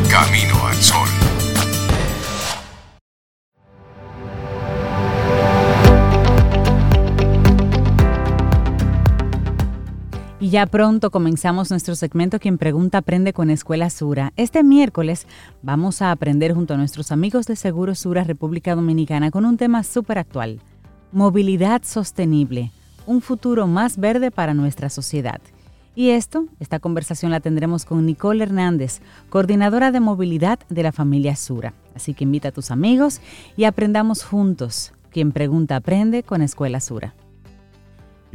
Camino 0.09 0.67
al 0.67 0.76
Sol. 0.76 1.22
Ya 10.54 10.68
pronto 10.68 11.10
comenzamos 11.10 11.72
nuestro 11.72 11.95
segmento 11.95 12.38
Quien 12.38 12.60
Pregunta 12.60 12.99
Aprende 12.99 13.34
con 13.34 13.49
Escuela 13.49 13.89
Sura. 13.89 14.34
Este 14.36 14.62
miércoles 14.62 15.26
vamos 15.64 16.04
a 16.04 16.12
aprender 16.12 16.54
junto 16.54 16.76
a 16.76 16.78
nuestros 16.78 17.12
amigos 17.12 17.47
de 17.47 17.56
Seguro 17.56 17.95
Sura 17.95 18.24
República 18.24 18.76
Dominicana 18.76 19.32
con 19.32 19.45
un 19.45 19.58
tema 19.58 19.82
súper 19.82 20.20
actual. 20.20 20.60
Movilidad 21.12 21.82
sostenible, 21.84 22.72
un 23.08 23.22
futuro 23.22 23.66
más 23.66 23.97
verde 23.97 24.30
para 24.30 24.54
nuestra 24.54 24.89
sociedad. 24.91 25.41
Y 25.95 26.12
esto, 26.12 26.45
esta 26.60 26.78
conversación 26.78 27.32
la 27.32 27.39
tendremos 27.39 27.84
con 27.84 28.06
Nicole 28.06 28.43
Hernández, 28.43 29.01
coordinadora 29.32 29.91
de 29.91 30.01
movilidad 30.01 30.60
de 30.70 30.84
la 30.84 30.91
familia 30.91 31.36
Sura. 31.36 31.74
Así 31.95 32.14
que 32.14 32.26
invita 32.26 32.49
a 32.49 32.51
tus 32.51 32.70
amigos 32.70 33.22
y 33.58 33.64
aprendamos 33.64 34.24
juntos. 34.24 34.93
Quien 35.10 35.32
pregunta 35.32 35.78
aprende 35.78 36.22
con 36.22 36.43
Escuela 36.43 36.80
Sura. 36.80 37.16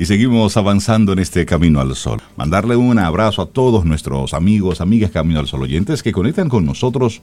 Y 0.00 0.06
seguimos 0.06 0.56
avanzando 0.56 1.12
en 1.12 1.18
este 1.18 1.44
Camino 1.44 1.80
al 1.80 1.96
Sol. 1.96 2.22
Mandarle 2.36 2.76
un 2.76 3.00
abrazo 3.00 3.42
a 3.42 3.46
todos 3.46 3.84
nuestros 3.84 4.32
amigos, 4.32 4.80
amigas 4.80 5.10
Camino 5.10 5.40
al 5.40 5.48
Sol 5.48 5.62
oyentes 5.62 6.04
que 6.04 6.12
conectan 6.12 6.48
con 6.48 6.64
nosotros, 6.64 7.20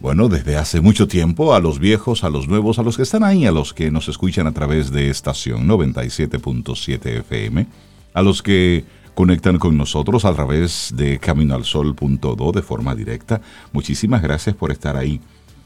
bueno, 0.00 0.28
desde 0.28 0.56
hace 0.56 0.80
mucho 0.80 1.08
tiempo, 1.08 1.56
a 1.56 1.58
los 1.58 1.80
viejos, 1.80 2.22
a 2.22 2.30
los 2.30 2.46
nuevos, 2.46 2.78
a 2.78 2.84
los 2.84 2.96
que 2.96 3.02
están 3.02 3.24
ahí, 3.24 3.46
a 3.46 3.50
los 3.50 3.74
que 3.74 3.90
nos 3.90 4.06
escuchan 4.06 4.46
a 4.46 4.52
través 4.52 4.92
de 4.92 5.10
estación 5.10 5.66
97.7 5.66 7.04
FM, 7.18 7.66
a 8.14 8.22
los 8.22 8.44
que 8.44 8.84
conectan 9.16 9.58
con 9.58 9.76
nosotros 9.76 10.24
a 10.24 10.32
través 10.32 10.92
de 10.94 11.18
caminoalsol.do 11.18 12.52
de 12.52 12.62
forma 12.62 12.94
directa. 12.94 13.40
Muchísimas 13.72 14.22
gracias 14.22 14.54
por 14.54 14.70
estar 14.70 14.96
ahí. 14.96 15.20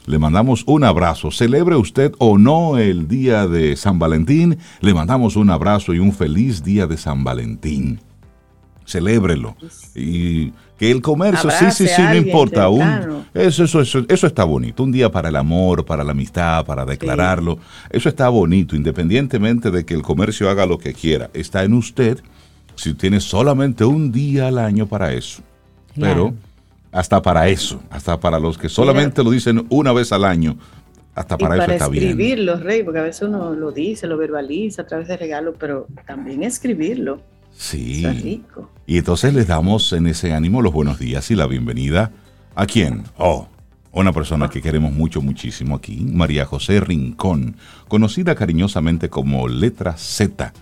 Le 0.06 0.18
mandamos 0.18 0.64
un 0.66 0.84
abrazo. 0.84 1.30
Celebre 1.30 1.76
usted 1.76 2.12
o 2.18 2.38
no 2.38 2.78
el 2.78 3.08
día 3.08 3.46
de 3.46 3.76
San 3.76 3.98
Valentín, 3.98 4.58
le 4.80 4.94
mandamos 4.94 5.36
un 5.36 5.50
abrazo 5.50 5.94
y 5.94 5.98
un 5.98 6.12
feliz 6.12 6.64
día 6.64 6.86
de 6.86 6.96
San 6.96 7.22
Valentín. 7.24 8.00
Celébrelo. 8.84 9.56
Y 9.94 10.50
que 10.76 10.90
el 10.90 11.00
comercio, 11.00 11.50
sí, 11.50 11.70
sí, 11.70 11.86
sí, 11.86 12.02
no 12.02 12.16
importa 12.16 12.64
aún. 12.64 13.24
Eso, 13.32 13.64
eso, 13.64 13.80
eso, 13.80 14.04
eso, 14.08 14.26
está 14.26 14.42
bonito. 14.42 14.82
Un 14.82 14.90
día 14.90 15.10
para 15.10 15.28
el 15.28 15.36
amor, 15.36 15.84
para 15.84 16.02
la 16.02 16.10
amistad, 16.10 16.64
para 16.66 16.84
declararlo. 16.84 17.58
Eso 17.88 18.08
está 18.08 18.28
bonito, 18.28 18.74
independientemente 18.74 19.70
de 19.70 19.84
que 19.86 19.94
el 19.94 20.02
comercio 20.02 20.50
haga 20.50 20.66
lo 20.66 20.78
que 20.78 20.92
quiera. 20.92 21.30
Está 21.32 21.62
en 21.62 21.74
usted 21.74 22.20
si 22.74 22.94
tiene 22.94 23.20
solamente 23.20 23.84
un 23.84 24.10
día 24.10 24.48
al 24.48 24.58
año 24.58 24.86
para 24.86 25.12
eso. 25.12 25.42
Pero 25.94 26.34
hasta 26.92 27.20
para 27.22 27.48
eso, 27.48 27.82
hasta 27.90 28.20
para 28.20 28.38
los 28.38 28.56
que 28.58 28.68
solamente 28.68 29.24
lo 29.24 29.30
dicen 29.30 29.66
una 29.70 29.92
vez 29.92 30.12
al 30.12 30.24
año, 30.24 30.56
hasta 31.14 31.36
para, 31.36 31.56
eso 31.56 31.72
está 31.72 31.88
bien. 31.88 32.10
escribirlo, 32.10 32.56
Rey, 32.56 32.82
porque 32.82 33.00
a 33.00 33.02
veces 33.02 33.22
uno 33.22 33.54
lo 33.54 33.72
dice, 33.72 34.06
lo 34.06 34.16
verbaliza 34.16 34.82
a 34.82 34.86
través 34.86 35.08
de 35.08 35.16
regalos, 35.16 35.56
pero 35.58 35.86
también 36.06 36.42
escribirlo. 36.42 37.20
Sí. 37.54 38.06
rico. 38.06 38.70
Y 38.86 38.98
entonces 38.98 39.34
les 39.34 39.46
damos 39.46 39.92
en 39.92 40.06
ese 40.06 40.32
ánimo 40.32 40.62
los 40.62 40.72
buenos 40.72 40.98
días 40.98 41.30
y 41.30 41.34
la 41.34 41.46
bienvenida. 41.46 42.12
¿A 42.54 42.66
quién? 42.66 43.04
Oh, 43.18 43.48
una 43.92 44.12
persona 44.12 44.48
que 44.48 44.62
queremos 44.62 44.92
mucho, 44.92 45.20
muchísimo 45.20 45.76
aquí, 45.76 45.98
María 46.00 46.46
José 46.46 46.80
Rincón, 46.80 47.56
conocida 47.88 48.34
cariñosamente 48.34 49.10
como 49.10 49.48
Letra 49.48 49.96
Z 49.96 50.52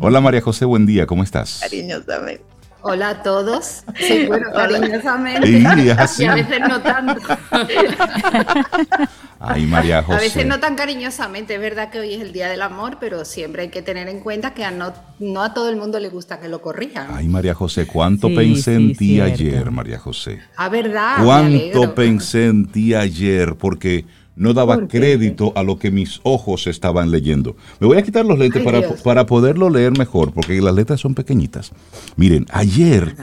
Hola 0.00 0.22
María 0.22 0.40
José, 0.40 0.64
buen 0.64 0.86
día, 0.86 1.04
¿cómo 1.04 1.22
estás? 1.22 1.58
Cariñosamente. 1.60 2.42
Hola 2.88 3.10
a 3.10 3.22
todos. 3.22 3.84
Sí, 4.00 4.24
bueno, 4.26 4.46
cariñosamente. 4.54 5.46
y 5.50 5.62
a 5.66 6.34
veces 6.34 6.60
no 6.66 6.80
tanto. 6.80 7.20
Ay, 9.38 9.66
María 9.66 10.02
José. 10.02 10.16
A 10.16 10.20
veces 10.22 10.46
no 10.46 10.58
tan 10.58 10.74
cariñosamente. 10.74 11.56
Es 11.56 11.60
verdad 11.60 11.90
que 11.90 12.00
hoy 12.00 12.14
es 12.14 12.22
el 12.22 12.32
Día 12.32 12.48
del 12.48 12.62
Amor, 12.62 12.96
pero 12.98 13.26
siempre 13.26 13.60
hay 13.60 13.68
que 13.68 13.82
tener 13.82 14.08
en 14.08 14.20
cuenta 14.20 14.54
que 14.54 14.64
a 14.64 14.70
no, 14.70 14.94
no 15.18 15.42
a 15.42 15.52
todo 15.52 15.68
el 15.68 15.76
mundo 15.76 16.00
le 16.00 16.08
gusta 16.08 16.40
que 16.40 16.48
lo 16.48 16.62
corrijan. 16.62 17.08
Ay, 17.10 17.28
María 17.28 17.52
José, 17.52 17.86
¿cuánto 17.86 18.34
pensé 18.34 18.76
en 18.76 18.96
ti 18.96 19.20
ayer, 19.20 19.70
María 19.70 19.98
José? 19.98 20.40
A 20.56 20.64
ah, 20.64 20.68
verdad. 20.70 21.16
¿Cuánto 21.22 21.94
pensé 21.94 22.46
en 22.46 22.72
ti 22.72 22.94
ayer? 22.94 23.54
Porque 23.56 24.06
no 24.38 24.54
daba 24.54 24.86
crédito 24.86 25.52
a 25.56 25.62
lo 25.62 25.78
que 25.78 25.90
mis 25.90 26.20
ojos 26.22 26.66
estaban 26.66 27.10
leyendo. 27.10 27.56
Me 27.80 27.86
voy 27.86 27.98
a 27.98 28.02
quitar 28.02 28.24
los 28.24 28.38
lentes 28.38 28.62
para, 28.62 28.82
para, 29.02 29.26
poderlo 29.26 29.68
leer 29.68 29.96
mejor, 29.98 30.32
porque 30.32 30.60
las 30.60 30.74
letras 30.74 31.00
son 31.00 31.14
pequeñitas. 31.14 31.72
Miren, 32.16 32.46
ayer 32.50 33.14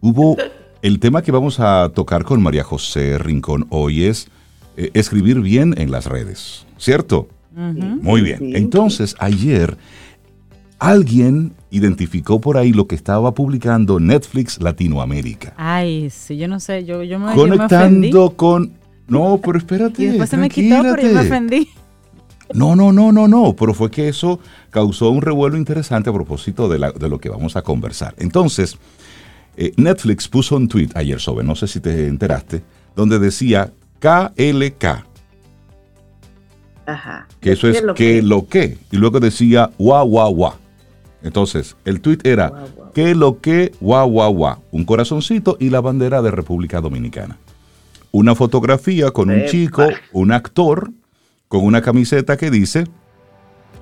hubo 0.00 0.36
el 0.82 0.98
tema 0.98 1.22
que 1.22 1.32
vamos 1.32 1.60
a 1.60 1.90
tocar 1.94 2.24
con 2.24 2.42
María 2.42 2.64
José 2.64 3.18
Rincón 3.18 3.66
hoy 3.70 4.04
es 4.04 4.28
eh, 4.76 4.90
escribir 4.94 5.40
bien 5.40 5.74
en 5.78 5.90
las 5.90 6.06
redes, 6.06 6.66
¿cierto? 6.78 7.28
Muy 7.54 8.20
bien. 8.20 8.56
Entonces, 8.56 9.14
ayer 9.20 9.76
alguien 10.80 11.52
identificó 11.70 12.40
por 12.40 12.58
ahí 12.58 12.72
lo 12.72 12.86
que 12.86 12.94
estaba 12.94 13.32
publicando 13.32 14.00
Netflix 14.00 14.60
Latinoamérica. 14.60 15.54
Ay, 15.56 16.10
sí, 16.10 16.36
yo 16.36 16.48
no 16.48 16.58
sé, 16.60 16.84
yo, 16.84 17.02
yo 17.02 17.18
me 17.18 17.32
Conectando 17.32 18.30
con 18.30 18.72
no, 19.06 19.40
pero 19.42 19.58
espérate. 19.58 20.02
Y 20.02 20.06
después 20.06 20.30
se 20.30 20.36
me 20.36 20.48
quitó, 20.48 20.82
pero 20.82 21.02
yo 21.02 21.14
me 21.14 21.20
ofendí. 21.20 21.68
No, 22.52 22.76
no, 22.76 22.92
no, 22.92 23.10
no, 23.12 23.26
no, 23.26 23.56
pero 23.56 23.72
fue 23.72 23.90
que 23.90 24.08
eso 24.08 24.38
causó 24.70 25.10
un 25.10 25.22
revuelo 25.22 25.56
interesante 25.56 26.10
a 26.10 26.12
propósito 26.12 26.68
de, 26.68 26.78
lo 26.78 27.18
que 27.18 27.28
vamos 27.28 27.56
a 27.56 27.62
conversar. 27.62 28.14
Entonces, 28.18 28.76
eh, 29.56 29.72
Netflix 29.76 30.28
puso 30.28 30.56
un 30.56 30.68
tweet 30.68 30.90
ayer 30.94 31.20
sobre, 31.20 31.44
no 31.44 31.54
sé 31.54 31.66
si 31.66 31.80
te 31.80 32.06
enteraste, 32.06 32.62
donde 32.94 33.18
decía 33.18 33.72
KLK. 33.98 35.06
Ajá. 36.86 37.28
Que 37.40 37.52
eso 37.52 37.68
es 37.68 37.82
que 37.96 38.20
lo 38.20 38.46
que. 38.46 38.76
Y 38.90 38.96
luego 38.98 39.20
decía 39.20 39.70
guau, 39.78 40.06
guau, 40.06 40.34
guau. 40.34 40.54
Entonces, 41.22 41.76
el 41.86 42.02
tweet 42.02 42.18
era 42.24 42.52
que 42.92 43.14
lo 43.14 43.40
que, 43.40 43.72
guau, 43.80 44.10
guau, 44.10 44.34
guau. 44.34 44.58
Un 44.70 44.84
corazoncito 44.84 45.56
y 45.58 45.70
la 45.70 45.80
bandera 45.80 46.20
de 46.20 46.30
República 46.30 46.82
Dominicana 46.82 47.38
una 48.14 48.36
fotografía 48.36 49.10
con 49.10 49.28
un 49.28 49.44
chico, 49.46 49.88
un 50.12 50.30
actor, 50.30 50.92
con 51.48 51.64
una 51.64 51.82
camiseta 51.82 52.36
que 52.36 52.48
dice, 52.48 52.84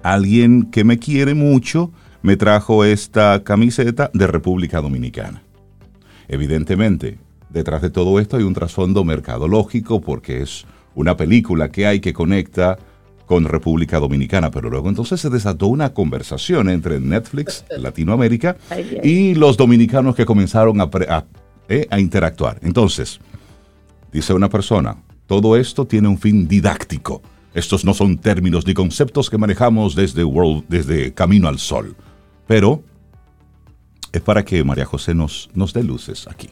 alguien 0.02 0.70
que 0.70 0.84
me 0.84 0.98
quiere 0.98 1.34
mucho 1.34 1.92
me 2.22 2.38
trajo 2.38 2.82
esta 2.86 3.44
camiseta 3.44 4.10
de 4.14 4.26
República 4.26 4.80
Dominicana. 4.80 5.42
Evidentemente, 6.28 7.18
detrás 7.50 7.82
de 7.82 7.90
todo 7.90 8.18
esto 8.18 8.38
hay 8.38 8.44
un 8.44 8.54
trasfondo 8.54 9.04
mercadológico 9.04 10.00
porque 10.00 10.40
es 10.40 10.64
una 10.94 11.14
película 11.14 11.70
que 11.70 11.86
hay 11.86 12.00
que 12.00 12.14
conecta 12.14 12.78
con 13.26 13.44
República 13.44 13.98
Dominicana, 13.98 14.50
pero 14.50 14.70
luego 14.70 14.88
entonces 14.88 15.20
se 15.20 15.28
desató 15.28 15.66
una 15.66 15.92
conversación 15.92 16.70
entre 16.70 17.00
Netflix 17.00 17.66
Latinoamérica 17.76 18.56
y 19.02 19.34
los 19.34 19.58
dominicanos 19.58 20.16
que 20.16 20.24
comenzaron 20.24 20.80
a, 20.80 20.88
eh, 21.68 21.86
a 21.90 22.00
interactuar. 22.00 22.60
Entonces, 22.62 23.20
dice 24.12 24.34
una 24.34 24.48
persona, 24.48 24.96
todo 25.26 25.56
esto 25.56 25.86
tiene 25.86 26.08
un 26.08 26.18
fin 26.18 26.46
didáctico. 26.46 27.22
Estos 27.54 27.84
no 27.84 27.94
son 27.94 28.18
términos 28.18 28.66
ni 28.66 28.74
conceptos 28.74 29.28
que 29.28 29.38
manejamos 29.38 29.94
desde, 29.94 30.24
World, 30.24 30.64
desde 30.68 31.12
Camino 31.12 31.48
al 31.48 31.58
Sol, 31.58 31.96
pero 32.46 32.82
es 34.12 34.20
para 34.20 34.44
que 34.44 34.62
María 34.64 34.84
José 34.84 35.14
nos, 35.14 35.50
nos 35.54 35.72
dé 35.72 35.82
luces 35.82 36.26
aquí. 36.28 36.48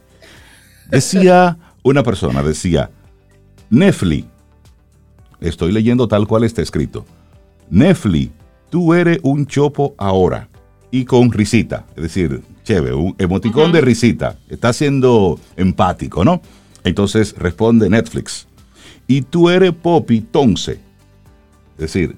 Decía 0.90 1.58
una 1.82 2.02
persona, 2.02 2.42
decía, 2.42 2.90
Nefli, 3.70 4.26
estoy 5.40 5.72
leyendo 5.72 6.08
tal 6.08 6.26
cual 6.26 6.44
está 6.44 6.62
escrito, 6.62 7.06
Nefli, 7.70 8.30
tú 8.68 8.92
eres 8.92 9.20
un 9.22 9.46
chopo 9.46 9.94
ahora 9.96 10.48
y 10.90 11.04
con 11.04 11.30
risita, 11.30 11.86
es 11.96 12.02
decir, 12.02 12.42
chévere, 12.64 12.94
un 12.94 13.14
emoticón 13.18 13.72
de 13.72 13.80
risita, 13.80 14.36
está 14.48 14.72
siendo 14.72 15.38
empático, 15.56 16.24
¿no? 16.24 16.42
Entonces 16.84 17.34
responde 17.36 17.88
Netflix, 17.88 18.46
y 19.06 19.22
tú 19.22 19.50
eres 19.50 19.72
Poppy 19.72 20.20
Tonce, 20.20 20.80
es 21.74 21.78
decir, 21.78 22.16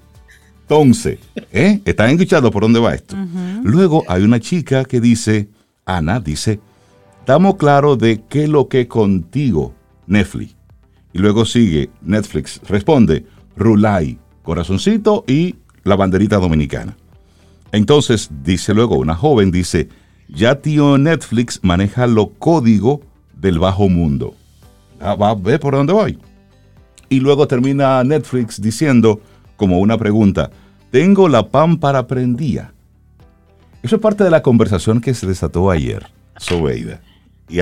Tonce, 0.69 1.19
¿eh? 1.53 1.81
¿Están 1.85 2.11
escuchando 2.11 2.51
por 2.51 2.63
dónde 2.63 2.81
va 2.81 2.95
esto? 2.95 3.17
Luego 3.63 4.05
hay 4.09 4.23
una 4.23 4.41
chica 4.41 4.85
que 4.85 5.01
dice, 5.01 5.49
Ana 5.85 6.21
dice, 6.21 6.61
estamos 7.21 7.57
claros 7.57 7.99
de 7.99 8.23
qué 8.29 8.49
lo 8.49 8.69
que 8.69 8.89
contigo, 8.89 9.75
Netflix. 10.07 10.55
Y 11.13 11.19
luego 11.19 11.45
sigue 11.45 11.91
Netflix, 12.01 12.61
responde, 12.69 13.27
Rulay, 13.57 14.19
corazoncito 14.43 15.25
y 15.27 15.57
la 15.85 15.97
banderita 15.97 16.39
dominicana. 16.39 16.97
Entonces 17.73 18.31
dice 18.43 18.73
luego 18.75 18.97
una 18.97 19.15
joven, 19.15 19.51
dice, 19.51 19.89
ya 20.29 20.55
tío 20.57 20.97
Netflix 20.99 21.61
maneja 21.63 22.07
lo 22.07 22.29
código 22.29 23.03
del 23.35 23.59
bajo 23.59 23.89
mundo. 23.89 24.35
Ah, 25.03 25.15
va 25.15 25.31
a 25.31 25.35
ver 25.35 25.59
por 25.59 25.75
dónde 25.75 25.93
voy. 25.93 26.19
Y 27.09 27.21
luego 27.21 27.47
termina 27.47 28.03
Netflix 28.05 28.61
diciendo, 28.61 29.21
como 29.57 29.81
una 29.81 29.99
pregunta, 29.99 30.51
tengo 30.91 31.29
la 31.29 31.49
pámpara 31.49 32.07
prendida. 32.07 32.73
Eso 33.83 33.97
es 33.97 34.03
parte 34.03 34.25
de 34.25 34.31
la 34.31 34.43
conversación 34.43 35.01
que 35.01 35.13
se 35.13 35.27
desató 35.27 35.71
ayer, 35.71 36.07
Sobeida. 36.39 37.01
Y, 37.49 37.59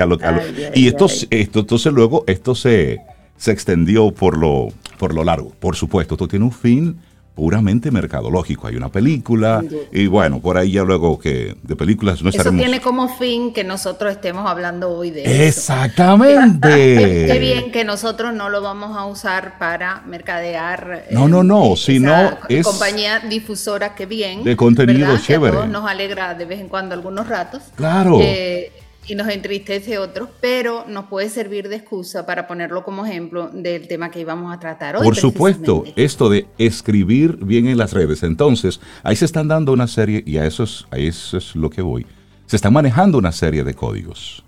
y 0.75 0.87
esto, 0.87 1.07
esto, 1.31 1.59
entonces 1.59 1.91
luego, 1.91 2.23
esto 2.27 2.55
se, 2.55 3.01
se 3.35 3.51
extendió 3.51 4.11
por 4.11 4.37
lo, 4.37 4.67
por 4.99 5.13
lo 5.13 5.23
largo. 5.23 5.51
Por 5.59 5.75
supuesto, 5.75 6.13
esto 6.13 6.27
tiene 6.27 6.45
un 6.45 6.51
fin 6.51 6.97
puramente 7.35 7.91
mercadológico. 7.91 8.67
Hay 8.67 8.75
una 8.75 8.89
película 8.89 9.63
y 9.91 10.07
bueno, 10.07 10.39
por 10.39 10.57
ahí 10.57 10.71
ya 10.71 10.83
luego 10.83 11.17
que 11.17 11.55
de 11.63 11.75
películas 11.75 12.21
no 12.21 12.29
estaremos... 12.29 12.59
Eso 12.59 12.63
tiene 12.63 12.81
como 12.81 13.07
fin 13.17 13.53
que 13.53 13.63
nosotros 13.63 14.11
estemos 14.11 14.49
hablando 14.49 14.89
hoy 14.89 15.11
de 15.11 15.23
eso. 15.23 15.43
Exactamente. 15.43 16.67
Qué, 17.27 17.37
bien 17.39 17.71
que 17.71 17.83
nosotros 17.83 18.33
no 18.33 18.49
lo 18.49 18.61
vamos 18.61 18.97
a 18.97 19.05
usar 19.05 19.57
para 19.57 20.01
mercadear. 20.01 21.05
No, 21.11 21.27
no, 21.27 21.43
no, 21.43 21.73
eh, 21.73 21.77
sino 21.77 22.37
es... 22.49 22.65
Compañía 22.65 23.19
difusora, 23.19 23.95
que 23.95 24.05
bien. 24.05 24.43
De 24.43 24.55
contenido 24.55 25.17
chévere. 25.17 25.67
nos 25.67 25.89
alegra 25.89 26.33
de 26.33 26.45
vez 26.45 26.59
en 26.59 26.67
cuando 26.67 26.95
algunos 26.95 27.27
ratos. 27.27 27.63
Claro. 27.75 28.19
Eh, 28.21 28.71
y 29.07 29.15
nos 29.15 29.27
entristece 29.29 29.97
otros, 29.97 30.29
pero 30.39 30.85
nos 30.87 31.05
puede 31.05 31.29
servir 31.29 31.67
de 31.69 31.75
excusa 31.77 32.25
para 32.25 32.47
ponerlo 32.47 32.83
como 32.83 33.05
ejemplo 33.05 33.49
del 33.49 33.87
tema 33.87 34.11
que 34.11 34.19
íbamos 34.19 34.53
a 34.53 34.59
tratar 34.59 34.95
hoy. 34.95 35.03
Por 35.03 35.15
supuesto, 35.15 35.83
esto 35.95 36.29
de 36.29 36.47
escribir 36.57 37.37
bien 37.37 37.67
en 37.67 37.77
las 37.77 37.93
redes. 37.93 38.23
Entonces, 38.23 38.79
ahí 39.03 39.15
se 39.15 39.25
están 39.25 39.47
dando 39.47 39.73
una 39.73 39.87
serie, 39.87 40.23
y 40.25 40.37
a 40.37 40.45
eso 40.45 40.63
es, 40.63 40.85
a 40.91 40.97
eso 40.97 41.37
es 41.37 41.55
lo 41.55 41.69
que 41.69 41.81
voy, 41.81 42.05
se 42.45 42.55
están 42.55 42.73
manejando 42.73 43.17
una 43.17 43.31
serie 43.31 43.63
de 43.63 43.73
códigos. 43.73 44.43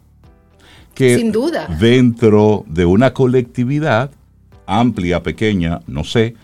Que 0.93 1.17
Sin 1.17 1.31
duda. 1.31 1.67
Dentro 1.79 2.63
de 2.67 2.85
una 2.85 3.13
colectividad, 3.13 4.11
amplia, 4.67 5.23
pequeña, 5.23 5.79
no 5.87 6.03
sé, 6.03 6.35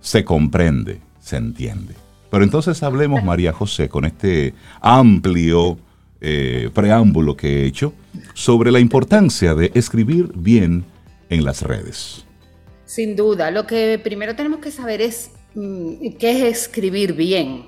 se 0.00 0.24
comprende, 0.24 1.00
se 1.20 1.36
entiende. 1.36 1.94
Pero 2.30 2.44
entonces 2.44 2.82
hablemos, 2.82 3.22
María 3.22 3.52
José, 3.52 3.88
con 3.88 4.04
este 4.04 4.54
amplio 4.80 5.78
eh, 6.20 6.70
preámbulo 6.74 7.36
que 7.36 7.62
he 7.62 7.66
hecho 7.66 7.92
sobre 8.34 8.72
la 8.72 8.80
importancia 8.80 9.54
de 9.54 9.70
escribir 9.74 10.32
bien 10.34 10.84
en 11.30 11.44
las 11.44 11.62
redes. 11.62 12.24
Sin 12.84 13.14
duda, 13.14 13.50
lo 13.50 13.66
que 13.66 14.00
primero 14.02 14.34
tenemos 14.34 14.60
que 14.60 14.70
saber 14.70 15.00
es 15.00 15.30
mm, 15.54 16.16
qué 16.18 16.48
es 16.48 16.64
escribir 16.64 17.12
bien. 17.12 17.66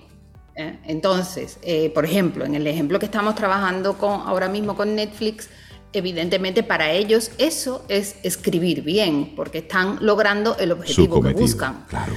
¿eh? 0.57 0.79
Entonces, 0.85 1.59
eh, 1.63 1.91
por 1.95 2.05
ejemplo, 2.05 2.45
en 2.45 2.55
el 2.55 2.67
ejemplo 2.67 2.99
que 2.99 3.07
estamos 3.07 3.35
trabajando 3.37 3.97
con, 3.97 4.23
ahora 4.23 4.49
mismo 4.49 4.75
con 4.75 4.97
Netflix, 4.97 5.49
evidentemente 5.93 6.63
para 6.63 6.91
ellos 6.91 7.31
eso 7.39 7.85
es 7.89 8.17
escribir 8.25 8.83
bien, 8.83 9.35
porque 9.37 9.59
están 9.59 9.99
logrando 10.01 10.57
el 10.59 10.73
objetivo 10.73 11.23
que 11.23 11.35
buscan. 11.35 11.85
Claro. 11.89 12.15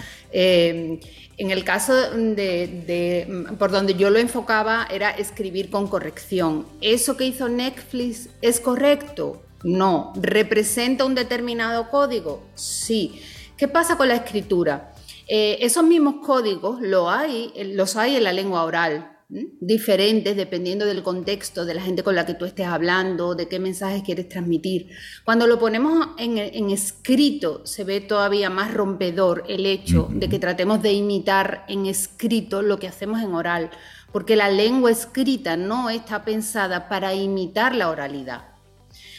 En 1.37 1.51
el 1.51 1.63
caso 1.63 1.93
de, 1.95 3.45
por 3.57 3.71
donde 3.71 3.95
yo 3.95 4.09
lo 4.09 4.19
enfocaba 4.19 4.87
era 4.91 5.09
escribir 5.11 5.69
con 5.69 5.87
corrección. 5.87 6.65
¿Eso 6.81 7.17
que 7.17 7.25
hizo 7.25 7.49
Netflix 7.49 8.29
es 8.41 8.59
correcto? 8.59 9.41
No. 9.63 10.13
¿Representa 10.15 11.05
un 11.05 11.15
determinado 11.15 11.89
código? 11.89 12.43
Sí. 12.55 13.21
¿Qué 13.57 13.67
pasa 13.67 13.97
con 13.97 14.09
la 14.09 14.15
escritura? 14.15 14.93
Eh, 15.27 15.57
esos 15.61 15.83
mismos 15.83 16.15
códigos 16.25 16.81
lo 16.81 17.09
hay, 17.09 17.51
los 17.73 17.95
hay 17.95 18.17
en 18.17 18.25
la 18.25 18.33
lengua 18.33 18.63
oral 18.63 19.12
diferentes 19.59 20.35
dependiendo 20.35 20.85
del 20.85 21.03
contexto, 21.03 21.65
de 21.65 21.73
la 21.73 21.81
gente 21.81 22.03
con 22.03 22.15
la 22.15 22.25
que 22.25 22.33
tú 22.33 22.45
estés 22.45 22.67
hablando, 22.67 23.35
de 23.35 23.47
qué 23.47 23.59
mensajes 23.59 24.03
quieres 24.03 24.29
transmitir. 24.29 24.89
Cuando 25.23 25.47
lo 25.47 25.59
ponemos 25.59 26.09
en, 26.17 26.69
escrito, 26.69 27.65
se 27.65 27.83
ve 27.83 28.01
todavía 28.01 28.49
más 28.49 28.73
rompedor 28.73 29.43
el 29.47 29.65
hecho 29.65 30.07
de 30.11 30.29
que 30.29 30.39
tratemos 30.39 30.81
de 30.81 30.93
imitar 30.93 31.65
en 31.67 31.85
escrito 31.85 32.61
lo 32.61 32.77
que 32.77 32.87
hacemos 32.87 33.21
en 33.21 33.33
oral, 33.33 33.71
porque 34.11 34.35
la 34.35 34.49
lengua 34.49 34.91
escrita 34.91 35.57
no 35.57 35.89
está 35.89 36.23
pensada 36.23 36.87
para 36.87 37.13
imitar 37.15 37.75
la 37.75 37.89
oralidad. 37.89 38.49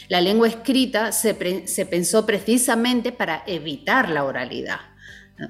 La 0.07 0.21
lengua 0.21 0.47
escrita 0.47 1.11
se, 1.11 1.67
se 1.67 1.85
pensó 1.85 2.25
precisamente 2.25 3.11
para 3.11 3.43
evitar 3.47 4.09
la 4.09 4.23
oralidad 4.23 4.94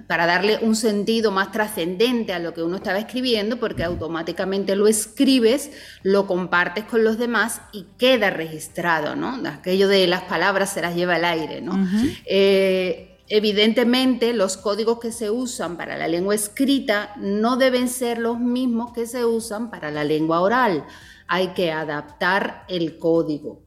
para 0.07 0.25
darle 0.25 0.57
un 0.61 0.75
sentido 0.75 1.31
más 1.31 1.51
trascendente 1.51 2.33
a 2.33 2.39
lo 2.39 2.53
que 2.53 2.63
uno 2.63 2.77
estaba 2.77 2.97
escribiendo, 2.97 3.59
porque 3.59 3.83
automáticamente 3.83 4.75
lo 4.75 4.87
escribes, 4.87 5.71
lo 6.01 6.25
compartes 6.25 6.85
con 6.85 7.03
los 7.03 7.19
demás 7.19 7.61
y 7.71 7.85
queda 7.97 8.31
registrado, 8.31 9.15
¿no? 9.15 9.47
Aquello 9.47 9.87
de 9.87 10.07
las 10.07 10.23
palabras 10.23 10.73
se 10.73 10.81
las 10.81 10.95
lleva 10.95 11.17
el 11.17 11.25
aire, 11.25 11.61
¿no? 11.61 11.87
Eh, 12.25 13.19
evidentemente, 13.27 14.33
los 14.33 14.57
códigos 14.57 14.99
que 14.99 15.11
se 15.11 15.29
usan 15.29 15.77
para 15.77 15.97
la 15.97 16.07
lengua 16.07 16.33
escrita 16.33 17.13
no 17.17 17.55
deben 17.55 17.87
ser 17.87 18.17
los 18.17 18.39
mismos 18.39 18.91
que 18.91 19.05
se 19.05 19.23
usan 19.23 19.69
para 19.69 19.91
la 19.91 20.03
lengua 20.03 20.41
oral. 20.41 20.85
Hay 21.27 21.49
que 21.49 21.71
adaptar 21.71 22.65
el 22.67 22.97
código. 22.97 23.64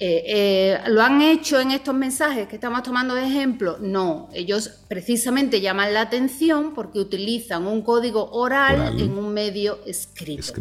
Eh, 0.00 0.24
eh, 0.26 0.80
¿Lo 0.88 1.02
han 1.02 1.22
hecho 1.22 1.60
en 1.60 1.70
estos 1.70 1.94
mensajes 1.94 2.48
que 2.48 2.56
estamos 2.56 2.82
tomando 2.82 3.14
de 3.14 3.26
ejemplo? 3.26 3.78
No, 3.80 4.28
ellos 4.32 4.80
precisamente 4.88 5.60
llaman 5.60 5.94
la 5.94 6.00
atención 6.00 6.74
porque 6.74 6.98
utilizan 6.98 7.66
un 7.66 7.82
código 7.82 8.28
oral, 8.32 9.00
en 9.00 9.16
un 9.16 9.32
medio 9.32 9.78
escrito. 9.86 10.52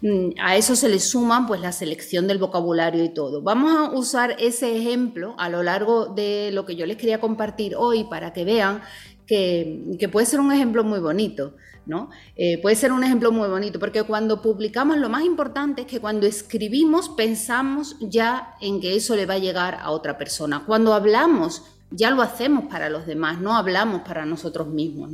Mm, 0.00 0.30
a 0.40 0.56
eso 0.56 0.76
se 0.76 0.88
le 0.88 1.00
suman 1.00 1.46
pues 1.48 1.60
la 1.60 1.72
selección 1.72 2.28
del 2.28 2.38
vocabulario 2.38 3.04
y 3.04 3.08
todo. 3.08 3.42
Vamos 3.42 3.72
a 3.72 3.90
usar 3.98 4.36
ese 4.38 4.76
ejemplo 4.76 5.34
a 5.38 5.48
lo 5.48 5.64
largo 5.64 6.06
de 6.06 6.50
lo 6.52 6.64
que 6.64 6.76
yo 6.76 6.86
les 6.86 6.96
quería 6.96 7.18
compartir 7.18 7.74
hoy 7.74 8.04
para 8.04 8.32
que 8.32 8.44
vean 8.44 8.82
que 9.26 10.08
puede 10.10 10.24
ser 10.24 10.40
un 10.40 10.52
ejemplo 10.52 10.84
muy 10.84 11.00
bonito. 11.00 11.54
¿No? 11.88 12.10
Eh, 12.36 12.58
puede 12.62 12.76
ser 12.76 12.92
un 12.92 13.02
ejemplo 13.02 13.32
muy 13.32 13.48
bonito, 13.48 13.80
porque 13.80 14.04
cuando 14.04 14.40
publicamos 14.40 14.98
lo 14.98 15.08
más 15.08 15.24
importante 15.24 15.82
es 15.82 15.86
que 15.88 16.00
cuando 16.00 16.26
escribimos 16.26 17.08
pensamos 17.08 17.96
ya 17.98 18.54
en 18.60 18.80
que 18.80 18.94
eso 18.94 19.16
le 19.16 19.26
va 19.26 19.34
a 19.34 19.38
llegar 19.38 19.78
a 19.80 19.90
otra 19.90 20.18
persona. 20.18 20.62
Cuando 20.66 20.94
hablamos 20.94 21.62
ya 21.90 22.10
lo 22.10 22.20
hacemos 22.20 22.66
para 22.66 22.90
los 22.90 23.06
demás, 23.06 23.40
no 23.40 23.56
hablamos 23.56 24.02
para 24.02 24.26
nosotros 24.26 24.68
mismos. 24.68 25.10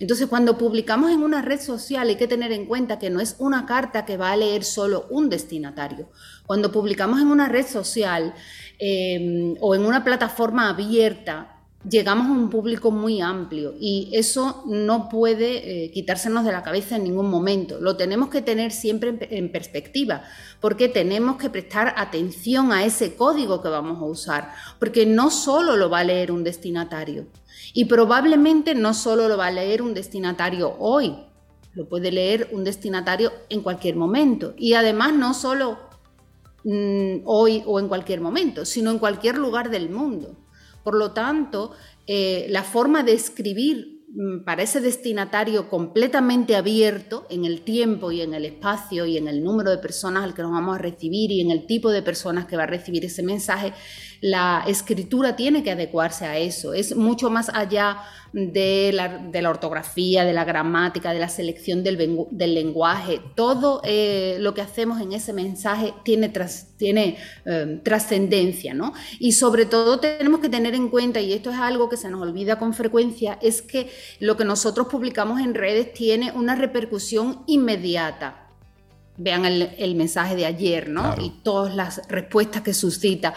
Entonces, 0.00 0.26
cuando 0.26 0.56
publicamos 0.56 1.10
en 1.10 1.22
una 1.22 1.42
red 1.42 1.60
social 1.60 2.08
hay 2.08 2.16
que 2.16 2.26
tener 2.26 2.50
en 2.50 2.64
cuenta 2.64 2.98
que 2.98 3.10
no 3.10 3.20
es 3.20 3.36
una 3.38 3.66
carta 3.66 4.06
que 4.06 4.16
va 4.16 4.32
a 4.32 4.36
leer 4.36 4.64
solo 4.64 5.06
un 5.10 5.28
destinatario. 5.28 6.08
Cuando 6.46 6.72
publicamos 6.72 7.20
en 7.20 7.26
una 7.26 7.48
red 7.48 7.66
social 7.66 8.34
eh, 8.78 9.54
o 9.60 9.74
en 9.74 9.84
una 9.84 10.02
plataforma 10.02 10.70
abierta, 10.70 11.53
llegamos 11.88 12.28
a 12.28 12.32
un 12.32 12.50
público 12.50 12.90
muy 12.90 13.20
amplio 13.20 13.74
y 13.78 14.10
eso 14.12 14.64
no 14.66 15.08
puede 15.08 15.84
eh, 15.84 15.90
quitársenos 15.90 16.44
de 16.44 16.52
la 16.52 16.62
cabeza 16.62 16.96
en 16.96 17.04
ningún 17.04 17.28
momento. 17.28 17.80
Lo 17.80 17.96
tenemos 17.96 18.28
que 18.28 18.42
tener 18.42 18.72
siempre 18.72 19.16
en, 19.30 19.52
perspectiva 19.52 20.22
porque 20.60 20.88
tenemos 20.88 21.36
que 21.36 21.50
prestar 21.50 21.94
atención 21.96 22.72
a 22.72 22.84
ese 22.84 23.14
código 23.14 23.62
que 23.62 23.68
vamos 23.68 24.00
a 24.00 24.06
usar, 24.06 24.52
porque 24.78 25.06
no 25.06 25.30
solo 25.30 25.76
lo 25.76 25.90
va 25.90 26.00
a 26.00 26.04
leer 26.04 26.32
un 26.32 26.44
destinatario 26.44 27.26
y 27.72 27.84
probablemente 27.84 28.74
no 28.74 28.94
solo 28.94 29.28
lo 29.28 29.36
va 29.36 29.46
a 29.46 29.52
leer 29.52 29.82
un 29.82 29.94
destinatario 29.94 30.74
hoy, 30.78 31.16
lo 31.74 31.88
puede 31.88 32.10
leer 32.10 32.48
un 32.52 32.64
destinatario 32.64 33.32
en 33.48 33.60
cualquier 33.60 33.96
momento 33.96 34.54
y 34.56 34.74
además 34.74 35.12
no 35.12 35.34
solo 35.34 35.78
mm, 36.64 37.22
hoy 37.24 37.62
o 37.66 37.78
en 37.78 37.88
cualquier 37.88 38.20
momento, 38.20 38.64
sino 38.64 38.90
en 38.90 38.98
cualquier 38.98 39.36
lugar 39.36 39.70
del 39.70 39.90
mundo. 39.90 40.43
Por 40.84 40.94
lo 40.94 41.12
tanto, 41.12 41.72
eh, 42.06 42.46
la 42.50 42.62
forma 42.62 43.02
de 43.02 43.14
escribir 43.14 44.04
mm, 44.14 44.44
para 44.44 44.62
ese 44.62 44.80
destinatario 44.80 45.70
completamente 45.70 46.54
abierto 46.54 47.26
en 47.30 47.46
el 47.46 47.62
tiempo 47.62 48.12
y 48.12 48.20
en 48.20 48.34
el 48.34 48.44
espacio 48.44 49.06
y 49.06 49.16
en 49.16 49.26
el 49.26 49.42
número 49.42 49.70
de 49.70 49.78
personas 49.78 50.22
al 50.22 50.34
que 50.34 50.42
nos 50.42 50.52
vamos 50.52 50.76
a 50.76 50.82
recibir 50.82 51.32
y 51.32 51.40
en 51.40 51.50
el 51.50 51.66
tipo 51.66 51.90
de 51.90 52.02
personas 52.02 52.44
que 52.44 52.58
va 52.58 52.64
a 52.64 52.66
recibir 52.66 53.06
ese 53.06 53.22
mensaje, 53.22 53.72
la 54.24 54.64
escritura 54.66 55.36
tiene 55.36 55.62
que 55.62 55.70
adecuarse 55.70 56.24
a 56.24 56.38
eso. 56.38 56.72
Es 56.72 56.96
mucho 56.96 57.28
más 57.28 57.50
allá 57.50 57.98
de 58.32 58.90
la, 58.94 59.50
ortografía, 59.50 60.24
de 60.24 60.32
la 60.32 60.46
gramática, 60.46 61.12
de 61.12 61.18
la 61.18 61.28
selección 61.28 61.84
del, 61.84 61.98
lenguaje. 62.54 63.20
Todo 63.34 63.82
eh, 63.84 64.38
lo 64.40 64.54
que 64.54 64.62
hacemos 64.62 65.02
en 65.02 65.12
ese 65.12 65.34
mensaje 65.34 65.92
tiene, 66.04 66.32
tiene 66.78 67.18
eh, 67.44 67.80
trascendencia, 67.82 68.72
¿no? 68.72 68.94
Y 69.18 69.32
sobre 69.32 69.66
todo 69.66 70.00
tenemos 70.00 70.40
que 70.40 70.48
tener 70.48 70.74
en 70.74 70.88
cuenta, 70.88 71.20
y 71.20 71.34
esto 71.34 71.50
es 71.50 71.58
algo 71.58 71.90
que 71.90 71.98
se 71.98 72.08
nos 72.08 72.22
olvida 72.22 72.58
con 72.58 72.72
frecuencia, 72.72 73.38
es 73.42 73.60
que 73.60 73.90
lo 74.20 74.38
que 74.38 74.46
nosotros 74.46 74.86
publicamos 74.86 75.38
en 75.42 75.52
redes 75.52 75.92
tiene 75.92 76.32
una 76.32 76.54
repercusión 76.54 77.42
inmediata 77.46 78.40
vean 79.16 79.44
el, 79.44 79.94
mensaje 79.94 80.34
de 80.34 80.46
ayer, 80.46 80.88
¿no? 80.88 81.14
Y 81.20 81.30
todas 81.42 81.74
las 81.74 82.08
respuestas 82.08 82.62
que 82.62 82.74
suscita. 82.74 83.34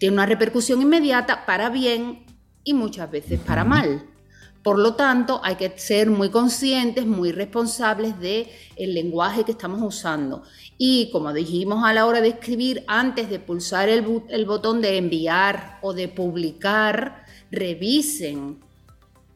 Tiene 0.00 0.14
una 0.14 0.24
repercusión 0.24 0.80
inmediata 0.80 1.44
para 1.44 1.68
bien 1.68 2.24
y 2.64 2.72
muchas 2.72 3.10
veces 3.10 3.38
para 3.38 3.64
mal. 3.64 4.06
Por 4.62 4.78
lo 4.78 4.94
tanto, 4.94 5.42
hay 5.44 5.56
que 5.56 5.78
ser 5.78 6.08
muy 6.08 6.30
conscientes, 6.30 7.04
muy 7.04 7.32
responsables 7.32 8.18
del 8.18 8.46
el 8.76 8.94
lenguaje 8.94 9.44
que 9.44 9.52
estamos 9.52 9.82
usando. 9.82 10.42
Y 10.78 11.10
como 11.12 11.34
dijimos 11.34 11.84
a 11.84 11.92
la 11.92 12.06
hora 12.06 12.22
de 12.22 12.28
escribir, 12.28 12.82
antes 12.86 13.28
de 13.28 13.40
pulsar 13.40 13.90
el, 13.90 14.22
el 14.30 14.46
botón 14.46 14.80
de 14.80 14.96
enviar 14.96 15.78
o 15.82 15.92
de 15.92 16.08
publicar, 16.08 17.26
revisen 17.50 18.58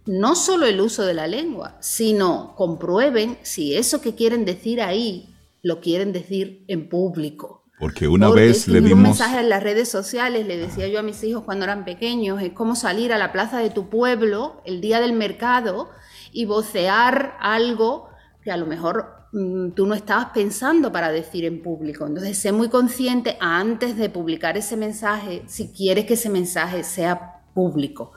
no 0.06 0.34
solo 0.34 0.64
el 0.64 0.80
uso 0.80 1.02
de 1.02 1.12
la 1.12 1.26
lengua, 1.26 1.76
sino 1.80 2.54
comprueben 2.56 3.36
si 3.42 3.76
eso 3.76 4.00
que 4.00 4.14
quieren 4.14 4.46
decir 4.46 4.80
ahí 4.80 5.28
lo 5.60 5.82
quieren 5.82 6.14
decir 6.14 6.64
en 6.68 6.88
público. 6.88 7.63
Porque 7.78 8.06
una 8.06 8.30
vez 8.30 8.68
le 8.68 8.80
dimos... 8.80 8.92
un 8.92 9.02
mensaje 9.02 9.40
en 9.40 9.48
las 9.48 9.62
redes 9.62 9.88
sociales, 9.88 10.46
le 10.46 10.56
decía 10.56 10.86
yo 10.86 11.00
a 11.00 11.02
mis 11.02 11.22
hijos 11.24 11.42
cuando 11.42 11.64
eran 11.64 11.84
pequeños, 11.84 12.40
es 12.40 12.52
como 12.52 12.76
salir 12.76 13.12
a 13.12 13.18
la 13.18 13.32
plaza 13.32 13.58
de 13.58 13.70
tu 13.70 13.88
pueblo 13.88 14.62
el 14.64 14.80
día 14.80 15.00
del 15.00 15.12
mercado 15.12 15.90
y 16.32 16.44
vocear 16.44 17.36
algo 17.40 18.08
que 18.42 18.52
a 18.52 18.56
lo 18.56 18.66
mejor 18.66 19.28
mm, 19.32 19.70
tú 19.70 19.86
no 19.86 19.94
estabas 19.94 20.26
pensando 20.26 20.92
para 20.92 21.10
decir 21.10 21.44
en 21.44 21.62
público. 21.62 22.06
Entonces, 22.06 22.38
sé 22.38 22.52
muy 22.52 22.68
consciente 22.68 23.36
antes 23.40 23.96
de 23.96 24.08
publicar 24.08 24.56
ese 24.56 24.76
mensaje, 24.76 25.42
si 25.46 25.72
quieres 25.72 26.04
que 26.04 26.14
ese 26.14 26.30
mensaje 26.30 26.84
sea 26.84 27.42
público. 27.54 28.12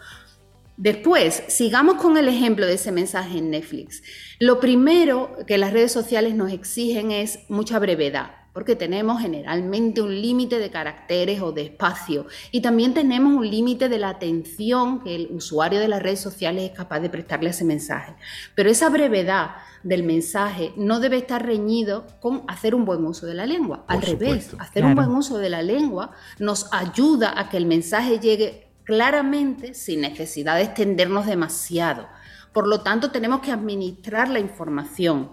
Después, 0.75 1.43
sigamos 1.47 1.95
con 1.95 2.17
el 2.17 2.27
ejemplo 2.27 2.67
de 2.67 2.75
ese 2.75 2.91
mensaje 2.91 3.39
en 3.39 3.49
Netflix. 3.49 4.03
Lo 4.39 4.59
primero 4.59 5.35
que 5.47 5.57
las 5.57 5.73
redes 5.73 5.91
sociales 5.91 6.35
nos 6.35 6.51
exigen 6.51 7.09
es 7.09 7.39
mucha 7.49 7.79
brevedad 7.79 8.46
porque 8.57 8.75
tenemos 8.75 9.21
generalmente 9.21 10.01
un 10.01 10.19
límite 10.19 10.57
de 10.57 10.71
caracteres 10.71 11.43
o 11.43 11.51
de 11.51 11.61
espacio 11.61 12.25
y 12.49 12.61
también 12.61 12.95
tenemos 12.95 13.31
un 13.33 13.47
límite 13.47 13.87
de 13.87 13.99
la 13.99 14.09
atención 14.09 15.03
que 15.03 15.15
el 15.15 15.27
usuario 15.29 15.79
de 15.79 15.87
las 15.87 16.01
redes 16.01 16.21
sociales 16.21 16.71
es 16.71 16.75
capaz 16.75 16.99
de 17.01 17.11
prestarle 17.11 17.49
a 17.49 17.51
ese 17.51 17.65
mensaje. 17.65 18.15
Pero 18.55 18.71
esa 18.71 18.89
brevedad 18.89 19.57
del 19.83 20.01
mensaje 20.01 20.73
no 20.75 20.99
debe 20.99 21.17
estar 21.17 21.45
reñido 21.45 22.07
con 22.19 22.45
hacer 22.47 22.73
un 22.73 22.83
buen 22.83 23.05
uso 23.05 23.27
de 23.27 23.35
la 23.35 23.45
lengua. 23.45 23.85
Al 23.87 24.01
revés, 24.01 24.55
hacer 24.57 24.83
un 24.85 24.95
buen 24.95 25.09
uso 25.09 25.37
de 25.37 25.51
la 25.51 25.61
lengua 25.61 26.13
nos 26.39 26.67
ayuda 26.73 27.39
a 27.39 27.49
que 27.49 27.57
el 27.57 27.67
mensaje 27.67 28.17
llegue 28.17 28.69
claramente 28.85 29.75
sin 29.75 30.01
necesidad 30.01 30.55
de 30.55 30.63
extendernos 30.63 31.27
demasiado. 31.27 32.07
Por 32.53 32.67
lo 32.67 32.81
tanto, 32.81 33.11
tenemos 33.11 33.41
que 33.41 33.51
administrar 33.51 34.29
la 34.29 34.39
información 34.39 35.29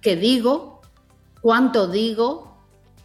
que 0.00 0.16
digo, 0.16 0.71
cuánto 1.42 1.88
digo, 1.88 2.56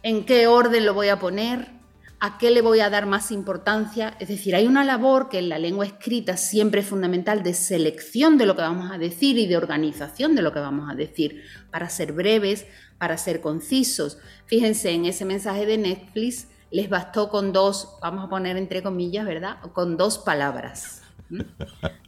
en 0.02 0.24
qué 0.24 0.46
orden 0.46 0.86
lo 0.86 0.94
voy 0.94 1.08
a 1.08 1.18
poner, 1.18 1.72
a 2.20 2.38
qué 2.38 2.50
le 2.50 2.62
voy 2.62 2.80
a 2.80 2.90
dar 2.90 3.06
más 3.06 3.30
importancia. 3.30 4.16
Es 4.18 4.28
decir, 4.28 4.54
hay 4.54 4.66
una 4.66 4.84
labor 4.84 5.28
que 5.28 5.38
en 5.38 5.48
la 5.48 5.58
lengua 5.58 5.84
escrita 5.84 6.36
siempre 6.36 6.80
es 6.80 6.86
fundamental 6.86 7.42
de 7.42 7.52
selección 7.52 8.38
de 8.38 8.46
lo 8.46 8.56
que 8.56 8.62
vamos 8.62 8.90
a 8.90 8.98
decir 8.98 9.38
y 9.38 9.46
de 9.46 9.56
organización 9.56 10.34
de 10.34 10.42
lo 10.42 10.52
que 10.52 10.60
vamos 10.60 10.90
a 10.90 10.94
decir, 10.94 11.42
para 11.70 11.90
ser 11.90 12.12
breves, 12.12 12.66
para 12.96 13.18
ser 13.18 13.40
concisos. 13.40 14.18
Fíjense, 14.46 14.90
en 14.90 15.04
ese 15.04 15.24
mensaje 15.24 15.66
de 15.66 15.78
Netflix 15.78 16.48
les 16.70 16.88
bastó 16.88 17.28
con 17.28 17.52
dos, 17.52 17.96
vamos 18.02 18.24
a 18.24 18.28
poner 18.28 18.56
entre 18.56 18.82
comillas, 18.82 19.24
¿verdad? 19.24 19.58
Con 19.72 19.96
dos 19.96 20.18
palabras. 20.18 20.97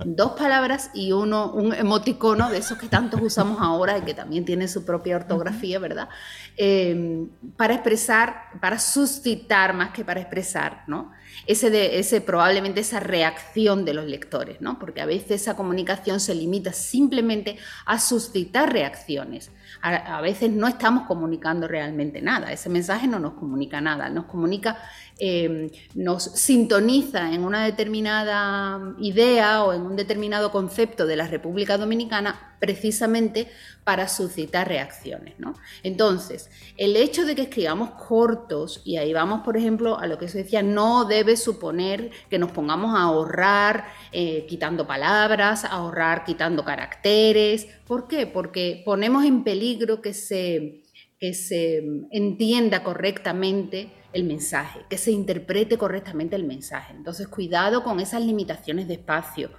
Dos 0.05 0.33
palabras 0.33 0.91
y 0.95 1.13
uno, 1.13 1.53
un 1.53 1.75
emoticono 1.75 2.51
de 2.51 2.59
esos 2.59 2.79
que 2.79 2.89
tantos 2.89 3.21
usamos 3.21 3.59
ahora 3.61 3.99
y 3.99 4.03
que 4.03 4.15
también 4.15 4.45
tiene 4.45 4.67
su 4.67 4.85
propia 4.85 5.17
ortografía, 5.17 5.79
¿verdad? 5.79 6.09
Eh, 6.57 7.27
para 7.57 7.75
expresar, 7.75 8.45
para 8.61 8.79
suscitar 8.79 9.75
más 9.75 9.91
que 9.91 10.05
para 10.05 10.21
expresar, 10.21 10.85
¿no? 10.87 11.13
Ese, 11.47 11.71
de, 11.71 11.99
ese 11.99 12.21
probablemente 12.21 12.81
esa 12.81 13.01
reacción 13.01 13.85
de 13.85 13.95
los 13.95 14.07
lectores, 14.07 14.61
¿no? 14.61 14.79
Porque 14.79 15.01
a 15.01 15.07
veces 15.07 15.43
esa 15.43 15.57
comunicación 15.57 16.21
se 16.21 16.35
limita 16.35 16.73
simplemente 16.73 17.57
a 17.87 17.99
suscitar 17.99 18.73
reacciones. 18.73 19.51
A, 19.83 20.21
veces 20.21 20.51
no 20.51 20.69
estamos 20.69 21.07
comunicando 21.07 21.67
realmente 21.67 22.21
nada, 22.21 22.53
ese 22.53 22.69
mensaje 22.69 23.07
no 23.07 23.19
nos 23.19 23.35
comunica 23.35 23.81
nada, 23.81 24.11
nos 24.11 24.27
comunica, 24.27 24.77
eh, 25.23 25.71
nos 25.95 26.25
sintoniza 26.25 27.35
en 27.35 27.45
una 27.45 27.67
determinada 27.67 28.95
idea 28.99 29.63
o 29.65 29.75
en 29.75 29.83
un 29.83 29.95
determinado 29.95 30.51
concepto 30.51 31.07
de 31.07 31.17
la 31.17 31.27
República 31.27 31.77
Dominicana 31.77 32.57
precisamente 32.59 33.49
para 33.85 34.09
suscitar 34.09 34.67
reacciones. 34.69 35.35
Entonces, 35.83 36.51
el 36.79 36.97
hecho 36.97 37.27
de 37.27 37.35
que 37.35 37.43
escribamos 37.43 37.91
cortos, 37.91 38.81
y 38.85 38.97
ahí 38.97 39.13
vamos, 39.13 39.43
por 39.43 39.59
ejemplo, 39.59 39.99
a 39.99 40.07
lo 40.07 40.17
que 40.17 40.29
se 40.29 40.39
decía, 40.39 40.63
no 40.63 41.05
debe 41.05 41.37
suponer 41.37 42.11
que 42.31 42.39
nos 42.39 42.51
pongamos 42.53 42.97
a 42.97 43.03
ahorrar 43.03 43.89
eh, 44.13 44.47
quitando 44.49 44.87
palabras, 44.87 45.65
a 45.67 45.69
ahorrar 45.69 46.25
quitando 46.25 46.65
caracteres. 46.65 47.67
¿Por 47.87 48.09
qué? 48.09 48.27
Porque 48.27 48.83
ponemos 48.87 49.25
en 49.25 49.45
peligro 49.45 50.01
que 50.01 50.15
se, 50.15 50.83
que 51.19 51.35
se 51.35 51.83
entienda 52.11 52.83
correctamente 52.83 53.91
el 54.13 54.25
mensaje, 54.25 54.81
que 54.89 54.99
se 54.99 55.13
interprete 55.13 55.79
correctamente 55.79 56.37
el 56.37 56.45
mensaje. 56.45 56.93
Entonces, 56.95 57.29
cuidado 57.29 57.83
con 57.83 58.01
esas 58.01 58.23
limitaciones 58.23 58.89
de 58.89 58.95
espacio. 58.95 59.51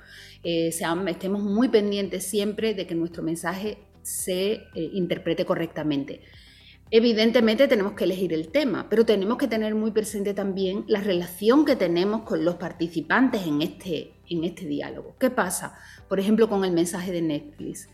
Eh, 0.43 0.72
estemos 1.08 1.43
muy 1.43 1.70
pendientes 1.70 2.26
siempre 2.26 2.74
de 2.74 2.88
que 2.88 2.95
nuestro 2.95 3.24
mensaje 3.24 3.78
se 4.02 4.54
eh, 4.54 4.70
interprete 4.93 5.45
correctamente. 5.45 6.22
Evidentemente 6.93 7.70
tenemos 7.70 7.93
que 7.93 8.04
elegir 8.04 8.34
el 8.34 8.49
tema, 8.49 8.88
pero 8.89 9.06
tenemos 9.06 9.38
que 9.38 9.47
tener 9.47 9.76
muy 9.76 9.91
presente 9.91 10.34
también 10.34 10.84
la 10.88 10.99
relación 10.99 11.64
que 11.64 11.78
tenemos 11.78 12.24
con 12.24 12.43
los 12.43 12.56
participantes 12.56 13.47
en 13.47 13.62
este, 13.62 14.12
en 14.30 14.43
este 14.43 14.66
diálogo. 14.66 15.16
¿Qué 15.18 15.30
pasa, 15.30 15.78
por 16.10 16.20
ejemplo, 16.20 16.49
con 16.49 16.66
el 16.66 16.72
mensaje 16.72 17.14
de 17.14 17.22
Netflix? 17.22 17.88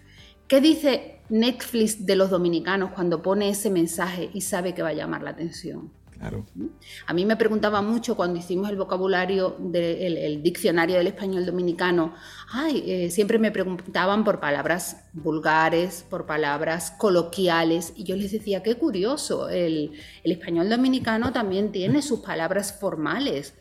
¿Qué 0.48 0.62
dice 0.62 1.20
Netflix 1.30 2.08
de 2.08 2.16
los 2.16 2.32
dominicanos 2.32 2.92
cuando 2.96 3.22
pone 3.22 3.50
ese 3.50 3.70
mensaje 3.70 4.32
y 4.34 4.42
sabe 4.42 4.74
que 4.74 4.82
va 4.82 4.90
a 4.90 4.94
llamar 4.94 5.22
la 5.22 5.30
atención? 5.32 5.92
A 7.06 7.14
mí 7.14 7.26
me 7.26 7.36
preguntaba 7.36 7.82
mucho 7.82 8.16
cuando 8.16 8.40
hicimos 8.40 8.70
el 8.70 8.76
vocabulario 8.76 9.56
del 9.60 10.42
diccionario 10.42 10.98
del 10.98 11.08
español 11.08 11.46
dominicano, 11.46 12.14
ay, 12.52 12.84
eh, 12.86 13.10
siempre 13.10 13.40
me 13.40 13.52
preguntaban 13.52 14.24
por 14.24 14.40
palabras 14.40 15.08
vulgares, 15.14 16.06
por 16.10 16.26
palabras 16.26 16.92
coloquiales, 16.92 17.94
y 17.96 18.04
yo 18.04 18.16
les 18.16 18.32
decía, 18.32 18.64
qué 18.64 18.76
curioso, 18.76 19.50
el 19.50 19.92
español 20.24 20.70
dominicano 20.70 21.32
también 21.32 21.72
tiene 21.72 22.02
sus 22.02 22.20
palabras 22.20 22.78
formales 22.80 23.54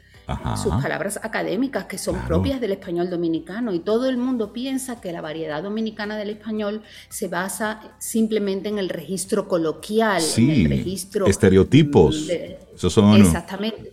sus 0.61 0.73
palabras 0.83 1.21
académicas 1.23 1.85
que 1.85 1.99
son 1.99 2.19
propias 2.27 2.61
del 2.61 2.73
español 2.73 3.11
dominicano 3.11 3.73
y 3.73 3.79
todo 3.79 4.09
el 4.09 4.17
mundo 4.17 4.53
piensa 4.53 5.01
que 5.01 5.13
la 5.13 5.21
variedad 5.21 5.63
dominicana 5.63 6.17
del 6.17 6.31
español 6.31 6.83
se 7.09 7.29
basa 7.29 7.97
simplemente 7.99 8.69
en 8.69 8.79
el 8.79 8.89
registro 8.89 9.47
coloquial, 9.47 10.23
en 10.37 10.51
el 10.51 10.69
registro 10.69 11.27
estereotipos. 11.27 12.29
Exactamente. 13.21 13.93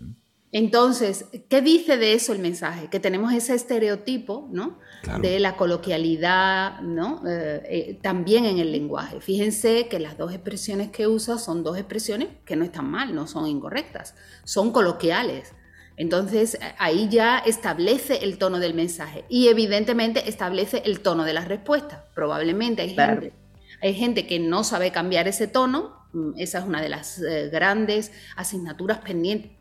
Entonces, 0.53 1.25
¿qué 1.49 1.63
dice 1.63 1.97
de 1.97 2.13
eso 2.13 2.31
el 2.31 2.37
mensaje? 2.37 2.87
Que 2.87 2.99
tenemos 2.99 3.33
ese 3.33 3.55
estereotipo, 3.55 4.47
¿no? 4.51 4.77
De 5.19 5.39
la 5.39 5.57
coloquialidad, 5.57 6.79
¿no? 6.81 7.23
Eh, 7.27 7.61
eh, 7.65 7.99
también 8.03 8.45
en 8.45 8.59
el 8.59 8.71
lenguaje. 8.71 9.19
Fíjense 9.19 9.87
que 9.87 9.99
las 9.99 10.15
dos 10.15 10.31
expresiones 10.31 10.91
que 10.91 11.07
usa 11.07 11.39
son 11.39 11.63
dos 11.63 11.77
expresiones 11.77 12.29
que 12.45 12.55
no 12.55 12.63
están 12.63 12.89
mal, 12.89 13.15
no 13.15 13.25
son 13.25 13.47
incorrectas, 13.47 14.13
son 14.43 14.71
coloquiales. 14.71 15.53
Entonces, 15.95 16.57
ahí 16.79 17.07
ya 17.09 17.37
establece 17.37 18.23
el 18.23 18.37
tono 18.37 18.59
del 18.59 18.73
mensaje 18.73 19.25
y 19.29 19.47
evidentemente 19.47 20.27
establece 20.27 20.81
el 20.85 21.01
tono 21.01 21.23
de 21.23 21.33
la 21.33 21.45
respuesta. 21.45 22.05
Probablemente 22.15 22.81
hay 22.81 22.95
gente, 22.95 23.33
hay 23.81 23.93
gente 23.93 24.27
que 24.27 24.39
no 24.39 24.63
sabe 24.63 24.91
cambiar 24.91 25.27
ese 25.27 25.47
tono, 25.47 26.07
mm, 26.13 26.31
esa 26.37 26.59
es 26.59 26.65
una 26.65 26.81
de 26.81 26.89
las 26.89 27.21
eh, 27.21 27.49
grandes 27.51 28.11
asignaturas 28.35 28.99
pendientes 28.99 29.51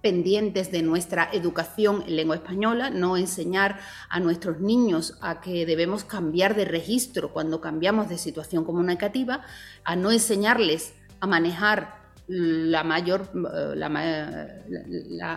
pendientes 0.00 0.72
de 0.72 0.82
nuestra 0.82 1.28
educación 1.32 2.04
en 2.06 2.16
lengua 2.16 2.36
española, 2.36 2.90
no 2.90 3.16
enseñar 3.16 3.80
a 4.08 4.20
nuestros 4.20 4.60
niños 4.60 5.18
a 5.20 5.40
que 5.40 5.66
debemos 5.66 6.04
cambiar 6.04 6.56
de 6.56 6.64
registro 6.64 7.32
cuando 7.32 7.60
cambiamos 7.60 8.08
de 8.08 8.18
situación 8.18 8.64
comunicativa, 8.64 9.42
a 9.84 9.96
no 9.96 10.10
enseñarles 10.10 10.94
a 11.20 11.26
manejar 11.26 11.99
la 12.32 12.84
mayor, 12.84 13.28
eh, 13.34 14.62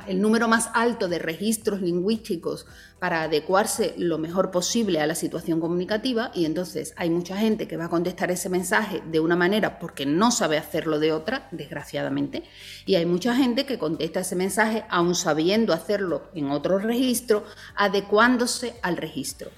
el 0.08 0.22
número 0.22 0.48
más 0.48 0.70
alto 0.76 1.08
de 1.08 1.18
registros 1.18 1.82
lingüísticos 1.82 2.68
para 3.00 3.24
adecuarse 3.24 3.96
lo 3.98 4.20
mejor 4.20 4.52
posible 4.52 5.02
a 5.02 5.08
la 5.08 5.16
situación 5.16 5.60
comunicativa 5.60 6.30
y 6.36 6.46
entonces 6.46 6.94
hay 6.96 7.10
mucha 7.10 7.36
gente 7.36 7.68
que 7.68 7.78
va 7.78 7.86
a 7.86 7.90
contestar 7.90 8.30
ese 8.30 8.48
mensaje 8.48 9.02
de 9.10 9.20
una 9.20 9.36
manera 9.36 9.80
porque 9.80 10.06
no 10.06 10.30
sabe 10.30 10.60
hacerlo 10.60 11.00
de 11.00 11.14
otra, 11.14 11.48
desgraciadamente, 11.52 12.44
y 12.86 12.94
hay 12.94 13.08
mucha 13.08 13.36
gente 13.36 13.66
que 13.66 13.80
contesta 13.80 14.20
ese 14.20 14.36
mensaje 14.36 14.86
aún 14.88 15.16
sabiendo 15.16 15.74
hacerlo 15.74 16.30
en 16.36 16.52
otro 16.52 16.78
registro, 16.78 17.44
adecuándose 17.76 18.76
al 18.84 18.98
registro. 18.98 19.50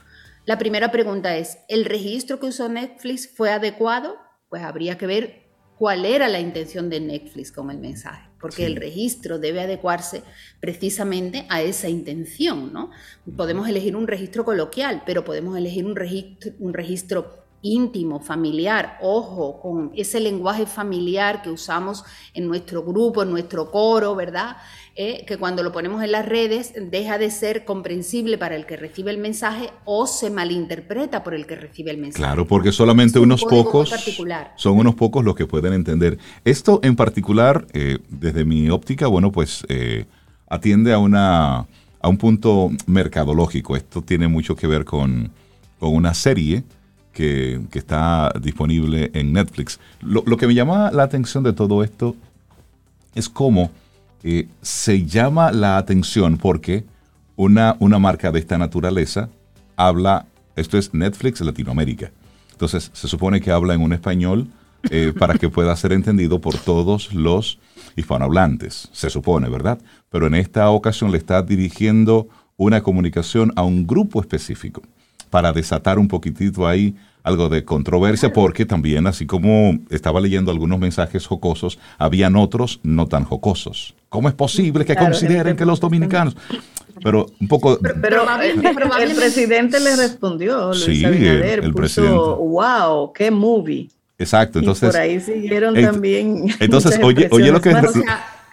La 0.46 0.58
primera 0.58 0.90
pregunta 0.90 1.36
es, 1.36 1.58
¿el 1.68 1.84
registro 1.84 2.40
que 2.40 2.46
usó 2.46 2.70
Netflix 2.70 3.28
fue 3.28 3.52
adecuado? 3.52 4.16
Pues 4.48 4.64
habría 4.64 4.98
que 4.98 5.08
ver 5.08 5.45
cuál 5.78 6.06
era 6.06 6.28
la 6.28 6.40
intención 6.40 6.90
de 6.90 7.00
Netflix 7.00 7.52
con 7.52 7.70
el 7.70 7.78
mensaje, 7.78 8.30
porque 8.40 8.66
el 8.66 8.76
registro 8.76 9.40
debe 9.40 9.62
adecuarse 9.62 10.24
precisamente 10.60 11.46
a 11.50 11.62
esa 11.62 11.90
intención, 11.90 12.72
¿no? 12.72 12.92
Podemos 13.36 13.68
elegir 13.68 13.96
un 13.96 14.08
registro 14.08 14.46
coloquial, 14.46 15.04
pero 15.06 15.26
podemos 15.26 15.58
elegir 15.58 15.86
un 15.86 15.96
registro, 15.96 16.52
un 16.60 16.74
registro 16.74 17.45
íntimo, 17.66 18.20
familiar, 18.20 19.00
ojo, 19.02 19.60
con 19.60 19.92
ese 19.96 20.20
lenguaje 20.20 20.68
familiar 20.68 21.42
que 21.42 21.50
usamos 21.50 22.04
en 22.36 22.48
nuestro 22.48 22.84
grupo, 22.84 23.24
en 23.24 23.32
nuestro 23.32 23.72
coro, 23.72 24.16
¿verdad? 24.16 24.58
Eh, 24.96 25.26
que 25.26 25.38
cuando 25.38 25.64
lo 25.64 25.72
ponemos 25.72 26.04
en 26.04 26.12
las 26.12 26.26
redes 26.26 26.74
deja 26.80 27.18
de 27.18 27.32
ser 27.32 27.66
comprensible 27.66 28.38
para 28.38 28.56
el 28.56 28.66
que 28.66 28.78
recibe 28.78 29.10
el 29.10 29.18
mensaje 29.18 29.72
o 29.84 30.06
se 30.06 30.30
malinterpreta 30.30 31.24
por 31.24 31.34
el 31.34 31.48
que 31.48 31.56
recibe 31.56 31.90
el 31.90 31.98
mensaje. 31.98 32.24
Claro, 32.24 32.46
porque 32.46 32.72
solamente 32.72 33.18
unos 33.20 33.44
pocos 33.44 33.94
son 34.56 34.78
unos 34.78 34.96
pocos 34.96 35.26
los 35.26 35.36
que 35.36 35.48
pueden 35.48 35.74
entender. 35.74 36.20
Esto 36.46 36.80
en 36.84 36.96
particular, 36.96 37.66
eh, 37.74 37.98
desde 38.10 38.46
mi 38.46 38.70
óptica, 38.70 39.08
bueno, 39.08 39.32
pues 39.32 39.66
eh, 39.70 40.06
atiende 40.48 40.94
a 40.94 41.00
una 41.00 41.66
a 42.00 42.08
un 42.08 42.18
punto 42.18 42.70
mercadológico. 42.86 43.76
Esto 43.76 44.04
tiene 44.04 44.28
mucho 44.28 44.56
que 44.56 44.68
ver 44.68 44.86
con, 44.86 45.32
con 45.80 45.96
una 45.96 46.14
serie 46.14 46.64
que, 47.16 47.62
está 47.74 48.32
disponible 48.40 49.10
en 49.14 49.34
Netflix. 49.34 49.80
Lo, 50.02 50.24
que 50.38 50.48
me 50.48 50.54
llama 50.54 50.92
la 50.92 51.04
atención 51.04 51.44
de 51.44 51.54
todo 51.54 51.84
esto 51.84 52.16
es 53.16 53.30
cómo 53.30 53.72
eh, 54.24 54.48
se 54.62 55.06
llama 55.06 55.52
la 55.52 55.78
atención 55.78 56.38
porque 56.38 56.84
una, 57.38 57.78
una 57.80 58.00
marca 58.00 58.32
de 58.32 58.40
esta 58.40 58.58
naturaleza 58.58 59.30
habla, 59.78 60.26
esto 60.56 60.78
es 60.78 60.94
Netflix 60.94 61.40
Latinoamérica. 61.42 62.12
Entonces 62.52 62.92
se 62.94 63.08
supone 63.08 63.40
que 63.40 63.52
habla 63.52 63.74
en 63.74 63.82
un 63.82 63.94
español 63.94 64.48
eh, 64.92 65.14
para 65.18 65.36
que 65.36 65.50
pueda 65.50 65.76
ser 65.78 65.94
entendido 65.94 66.42
por 66.42 66.58
todos 66.58 67.14
los 67.14 67.60
hispanohablantes, 67.96 68.90
se 68.92 69.10
supone, 69.10 69.48
¿verdad? 69.48 69.80
Pero 70.10 70.28
en 70.28 70.36
esta 70.36 70.70
ocasión 70.70 71.12
le 71.12 71.18
está 71.18 71.42
dirigiendo 71.42 72.28
una 72.58 72.84
comunicación 72.84 73.54
a 73.56 73.64
un 73.64 73.88
grupo 73.88 74.20
específico 74.20 74.82
para 75.36 75.52
desatar 75.52 76.00
un 76.00 76.08
poquitito 76.08 76.66
ahí 76.66 76.96
algo 77.22 77.50
de 77.50 77.66
controversia, 77.66 78.32
porque 78.32 78.66
también, 78.66 79.06
así 79.06 79.26
como 79.26 79.78
estaba 79.90 80.22
leyendo 80.22 80.50
algunos 80.50 80.80
mensajes 80.80 81.28
jocosos, 81.28 81.78
habían 81.98 82.38
otros 82.38 82.80
no 82.84 83.08
tan 83.08 83.26
jocosos. 83.26 83.96
¿Cómo 84.08 84.30
es 84.30 84.34
posible 84.34 84.86
que 84.86 84.96
consideren 84.96 85.58
que 85.58 85.66
los 85.66 85.82
dominicanos... 85.82 86.38
Pero 87.04 87.26
un 87.42 87.50
poco... 87.50 87.78
Pero, 88.02 88.26
el 88.40 89.14
presidente 89.14 89.82
le 89.82 89.98
respondió, 89.98 90.68
Luis 90.70 90.86
sí, 90.86 91.04
el, 91.04 91.74
presidente. 91.74 92.16
wow, 92.16 93.12
qué 93.12 93.30
movie. 93.30 93.90
Exacto, 94.18 94.60
entonces... 94.60 94.90
por 94.90 95.02
ahí 95.02 95.20
siguieron 95.20 95.76
también... 95.76 96.46
Entonces, 96.62 96.98
oye, 97.04 97.28
oye 97.30 97.52
lo 97.52 97.60
que... 97.60 97.76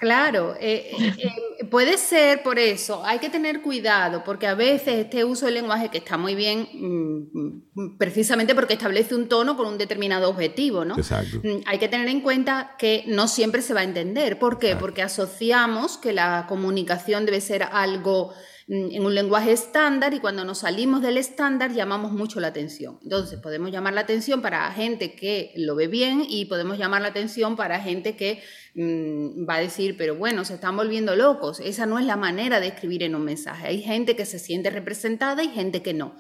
Claro, 0.02 0.56
eh, 0.58 0.90
eh, 0.98 1.14
eh, 1.16 1.64
puede 1.66 1.96
ser 1.96 2.42
por 2.42 2.58
eso. 2.58 3.06
Hay 3.06 3.20
que 3.20 3.30
tener 3.30 3.62
cuidado 3.62 4.24
porque 4.24 4.48
a 4.48 4.54
veces 4.56 4.96
este 4.96 5.24
uso 5.24 5.46
del 5.46 5.54
lenguaje 5.54 5.90
que 5.90 5.98
está 5.98 6.18
muy 6.18 6.34
bien, 6.34 6.68
mm, 6.72 7.98
precisamente 7.98 8.52
porque 8.56 8.72
establece 8.72 9.14
un 9.14 9.28
tono 9.28 9.56
con 9.56 9.68
un 9.68 9.78
determinado 9.78 10.28
objetivo, 10.28 10.84
¿no? 10.84 10.96
Exacto. 10.96 11.38
Mm, 11.44 11.60
hay 11.66 11.78
que 11.78 11.86
tener 11.86 12.08
en 12.08 12.20
cuenta 12.20 12.74
que 12.80 13.04
no 13.06 13.28
siempre 13.28 13.62
se 13.62 13.74
va 13.74 13.80
a 13.82 13.84
entender. 13.84 14.40
¿Por 14.40 14.58
qué? 14.58 14.74
Porque 14.74 15.02
asociamos 15.02 15.98
que 15.98 16.12
la 16.12 16.46
comunicación 16.48 17.24
debe 17.24 17.40
ser 17.40 17.62
algo 17.62 18.32
Mm, 18.68 18.92
en 18.92 19.04
un 19.04 19.14
lenguaje 19.14 19.52
estándar 19.52 20.14
y 20.14 20.20
cuando 20.20 20.44
nos 20.44 20.58
salimos 20.58 21.02
del 21.02 21.18
estándar 21.18 21.72
llamamos 21.72 22.12
mucho 22.12 22.38
la 22.40 22.48
atención. 22.48 22.98
Entonces 23.02 23.40
podemos 23.40 23.72
llamar 23.72 23.92
la 23.92 24.02
atención 24.02 24.40
para 24.40 24.70
gente 24.72 25.14
que 25.14 25.52
lo 25.56 25.74
ve 25.74 25.88
bien 25.88 26.24
y 26.28 26.44
podemos 26.44 26.78
llamar 26.78 27.02
la 27.02 27.08
atención 27.08 27.56
para 27.56 27.80
gente 27.80 28.16
que 28.16 28.42
mm, 28.74 29.48
va 29.48 29.56
a 29.56 29.60
decir, 29.60 29.96
pero 29.96 30.16
bueno, 30.16 30.44
se 30.44 30.54
están 30.54 30.76
volviendo 30.76 31.16
locos. 31.16 31.60
Esa 31.60 31.86
no 31.86 31.98
es 31.98 32.06
la 32.06 32.16
manera 32.16 32.60
de 32.60 32.68
escribir 32.68 33.02
en 33.02 33.14
un 33.14 33.24
mensaje. 33.24 33.66
Hay 33.66 33.82
gente 33.82 34.16
que 34.16 34.26
se 34.26 34.38
siente 34.38 34.70
representada 34.70 35.42
y 35.42 35.48
gente 35.48 35.82
que 35.82 35.94
no. 35.94 36.16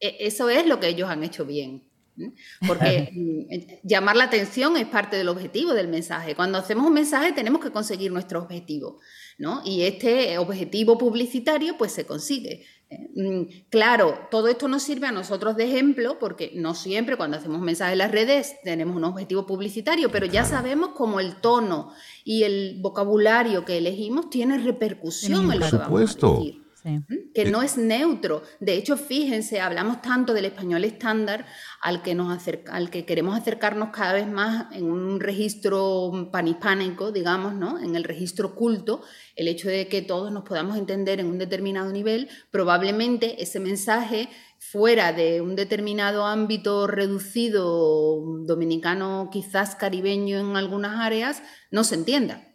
E, 0.00 0.16
eso 0.20 0.48
es 0.48 0.66
lo 0.66 0.80
que 0.80 0.88
ellos 0.88 1.08
han 1.08 1.22
hecho 1.22 1.44
bien. 1.44 1.84
Porque 2.66 3.10
mm, 3.14 3.86
llamar 3.86 4.16
la 4.16 4.24
atención 4.24 4.76
es 4.76 4.86
parte 4.86 5.16
del 5.16 5.28
objetivo 5.28 5.72
del 5.74 5.88
mensaje. 5.88 6.34
Cuando 6.34 6.58
hacemos 6.58 6.86
un 6.86 6.92
mensaje 6.92 7.32
tenemos 7.32 7.62
que 7.62 7.70
conseguir 7.70 8.12
nuestro 8.12 8.40
objetivo. 8.40 9.00
Y 9.64 9.82
este 9.82 10.36
objetivo 10.38 10.98
publicitario 10.98 11.76
pues 11.78 11.92
se 11.92 12.04
consigue. 12.04 12.66
Mm, 12.90 13.42
claro, 13.68 14.18
todo 14.32 14.48
esto 14.48 14.66
nos 14.66 14.82
sirve 14.82 15.06
a 15.06 15.12
nosotros 15.12 15.56
de 15.56 15.64
ejemplo 15.64 16.18
porque 16.18 16.50
no 16.56 16.74
siempre 16.74 17.16
cuando 17.16 17.36
hacemos 17.36 17.60
mensajes 17.60 17.92
en 17.92 17.98
las 17.98 18.10
redes 18.10 18.56
tenemos 18.64 18.96
un 18.96 19.04
objetivo 19.04 19.46
publicitario, 19.46 20.10
pero 20.10 20.26
ya 20.26 20.44
sabemos 20.44 20.90
cómo 20.96 21.20
el 21.20 21.36
tono 21.36 21.92
y 22.24 22.42
el 22.42 22.78
vocabulario 22.80 23.64
que 23.64 23.78
elegimos 23.78 24.28
tiene 24.28 24.58
repercusión 24.58 25.52
en 25.52 25.60
lo 25.60 25.70
que 25.70 25.76
vamos 25.76 26.00
a 26.22 26.26
decir. 26.26 26.59
Que 27.34 27.44
no 27.44 27.62
es 27.62 27.76
neutro. 27.76 28.42
De 28.58 28.74
hecho, 28.74 28.96
fíjense, 28.96 29.60
hablamos 29.60 30.00
tanto 30.02 30.32
del 30.32 30.46
español 30.46 30.84
estándar 30.84 31.46
al 31.80 32.02
que, 32.02 32.14
nos 32.14 32.46
al 32.70 32.90
que 32.90 33.04
queremos 33.04 33.38
acercarnos 33.38 33.90
cada 33.90 34.14
vez 34.14 34.26
más 34.26 34.72
en 34.72 34.90
un 34.90 35.20
registro 35.20 36.30
panhispánico, 36.32 37.12
digamos, 37.12 37.54
¿no? 37.54 37.78
en 37.78 37.96
el 37.96 38.04
registro 38.04 38.54
culto, 38.54 39.02
el 39.36 39.48
hecho 39.48 39.68
de 39.68 39.88
que 39.88 40.02
todos 40.02 40.32
nos 40.32 40.44
podamos 40.44 40.76
entender 40.76 41.20
en 41.20 41.26
un 41.26 41.38
determinado 41.38 41.92
nivel, 41.92 42.28
probablemente 42.50 43.42
ese 43.42 43.60
mensaje 43.60 44.28
fuera 44.58 45.12
de 45.12 45.40
un 45.40 45.56
determinado 45.56 46.26
ámbito 46.26 46.86
reducido 46.86 48.20
dominicano, 48.44 49.30
quizás 49.32 49.74
caribeño 49.74 50.38
en 50.38 50.56
algunas 50.56 51.00
áreas, 51.00 51.42
no 51.70 51.84
se 51.84 51.94
entienda. 51.94 52.46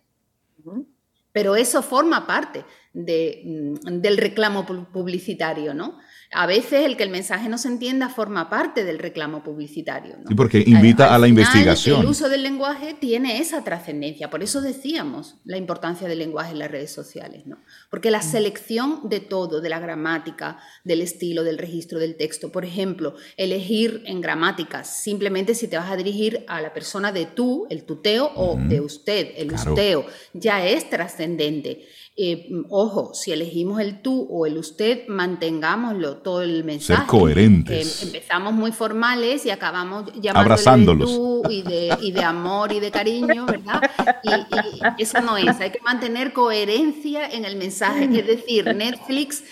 Pero 1.32 1.56
eso 1.56 1.82
forma 1.82 2.28
parte 2.28 2.64
Mm, 2.96 4.00
del 4.00 4.16
reclamo 4.16 4.66
publicitario, 4.66 5.74
¿no? 5.74 5.98
A 6.32 6.48
veces 6.48 6.86
el 6.86 6.96
que 6.96 7.04
el 7.04 7.10
mensaje 7.10 7.50
no 7.50 7.58
se 7.58 7.68
entienda 7.68 8.08
forma 8.08 8.50
parte 8.50 8.86
del 8.86 9.00
reclamo 9.00 9.44
publicitario. 9.44 10.16
¿no? 10.18 10.32
Y 10.32 10.36
porque 10.36 10.64
invita 10.66 11.14
a 11.14 11.20
la 11.20 11.28
investigación. 11.28 12.02
El 12.02 12.08
uso 12.08 12.30
del 12.30 12.44
lenguaje 12.44 12.94
tiene 12.94 13.40
esa 13.40 13.64
trascendencia. 13.64 14.30
Por 14.30 14.44
eso 14.44 14.62
decíamos 14.62 15.36
la 15.44 15.58
importancia 15.58 16.08
del 16.08 16.20
lenguaje 16.20 16.52
en 16.52 16.60
las 16.60 16.72
redes 16.72 16.92
sociales. 16.92 17.46
¿no? 17.46 17.58
Porque 17.90 18.12
la 18.12 18.20
mm. 18.20 18.32
selección 18.32 19.10
de 19.10 19.20
todo, 19.20 19.62
de 19.62 19.70
la 19.70 19.80
gramática, 19.80 20.58
del 20.84 21.02
estilo, 21.02 21.44
del 21.44 21.58
registro 21.58 22.00
del 22.00 22.16
texto, 22.16 22.52
por 22.52 22.66
ejemplo, 22.66 23.16
elegir 23.38 24.04
en 24.06 24.20
gramática 24.22 24.84
simplemente 24.84 25.54
si 25.54 25.68
te 25.68 25.78
vas 25.78 25.92
a 25.92 25.98
dirigir 25.98 26.44
a 26.48 26.60
la 26.62 26.74
persona 26.74 27.12
de 27.12 27.26
tú, 27.26 27.68
el 27.70 27.84
tuteo, 27.84 28.32
o 28.36 28.58
de 28.58 28.82
usted, 28.82 29.32
el 29.38 29.54
usteo, 29.54 30.06
ya 30.34 30.66
es 30.66 30.90
trascendente. 30.90 31.86
Eh, 32.18 32.48
ojo, 32.70 33.14
si 33.14 33.34
elegimos 33.34 33.82
el 33.82 34.02
tú 34.02 34.26
o 34.32 34.46
el 34.46 34.58
usted, 34.58 35.06
mantengámoslo 35.10 36.18
todo 36.18 36.42
el 36.44 36.64
mensaje. 36.64 37.02
Ser 37.02 37.08
coherentes. 37.08 38.04
empezamos 38.04 38.54
muy 38.54 38.72
formales 38.72 39.46
y 39.46 39.50
acabamos 39.50 40.06
Abrazándolos. 40.34 41.10
de 41.12 41.16
tú 41.18 41.44
y 41.50 41.62
de, 41.62 41.98
y 42.02 42.12
de 42.14 42.22
amor 42.24 42.72
y 42.72 42.80
de 42.80 42.90
cariño, 42.92 43.46
¿verdad? 43.46 43.82
Y, 44.24 44.30
y 44.30 45.04
eso 45.04 45.20
no 45.22 45.36
es, 45.36 45.60
hay 45.60 45.72
que 45.72 45.82
mantener 45.82 46.32
coherencia 46.32 47.28
en 47.30 47.44
el 47.44 47.58
mensaje. 47.58 48.06
Es 48.06 48.26
decir, 48.28 48.74
Netflix 48.74 49.44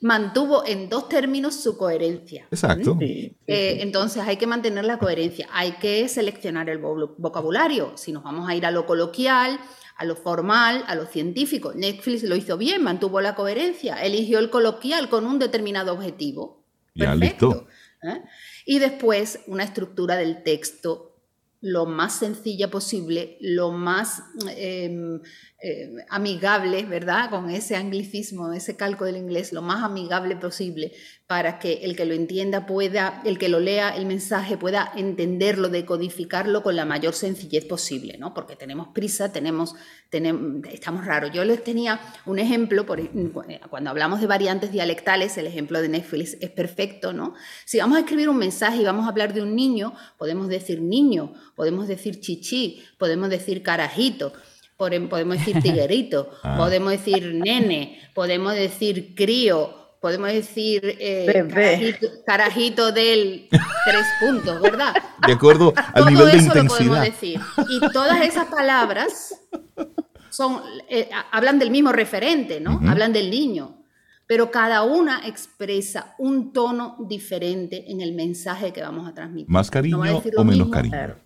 mantuvo 0.00 0.64
en 0.64 0.88
dos 0.88 1.08
términos 1.08 1.56
su 1.56 1.76
coherencia. 1.76 2.46
Exacto. 2.50 2.96
Eh, 3.00 3.34
entonces 3.80 4.22
hay 4.26 4.36
que 4.36 4.46
mantener 4.46 4.84
la 4.84 4.98
coherencia, 4.98 5.48
hay 5.52 5.72
que 5.72 6.08
seleccionar 6.08 6.68
el 6.70 6.80
vo- 6.80 7.14
vocabulario. 7.18 7.92
Si 7.96 8.12
nos 8.12 8.22
vamos 8.22 8.48
a 8.48 8.54
ir 8.54 8.64
a 8.66 8.70
lo 8.70 8.86
coloquial, 8.86 9.58
a 9.96 10.04
lo 10.04 10.16
formal, 10.16 10.84
a 10.86 10.94
lo 10.94 11.06
científico, 11.06 11.72
Netflix 11.74 12.22
lo 12.22 12.36
hizo 12.36 12.56
bien, 12.58 12.82
mantuvo 12.82 13.20
la 13.20 13.34
coherencia, 13.34 14.02
eligió 14.02 14.38
el 14.38 14.50
coloquial 14.50 15.08
con 15.08 15.26
un 15.26 15.38
determinado 15.38 15.92
objetivo. 15.92 16.64
Ya, 16.94 17.10
Perfecto. 17.12 17.46
listo. 17.48 17.68
¿eh? 18.02 18.22
Y 18.66 18.78
después 18.78 19.40
una 19.46 19.64
estructura 19.64 20.16
del 20.16 20.42
texto 20.42 21.12
lo 21.62 21.86
más 21.86 22.18
sencilla 22.18 22.70
posible, 22.70 23.38
lo 23.40 23.70
más 23.70 24.24
eh, 24.48 25.20
eh, 25.64 25.94
amigable, 26.08 26.82
¿verdad? 26.82 27.30
Con 27.30 27.48
ese 27.48 27.76
anglicismo, 27.76 28.52
ese 28.52 28.74
calco 28.74 29.04
del 29.04 29.16
inglés, 29.16 29.52
lo 29.52 29.62
más 29.62 29.84
amigable 29.84 30.34
posible 30.34 30.90
para 31.28 31.60
que 31.60 31.84
el 31.84 31.94
que 31.94 32.04
lo 32.04 32.14
entienda 32.14 32.66
pueda, 32.66 33.22
el 33.24 33.38
que 33.38 33.48
lo 33.48 33.60
lea 33.60 33.96
el 33.96 34.04
mensaje 34.04 34.56
pueda 34.56 34.90
entenderlo, 34.96 35.68
decodificarlo 35.68 36.64
con 36.64 36.74
la 36.74 36.84
mayor 36.84 37.14
sencillez 37.14 37.64
posible, 37.64 38.18
¿no? 38.18 38.34
Porque 38.34 38.56
tenemos 38.56 38.88
prisa, 38.88 39.32
tenemos, 39.32 39.76
tenemos 40.10 40.66
estamos 40.68 41.06
raros. 41.06 41.30
Yo 41.32 41.44
les 41.44 41.62
tenía 41.62 42.00
un 42.26 42.40
ejemplo, 42.40 42.84
cuando 43.70 43.88
hablamos 43.88 44.20
de 44.20 44.26
variantes 44.26 44.72
dialectales, 44.72 45.38
el 45.38 45.46
ejemplo 45.46 45.80
de 45.80 45.90
Netflix 45.90 46.36
es 46.40 46.50
perfecto, 46.50 47.12
¿no? 47.12 47.34
Si 47.66 47.78
vamos 47.78 47.98
a 47.98 48.00
escribir 48.00 48.28
un 48.28 48.38
mensaje 48.38 48.78
y 48.78 48.84
vamos 48.84 49.06
a 49.06 49.10
hablar 49.10 49.32
de 49.32 49.42
un 49.42 49.54
niño, 49.54 49.94
podemos 50.18 50.48
decir 50.48 50.82
niño, 50.82 51.34
podemos 51.54 51.86
decir 51.86 52.20
chichi, 52.20 52.82
podemos 52.98 53.30
decir 53.30 53.62
carajito, 53.62 54.32
podemos 55.08 55.38
decir 55.38 55.56
tiguerito, 55.62 56.30
Ah. 56.42 56.56
podemos 56.56 56.92
decir 56.92 57.34
nene, 57.34 58.00
podemos 58.14 58.54
decir 58.54 59.14
crío, 59.14 59.74
podemos 60.00 60.32
decir 60.32 60.80
eh, 61.00 61.26
carajito, 61.48 62.06
carajito 62.26 62.92
del 62.92 63.48
tres 63.50 64.06
puntos, 64.20 64.60
¿verdad? 64.60 64.94
De 65.26 65.32
acuerdo 65.34 65.72
al 65.76 65.92
Todo 65.94 66.10
nivel 66.10 66.26
de 66.32 66.36
eso 66.38 66.46
lo 66.48 66.52
podemos 66.66 66.80
intensidad. 66.80 67.02
decir. 67.02 67.40
Y 67.70 67.92
todas 67.92 68.20
esas 68.22 68.46
palabras 68.46 69.34
son, 70.30 70.60
eh, 70.88 71.08
hablan 71.30 71.58
del 71.58 71.70
mismo 71.70 71.92
referente, 71.92 72.60
¿no? 72.60 72.80
Hablan 72.88 73.12
del 73.12 73.30
niño. 73.30 73.78
Pero 74.26 74.50
cada 74.50 74.82
una 74.82 75.26
expresa 75.28 76.14
un 76.18 76.52
tono 76.52 76.96
diferente 77.08 77.84
en 77.90 78.00
el 78.00 78.12
mensaje 78.14 78.72
que 78.72 78.80
vamos 78.82 79.06
a 79.08 79.12
transmitir. 79.14 79.48
¿Más 79.50 79.66
No 79.66 79.98
va 79.98 80.06
a 80.06 80.12
cariño 80.12 80.20
o 80.38 80.44
menos 80.44 80.46
mismo 80.66 80.70
cariño? 80.70 81.16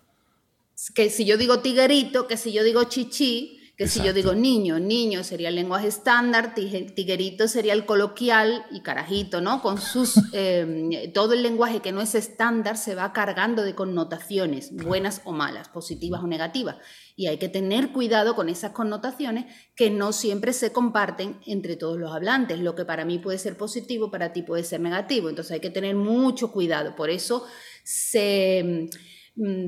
Que 0.95 1.11
si 1.11 1.24
yo 1.24 1.37
digo 1.37 1.61
tiguerito, 1.61 2.27
que 2.27 2.37
si 2.37 2.53
yo 2.53 2.62
digo 2.62 2.85
chichi, 2.85 3.57
que 3.77 3.89
si 3.89 4.03
yo 4.03 4.14
digo 4.14 4.35
niño, 4.35 4.79
niño 4.79 5.22
sería 5.22 5.51
el 5.51 5.55
lenguaje 5.55 5.89
estándar, 5.89 6.55
tiguerito 6.55 7.47
sería 7.47 7.74
el 7.74 7.85
coloquial 7.85 8.64
y 8.70 8.81
carajito, 8.81 9.43
¿no? 9.43 9.61
Con 9.61 9.79
sus, 9.79 10.14
eh, 10.33 11.11
todo 11.12 11.35
el 11.35 11.43
lenguaje 11.43 11.81
que 11.81 11.93
no 11.93 12.01
es 12.01 12.14
estándar 12.14 12.79
se 12.79 12.95
va 12.95 13.12
cargando 13.12 13.62
de 13.62 13.74
connotaciones, 13.74 14.74
buenas 14.74 15.20
o 15.24 15.33
malas, 15.33 15.68
positivas 15.68 16.22
o 16.22 16.27
negativas. 16.27 16.77
Y 17.16 17.27
hay 17.27 17.37
que 17.37 17.51
tener 17.51 17.93
cuidado 17.93 18.35
con 18.35 18.49
esas 18.49 18.72
connotaciones 18.72 19.45
que 19.74 19.91
no 19.91 20.12
siempre 20.12 20.55
se 20.55 20.72
comparten 20.72 21.39
entre 21.45 21.77
todos 21.77 21.99
los 21.99 22.14
hablantes. 22.14 22.61
Lo 22.61 22.74
que 22.74 22.87
para 22.87 23.05
mí 23.05 23.18
puede 23.18 23.39
ser 23.39 23.59
positivo, 23.59 24.11
para 24.11 24.33
ti 24.33 24.43
puede 24.43 24.64
ser 24.64 24.81
negativo. 24.81 25.29
Entonces 25.29 25.53
hay 25.53 25.61
que 25.61 25.70
tener 25.70 25.97
mucho 25.97 26.51
cuidado. 26.51 26.97
Por 26.97 27.11
eso 27.11 27.45
se 27.85 28.89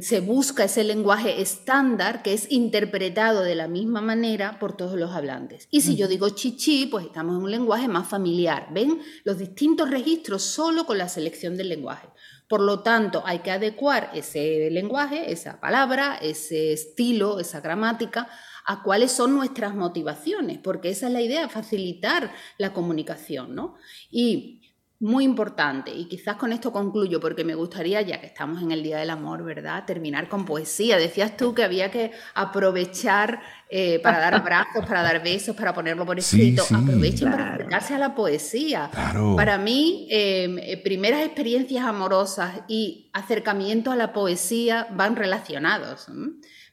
se 0.01 0.21
busca 0.21 0.65
ese 0.65 0.83
lenguaje 0.83 1.43
estándar 1.43 2.23
que 2.23 2.33
es 2.33 2.51
interpretado 2.51 3.43
de 3.43 3.55
la 3.55 3.69
misma 3.69 4.01
manera 4.01 4.59
por 4.59 4.77
todos 4.77 4.99
los 4.99 5.13
hablantes. 5.13 5.69
Y 5.71 5.83
si 5.83 5.95
yo 5.95 6.09
digo 6.09 6.31
chichi, 6.31 6.87
pues 6.87 7.05
estamos 7.05 7.37
en 7.37 7.43
un 7.43 7.51
lenguaje 7.51 7.87
más 7.87 8.09
familiar. 8.09 8.69
¿Ven? 8.73 8.99
Los 9.25 9.39
distintos 9.39 9.91
registros 9.91 10.43
solo 10.43 10.87
con 10.87 10.97
la 10.97 11.09
selección 11.09 11.57
del 11.57 11.69
lenguaje. 11.69 12.09
Por 12.49 12.63
lo 12.63 12.81
tanto, 12.81 13.23
hay 13.27 13.41
que 13.41 13.51
adecuar 13.51 14.11
ese 14.15 14.71
lenguaje, 14.71 15.31
esa 15.33 15.61
palabra, 15.61 16.17
ese 16.17 16.73
estilo, 16.73 17.39
esa 17.39 17.61
gramática 17.61 18.27
a 18.65 18.83
cuáles 18.83 19.13
son 19.13 19.35
nuestras 19.35 19.75
motivaciones, 19.75 20.59
porque 20.59 20.91
esa 20.91 21.09
es 21.09 21.13
la 21.13 21.21
idea, 21.21 21.49
facilitar 21.49 22.33
la 22.57 22.73
comunicación, 22.73 23.55
¿no? 23.55 23.77
Y 24.11 24.58
muy 25.01 25.25
importante, 25.25 25.93
y 25.93 26.07
quizás 26.07 26.37
con 26.37 26.53
esto 26.53 26.73
concluyo, 26.73 27.21
porque 27.21 27.45
me 27.45 27.55
gustaría, 27.55 28.03
ya 28.03 28.21
que 28.21 28.27
estamos 28.27 28.61
en 28.61 28.73
el 28.73 28.83
Día 28.83 28.99
del 28.99 29.11
Amor, 29.11 29.45
¿verdad?, 29.45 29.85
terminar 29.87 30.29
con 30.29 30.45
poesía. 30.45 30.97
Decías 30.97 31.37
tú 31.37 31.55
que 31.55 31.63
había 31.63 31.89
que 31.93 32.11
aprovechar 32.35 33.41
eh, 33.71 34.01
para 34.01 34.19
dar 34.19 34.35
abrazos, 34.35 34.85
para 34.87 35.03
dar 35.03 35.23
besos, 35.23 35.55
para 35.55 35.73
ponerlo 35.73 36.05
por 36.05 36.19
escrito. 36.19 36.65
sí. 36.65 36.75
Aprovechen 36.75 37.31
para 37.31 37.55
acercarse 37.55 37.95
a 37.95 37.99
la 37.99 38.17
poesía. 38.17 38.91
Claro. 38.93 39.37
Para 39.37 39.57
mí, 39.57 40.09
eh, 40.11 40.57
eh, 40.63 40.83
primeras 40.83 41.25
experiencias 41.25 41.85
amorosas 41.85 42.63
y 42.67 43.09
acercamiento 43.13 43.93
a 43.93 43.97
la 43.97 44.13
poesía 44.13 44.89
van 44.91 45.15
relacionados, 45.15 46.09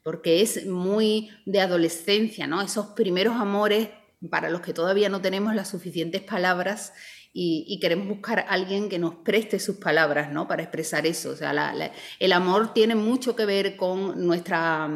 porque 0.02 0.42
es 0.42 0.66
muy 0.66 1.30
de 1.46 1.62
adolescencia, 1.62 2.48
¿no? 2.48 2.64
Esos 2.64 2.88
primeros 2.88 3.36
amores 3.36 3.90
para 4.32 4.50
los 4.50 4.62
que 4.62 4.74
todavía 4.74 5.10
no 5.10 5.22
tenemos 5.22 5.54
las 5.54 5.70
suficientes 5.70 6.22
palabras 6.22 6.94
y, 7.38 7.66
y 7.68 7.80
queremos 7.82 8.08
buscar 8.08 8.40
a 8.40 8.44
alguien 8.44 8.88
que 8.88 8.98
nos 8.98 9.16
preste 9.16 9.60
sus 9.60 9.76
palabras, 9.76 10.32
¿no? 10.32 10.48
Para 10.48 10.64
expresar 10.64 11.06
eso. 11.06 11.32
O 11.32 11.36
sea, 11.36 11.52
la- 11.52 11.74
la- 11.74 11.92
el 12.20 12.32
amor 12.32 12.74
tiene 12.74 12.96
mucho 12.96 13.36
que 13.36 13.46
ver 13.46 13.76
con 13.76 14.26
nuestra 14.26 14.90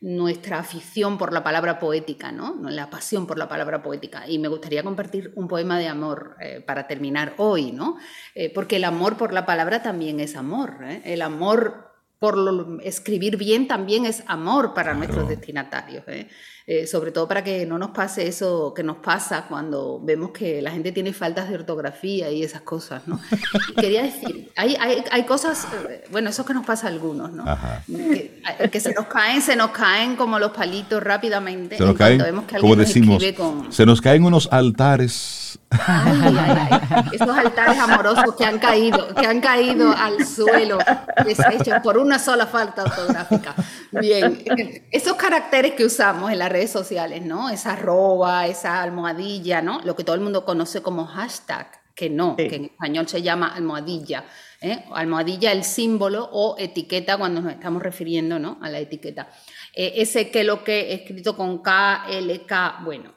nuestra 0.00 0.58
afición 0.58 1.16
por 1.16 1.32
la 1.32 1.42
palabra 1.42 1.78
poética, 1.78 2.30
¿no? 2.30 2.54
La 2.68 2.90
pasión 2.90 3.26
por 3.26 3.38
la 3.38 3.48
palabra 3.48 3.82
poética. 3.82 4.28
Y 4.28 4.38
me 4.38 4.46
gustaría 4.48 4.82
compartir 4.82 5.32
un 5.36 5.48
poema 5.48 5.78
de 5.78 5.88
amor 5.88 6.36
eh, 6.40 6.60
para 6.60 6.86
terminar 6.86 7.32
hoy, 7.38 7.72
¿no? 7.72 7.96
Eh, 8.34 8.52
porque 8.54 8.76
el 8.76 8.84
amor 8.84 9.16
por 9.16 9.32
la 9.32 9.46
palabra 9.46 9.82
también 9.82 10.20
es 10.20 10.36
amor. 10.36 10.76
¿eh? 10.82 11.00
El 11.04 11.22
amor 11.22 11.92
por 12.18 12.36
lo- 12.36 12.78
escribir 12.80 13.36
bien 13.38 13.66
también 13.68 14.04
es 14.04 14.22
amor 14.26 14.74
para 14.74 14.92
Claro. 14.92 14.98
nuestros 14.98 15.28
destinatarios. 15.30 16.04
¿eh? 16.08 16.28
Eh, 16.68 16.88
sobre 16.88 17.12
todo 17.12 17.28
para 17.28 17.44
que 17.44 17.64
no 17.64 17.78
nos 17.78 17.90
pase 17.90 18.26
eso 18.26 18.74
que 18.74 18.82
nos 18.82 18.96
pasa 18.96 19.46
cuando 19.48 20.00
vemos 20.02 20.32
que 20.32 20.60
la 20.60 20.72
gente 20.72 20.90
tiene 20.90 21.12
faltas 21.12 21.48
de 21.48 21.54
ortografía 21.54 22.28
y 22.32 22.42
esas 22.42 22.62
cosas, 22.62 23.02
¿no? 23.06 23.20
Quería 23.80 24.02
decir, 24.02 24.50
hay, 24.56 24.74
hay, 24.80 25.04
hay 25.12 25.22
cosas, 25.22 25.64
eh, 25.88 26.02
bueno, 26.10 26.28
eso 26.30 26.44
que 26.44 26.54
nos 26.54 26.66
pasa 26.66 26.88
a 26.88 26.90
algunos, 26.90 27.30
¿no? 27.30 27.44
Ajá. 27.48 27.84
Que, 27.86 28.40
eh, 28.58 28.68
que 28.68 28.80
se 28.80 28.92
nos 28.94 29.06
caen, 29.06 29.42
se 29.42 29.54
nos 29.54 29.70
caen 29.70 30.16
como 30.16 30.40
los 30.40 30.50
palitos 30.50 31.00
rápidamente. 31.00 31.78
Se 31.78 31.84
nos 31.84 31.94
caen, 31.94 32.18
vemos 32.18 32.46
que 32.46 32.58
como 32.58 32.74
decimos, 32.74 33.22
con- 33.36 33.72
se 33.72 33.86
nos 33.86 34.00
caen 34.00 34.24
unos 34.24 34.48
altares. 34.50 35.45
Ay, 35.70 36.36
ay, 36.38 36.68
ay. 36.70 37.02
Esos 37.12 37.28
altares 37.36 37.78
amorosos 37.78 38.34
que 38.36 38.44
han 38.44 38.58
caído, 38.58 39.14
que 39.14 39.26
han 39.26 39.40
caído 39.40 39.92
al 39.96 40.24
suelo, 40.26 40.78
deshechos 41.24 41.80
por 41.82 41.98
una 41.98 42.18
sola 42.18 42.46
falta 42.46 42.84
ortográfica. 42.84 43.54
Bien, 43.92 44.42
esos 44.90 45.14
caracteres 45.14 45.72
que 45.72 45.84
usamos 45.84 46.30
en 46.30 46.38
las 46.38 46.50
redes 46.50 46.70
sociales, 46.70 47.22
¿no? 47.24 47.50
Esa 47.50 47.72
arroba, 47.72 48.46
esa 48.46 48.82
almohadilla, 48.82 49.62
¿no? 49.62 49.80
Lo 49.84 49.94
que 49.96 50.04
todo 50.04 50.14
el 50.16 50.22
mundo 50.22 50.44
conoce 50.44 50.82
como 50.82 51.06
hashtag, 51.06 51.68
que 51.94 52.10
no, 52.10 52.36
Sí. 52.38 52.48
que 52.48 52.56
en 52.56 52.64
español 52.66 53.08
se 53.08 53.22
llama 53.22 53.54
almohadilla. 53.54 54.24
¿eh? 54.60 54.84
Almohadilla, 54.92 55.52
el 55.52 55.64
símbolo 55.64 56.28
o 56.32 56.56
etiqueta 56.58 57.16
cuando 57.16 57.40
nos 57.40 57.52
estamos 57.52 57.82
refiriendo 57.82 58.38
¿no? 58.38 58.58
a 58.62 58.70
la 58.70 58.78
etiqueta. 58.78 59.28
Eh, 59.74 59.94
ese 59.96 60.30
que 60.30 60.44
lo 60.44 60.64
que 60.64 60.94
escrito 60.94 61.36
con 61.36 61.58
K, 61.62 62.04
L, 62.10 62.46
K, 62.46 62.80
bueno, 62.84 63.14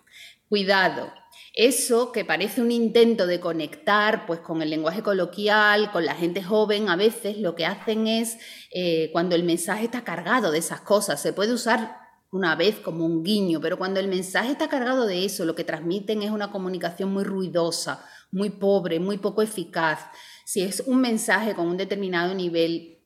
cuidado. 0.48 1.12
Eso 1.54 2.12
que 2.12 2.26
parece 2.26 2.62
un 2.62 2.72
intento 2.72 3.26
de 3.28 3.40
conectar 3.40 4.26
pues, 4.26 4.40
con 4.40 4.62
el 4.62 4.70
lenguaje 4.70 5.02
coloquial, 5.02 5.92
con 5.92 6.06
la 6.06 6.16
gente 6.16 6.44
joven, 6.44 6.90
a 6.90 6.96
veces 6.96 7.38
lo 7.38 7.56
que 7.56 7.66
hacen 7.66 8.08
es, 8.08 8.38
eh, 8.72 9.10
cuando 9.12 9.36
el 9.36 9.44
mensaje 9.44 9.86
está 9.86 10.04
cargado 10.04 10.52
de 10.52 10.60
esas 10.60 10.82
cosas, 10.82 11.22
se 11.22 11.34
puede 11.34 11.54
usar 11.54 11.98
una 12.32 12.56
vez 12.56 12.76
como 12.80 13.06
un 13.06 13.24
guiño, 13.24 13.60
pero 13.60 13.78
cuando 13.78 14.00
el 14.00 14.08
mensaje 14.08 14.52
está 14.52 14.70
cargado 14.70 15.08
de 15.08 15.26
eso, 15.26 15.46
lo 15.46 15.56
que 15.56 15.64
transmiten 15.64 16.22
es 16.22 16.30
una 16.30 16.52
comunicación 16.52 17.12
muy 17.12 17.24
ruidosa, 17.24 18.06
muy 18.32 18.52
pobre, 18.52 19.00
muy 19.00 19.18
poco 19.18 19.42
eficaz. 19.42 20.00
Si 20.46 20.62
es 20.62 20.84
un 20.86 21.02
mensaje 21.02 21.56
con 21.56 21.68
un 21.68 21.78
determinado 21.78 22.36
nivel, 22.36 23.00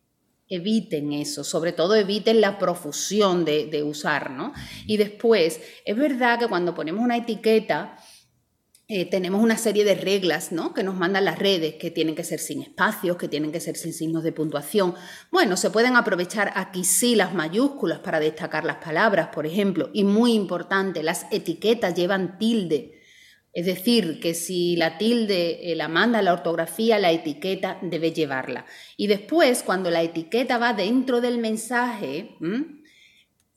eviten 0.49 1.13
eso, 1.13 1.43
sobre 1.45 1.71
todo 1.71 1.95
eviten 1.95 2.41
la 2.41 2.59
profusión 2.59 3.45
de, 3.45 3.67
de 3.67 3.81
usar, 3.81 4.31
¿no? 4.31 4.53
Y 4.85 4.97
después, 4.97 5.61
es 5.85 5.95
verdad 5.95 6.37
que 6.37 6.47
cuando 6.47 6.75
ponemos 6.75 7.01
una 7.01 7.17
etiqueta, 7.17 7.97
eh, 8.89 9.09
tenemos 9.09 9.41
una 9.41 9.57
serie 9.57 9.85
de 9.85 9.95
reglas 9.95 10.51
¿no? 10.51 10.73
que 10.73 10.83
nos 10.83 10.95
mandan 10.95 11.23
las 11.23 11.39
redes, 11.39 11.75
que 11.75 11.89
tienen 11.89 12.15
que 12.15 12.25
ser 12.25 12.39
sin 12.39 12.61
espacios, 12.61 13.15
que 13.15 13.29
tienen 13.29 13.53
que 13.53 13.61
ser 13.61 13.77
sin 13.77 13.93
signos 13.93 14.23
de 14.23 14.33
puntuación. 14.33 14.93
Bueno, 15.31 15.55
se 15.55 15.69
pueden 15.69 15.95
aprovechar 15.95 16.51
aquí 16.55 16.83
sí 16.83 17.15
las 17.15 17.33
mayúsculas 17.33 17.99
para 17.99 18.19
destacar 18.19 18.65
las 18.65 18.77
palabras, 18.77 19.29
por 19.29 19.45
ejemplo, 19.45 19.89
y 19.93 20.03
muy 20.03 20.33
importante, 20.33 21.01
las 21.01 21.27
etiquetas 21.31 21.95
llevan 21.95 22.37
tilde. 22.37 22.99
Es 23.53 23.67
decir, 23.67 24.19
que 24.19 24.33
si 24.33 24.75
la 24.75 24.97
tilde 24.97 25.71
eh, 25.71 25.75
la 25.75 25.87
manda 25.87 26.21
la 26.21 26.33
ortografía, 26.33 26.99
la 26.99 27.11
etiqueta 27.11 27.79
debe 27.81 28.11
llevarla. 28.11 28.65
Y 28.97 29.07
después, 29.07 29.63
cuando 29.63 29.91
la 29.91 30.01
etiqueta 30.01 30.57
va 30.57 30.73
dentro 30.73 31.21
del 31.21 31.37
mensaje, 31.37 32.35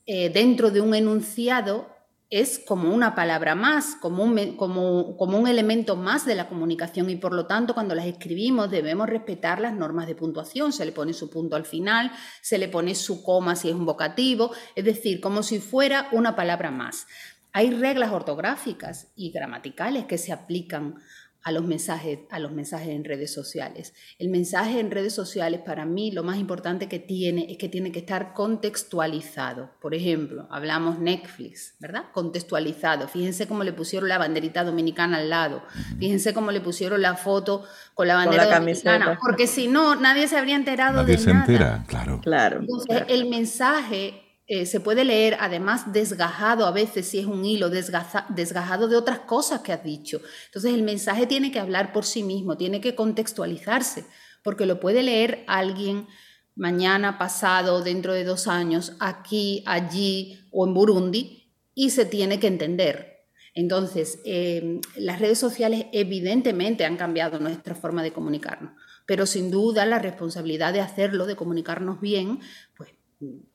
eh, 0.05 0.29
dentro 0.29 0.71
de 0.71 0.79
un 0.79 0.95
enunciado, 0.95 1.96
es 2.29 2.59
como 2.59 2.93
una 2.93 3.15
palabra 3.15 3.55
más, 3.55 3.95
como 3.95 4.23
un, 4.23 4.57
como, 4.57 5.15
como 5.15 5.39
un, 5.39 5.47
elemento 5.47 5.95
más 5.95 6.25
de 6.25 6.35
la 6.35 6.49
comunicación 6.49 7.09
y 7.09 7.15
por 7.15 7.33
lo 7.33 7.45
tanto 7.45 7.73
cuando 7.73 7.95
las 7.95 8.05
escribimos 8.05 8.69
debemos 8.69 9.07
respetar 9.07 9.61
las 9.61 9.73
normas 9.73 10.07
de 10.07 10.15
puntuación. 10.15 10.73
Se 10.73 10.85
le 10.85 10.91
pone 10.91 11.13
su 11.13 11.29
punto 11.29 11.55
al 11.55 11.65
final, 11.65 12.11
se 12.41 12.57
le 12.57 12.67
pone 12.67 12.95
su 12.95 13.23
coma 13.23 13.55
si 13.55 13.69
es 13.69 13.75
un 13.75 13.85
vocativo, 13.85 14.51
es 14.75 14.83
decir, 14.83 15.21
como 15.21 15.41
si 15.41 15.59
fuera 15.59 16.09
una 16.11 16.35
palabra 16.35 16.69
más. 16.69 17.07
Hay 17.53 17.71
reglas 17.71 18.11
ortográficas 18.11 19.07
y 19.15 19.31
gramaticales 19.31 20.05
que 20.05 20.17
se 20.17 20.33
aplican 20.33 20.95
a 21.43 21.51
los 21.51 21.63
mensajes, 21.63 22.19
a 22.29 22.39
los 22.39 22.51
mensajes 22.51 22.89
en 22.89 23.03
redes 23.03 23.33
sociales. 23.33 23.93
El 24.19 24.29
mensaje 24.29 24.79
en 24.79 24.91
redes 24.91 25.13
sociales 25.13 25.61
para 25.65 25.85
mí 25.85 26.11
lo 26.11 26.23
más 26.23 26.37
importante 26.37 26.87
que 26.87 26.99
tiene 26.99 27.47
es 27.49 27.57
que 27.57 27.69
tiene 27.69 27.91
que 27.91 27.99
estar 27.99 28.33
contextualizado. 28.33 29.71
Por 29.81 29.95
ejemplo, 29.95 30.47
hablamos 30.51 30.99
Netflix, 30.99 31.75
¿verdad? 31.79 32.05
Contextualizado. 32.11 33.07
Fíjense 33.07 33.47
cómo 33.47 33.63
le 33.63 33.73
pusieron 33.73 34.09
la 34.09 34.17
banderita 34.17 34.63
dominicana 34.63 35.17
al 35.17 35.29
lado. 35.29 35.63
Fíjense 35.99 36.33
cómo 36.33 36.51
le 36.51 36.61
pusieron 36.61 37.01
la 37.01 37.15
foto 37.15 37.63
con 37.93 38.07
la 38.07 38.15
bandera 38.15 38.59
dominicana. 38.59 39.17
Porque 39.21 39.47
si 39.47 39.67
no, 39.67 39.95
nadie 39.95 40.27
se 40.27 40.37
habría 40.37 40.55
enterado 40.55 40.97
nadie 40.97 41.15
de 41.15 41.21
se 41.21 41.33
nada. 41.33 41.45
entera, 41.45 41.85
claro. 41.87 42.19
Claro. 42.21 42.59
Entonces, 42.59 43.03
el 43.07 43.29
mensaje 43.29 44.26
eh, 44.49 44.65
se 44.65 44.79
puede 44.79 45.03
leer 45.03 45.35
además 45.41 45.91
desgajado 45.91 46.65
a 46.65 46.71
veces 46.71 47.05
si 47.05 47.19
es 47.19 47.25
un 47.25 47.43
hilo, 47.43 47.69
desgajado 47.69 48.87
de 48.87 48.95
otras 48.95 49.19
cosas 49.19 49.59
que 49.59 49.73
has 49.73 49.83
dicho. 49.83 50.21
Entonces 50.45 50.73
el 50.73 50.83
mensaje 50.83 51.27
tiene 51.27 51.51
que 51.51 51.59
hablar 51.59 51.91
por 51.91 52.05
sí 52.05 52.23
mismo, 52.23 52.55
tiene 52.55 52.79
que 52.79 52.95
contextualizarse, 52.95 54.05
porque 54.43 54.65
lo 54.65 54.79
puede 54.79 55.03
leer 55.03 55.43
alguien 55.47 56.07
mañana, 56.55 57.17
pasado, 57.17 57.81
dentro 57.81 58.13
de 58.13 58.23
dos 58.23 58.47
años, 58.47 58.93
aquí, 58.99 59.63
allí 59.65 60.39
o 60.51 60.65
en 60.65 60.73
Burundi, 60.73 61.51
y 61.75 61.89
se 61.89 62.05
tiene 62.05 62.39
que 62.39 62.47
entender. 62.47 63.25
Entonces, 63.53 64.19
eh, 64.23 64.79
las 64.95 65.19
redes 65.19 65.39
sociales 65.39 65.87
evidentemente 65.91 66.85
han 66.85 66.95
cambiado 66.95 67.39
nuestra 67.39 67.75
forma 67.75 68.01
de 68.01 68.13
comunicarnos, 68.13 68.71
pero 69.05 69.25
sin 69.25 69.51
duda 69.51 69.85
la 69.85 69.99
responsabilidad 69.99 70.73
de 70.73 70.81
hacerlo, 70.81 71.25
de 71.25 71.35
comunicarnos 71.35 71.99
bien, 71.99 72.39
pues 72.77 72.96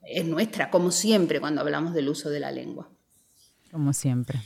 es 0.05 0.25
nuestra, 0.25 0.71
como 0.71 0.91
siempre 0.91 1.41
cuando 1.41 1.61
hablamos 1.61 1.95
del 1.95 2.09
uso 2.09 2.31
de 2.31 2.41
la 2.41 2.51
lengua. 2.51 2.91
Como 3.71 3.93
siempre. 3.93 4.41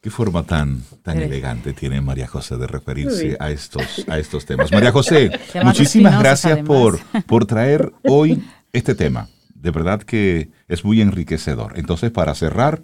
Qué 0.00 0.10
forma 0.10 0.44
tan, 0.44 0.82
tan 1.02 1.20
elegante 1.22 1.72
tiene 1.72 2.00
María 2.00 2.26
José 2.26 2.56
de 2.56 2.66
referirse 2.66 3.36
a 3.40 3.50
estos, 3.50 4.04
a 4.06 4.18
estos 4.18 4.44
temas. 4.44 4.70
María 4.70 4.92
José, 4.92 5.30
muchísimas 5.64 6.18
gracias 6.18 6.58
por, 6.60 6.98
por 7.26 7.46
traer 7.46 7.92
hoy 8.04 8.44
este 8.72 8.94
tema. 8.94 9.28
De 9.54 9.70
verdad 9.70 10.02
que 10.02 10.50
es 10.68 10.84
muy 10.84 11.00
enriquecedor. 11.00 11.78
Entonces, 11.78 12.10
para 12.10 12.34
cerrar, 12.34 12.82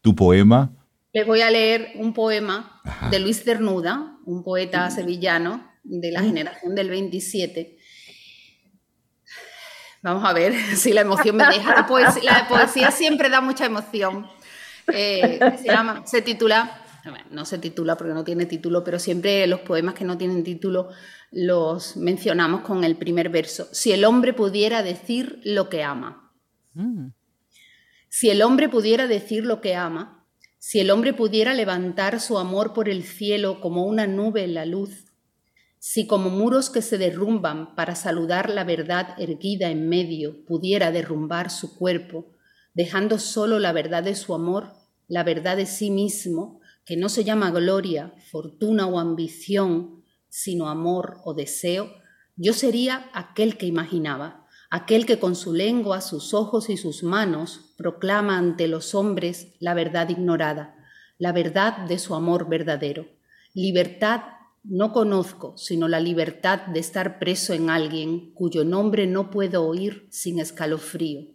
tu 0.00 0.14
poema. 0.14 0.72
Les 1.12 1.26
voy 1.26 1.40
a 1.40 1.50
leer 1.50 1.88
un 1.96 2.14
poema 2.14 2.80
de 3.10 3.18
Luis 3.18 3.42
Cernuda, 3.42 4.18
un 4.24 4.42
poeta 4.42 4.90
sevillano 4.90 5.68
de 5.82 6.10
la 6.12 6.22
generación 6.22 6.74
del 6.74 6.90
27, 6.90 7.75
Vamos 10.06 10.24
a 10.24 10.32
ver 10.32 10.54
si 10.76 10.92
la 10.92 11.00
emoción 11.00 11.34
me 11.34 11.44
deja. 11.48 11.74
La 11.74 12.46
poesía, 12.48 12.92
siempre 12.92 13.28
da 13.28 13.40
mucha 13.40 13.66
emoción. 13.66 14.28
Eh, 14.92 15.40
se, 15.58 15.66
llama, 15.66 16.06
se 16.06 16.22
titula, 16.22 16.80
no 17.32 17.44
se 17.44 17.58
titula 17.58 17.96
porque 17.96 18.14
no 18.14 18.22
tiene 18.22 18.46
título, 18.46 18.84
pero 18.84 19.00
siempre 19.00 19.44
los 19.48 19.60
poemas 19.62 19.94
que 19.94 20.04
no 20.04 20.16
tienen 20.16 20.44
título 20.44 20.90
los 21.32 21.96
mencionamos 21.96 22.60
con 22.60 22.84
el 22.84 22.94
primer 22.94 23.30
verso. 23.30 23.66
Si 23.72 23.90
el 23.90 24.04
hombre 24.04 24.32
pudiera 24.32 24.84
decir 24.84 25.40
lo 25.42 25.68
que 25.68 25.82
ama. 25.82 26.30
Mm. 26.74 27.08
Si 28.08 28.30
el 28.30 28.42
hombre 28.42 28.68
pudiera 28.68 29.08
decir 29.08 29.44
lo 29.44 29.60
que 29.60 29.74
ama, 29.74 30.24
si 30.58 30.78
el 30.78 30.92
hombre 30.92 31.14
pudiera 31.14 31.52
levantar 31.52 32.20
su 32.20 32.38
amor 32.38 32.72
por 32.72 32.88
el 32.88 33.02
cielo 33.02 33.60
como 33.60 33.86
una 33.86 34.06
nube 34.06 34.44
en 34.44 34.54
la 34.54 34.66
luz, 34.66 35.05
si 35.88 36.08
como 36.08 36.30
muros 36.30 36.68
que 36.68 36.82
se 36.82 36.98
derrumban 36.98 37.76
para 37.76 37.94
saludar 37.94 38.50
la 38.50 38.64
verdad 38.64 39.14
erguida 39.20 39.70
en 39.70 39.88
medio 39.88 40.44
pudiera 40.44 40.90
derrumbar 40.90 41.48
su 41.48 41.78
cuerpo, 41.78 42.26
dejando 42.74 43.20
solo 43.20 43.60
la 43.60 43.70
verdad 43.70 44.02
de 44.02 44.16
su 44.16 44.34
amor, 44.34 44.72
la 45.06 45.22
verdad 45.22 45.56
de 45.56 45.64
sí 45.64 45.92
mismo, 45.92 46.60
que 46.84 46.96
no 46.96 47.08
se 47.08 47.22
llama 47.22 47.52
gloria, 47.52 48.12
fortuna 48.32 48.88
o 48.88 48.98
ambición, 48.98 50.02
sino 50.28 50.68
amor 50.68 51.18
o 51.24 51.34
deseo, 51.34 51.92
yo 52.34 52.52
sería 52.52 53.08
aquel 53.12 53.56
que 53.56 53.66
imaginaba, 53.66 54.44
aquel 54.70 55.06
que 55.06 55.20
con 55.20 55.36
su 55.36 55.52
lengua, 55.52 56.00
sus 56.00 56.34
ojos 56.34 56.68
y 56.68 56.76
sus 56.76 57.04
manos 57.04 57.74
proclama 57.78 58.38
ante 58.38 58.66
los 58.66 58.96
hombres 58.96 59.54
la 59.60 59.72
verdad 59.72 60.08
ignorada, 60.08 60.74
la 61.16 61.30
verdad 61.30 61.86
de 61.86 62.00
su 62.00 62.16
amor 62.16 62.48
verdadero, 62.48 63.06
libertad 63.54 64.22
no 64.68 64.92
conozco 64.92 65.56
sino 65.56 65.88
la 65.88 66.00
libertad 66.00 66.66
de 66.66 66.80
estar 66.80 67.18
preso 67.18 67.52
en 67.52 67.70
alguien 67.70 68.32
cuyo 68.32 68.64
nombre 68.64 69.06
no 69.06 69.30
puedo 69.30 69.64
oír 69.64 70.08
sin 70.10 70.40
escalofrío, 70.40 71.26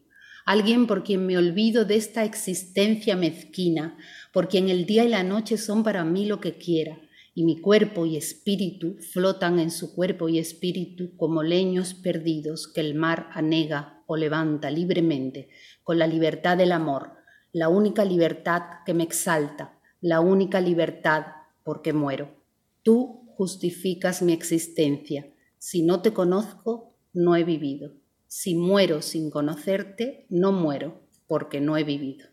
alguien 0.46 0.88
por 0.88 1.04
quien 1.04 1.26
me 1.26 1.38
olvido 1.38 1.86
de 1.86 1.96
esta 1.96 2.26
existencia 2.26 3.16
mezquina, 3.16 3.98
por 4.34 4.50
quien 4.50 4.70
el 4.70 4.86
día 4.86 5.04
y 5.06 5.10
la 5.10 5.24
noche 5.24 5.58
son 5.58 5.84
para 5.84 6.04
mí 6.04 6.26
lo 6.26 6.40
que 6.42 6.58
quiera, 6.58 7.00
y 7.34 7.46
mi 7.46 7.62
cuerpo 7.62 8.06
y 8.06 8.18
espíritu 8.18 8.98
flotan 9.00 9.60
en 9.60 9.72
su 9.72 9.96
cuerpo 9.96 10.28
y 10.28 10.38
espíritu 10.38 11.16
como 11.16 11.44
leños 11.44 11.94
perdidos 11.94 12.68
que 12.68 12.82
el 12.82 12.96
mar 12.96 13.30
anega 13.34 14.04
o 14.08 14.18
levanta 14.18 14.70
libremente, 14.70 15.50
con 15.84 15.98
la 15.98 16.08
libertad 16.08 16.58
del 16.58 16.74
amor, 16.74 17.14
la 17.54 17.70
única 17.70 18.04
libertad 18.04 18.62
que 18.86 18.94
me 18.94 19.04
exalta, 19.04 19.80
la 20.02 20.20
única 20.20 20.60
libertad 20.60 21.28
porque 21.64 21.94
muero. 21.94 22.36
Tú 22.84 23.21
justificas 23.42 24.22
mi 24.22 24.34
existencia. 24.34 25.26
Si 25.58 25.82
no 25.82 26.04
te 26.04 26.14
conozco, 26.14 26.94
no 27.12 27.36
he 27.36 27.44
vivido. 27.44 27.94
Si 28.28 28.54
muero 28.54 29.02
sin 29.02 29.32
conocerte, 29.32 30.28
no 30.30 30.52
muero, 30.52 31.02
porque 31.26 31.60
no 31.60 31.76
he 31.76 31.84
vivido. 31.84 32.28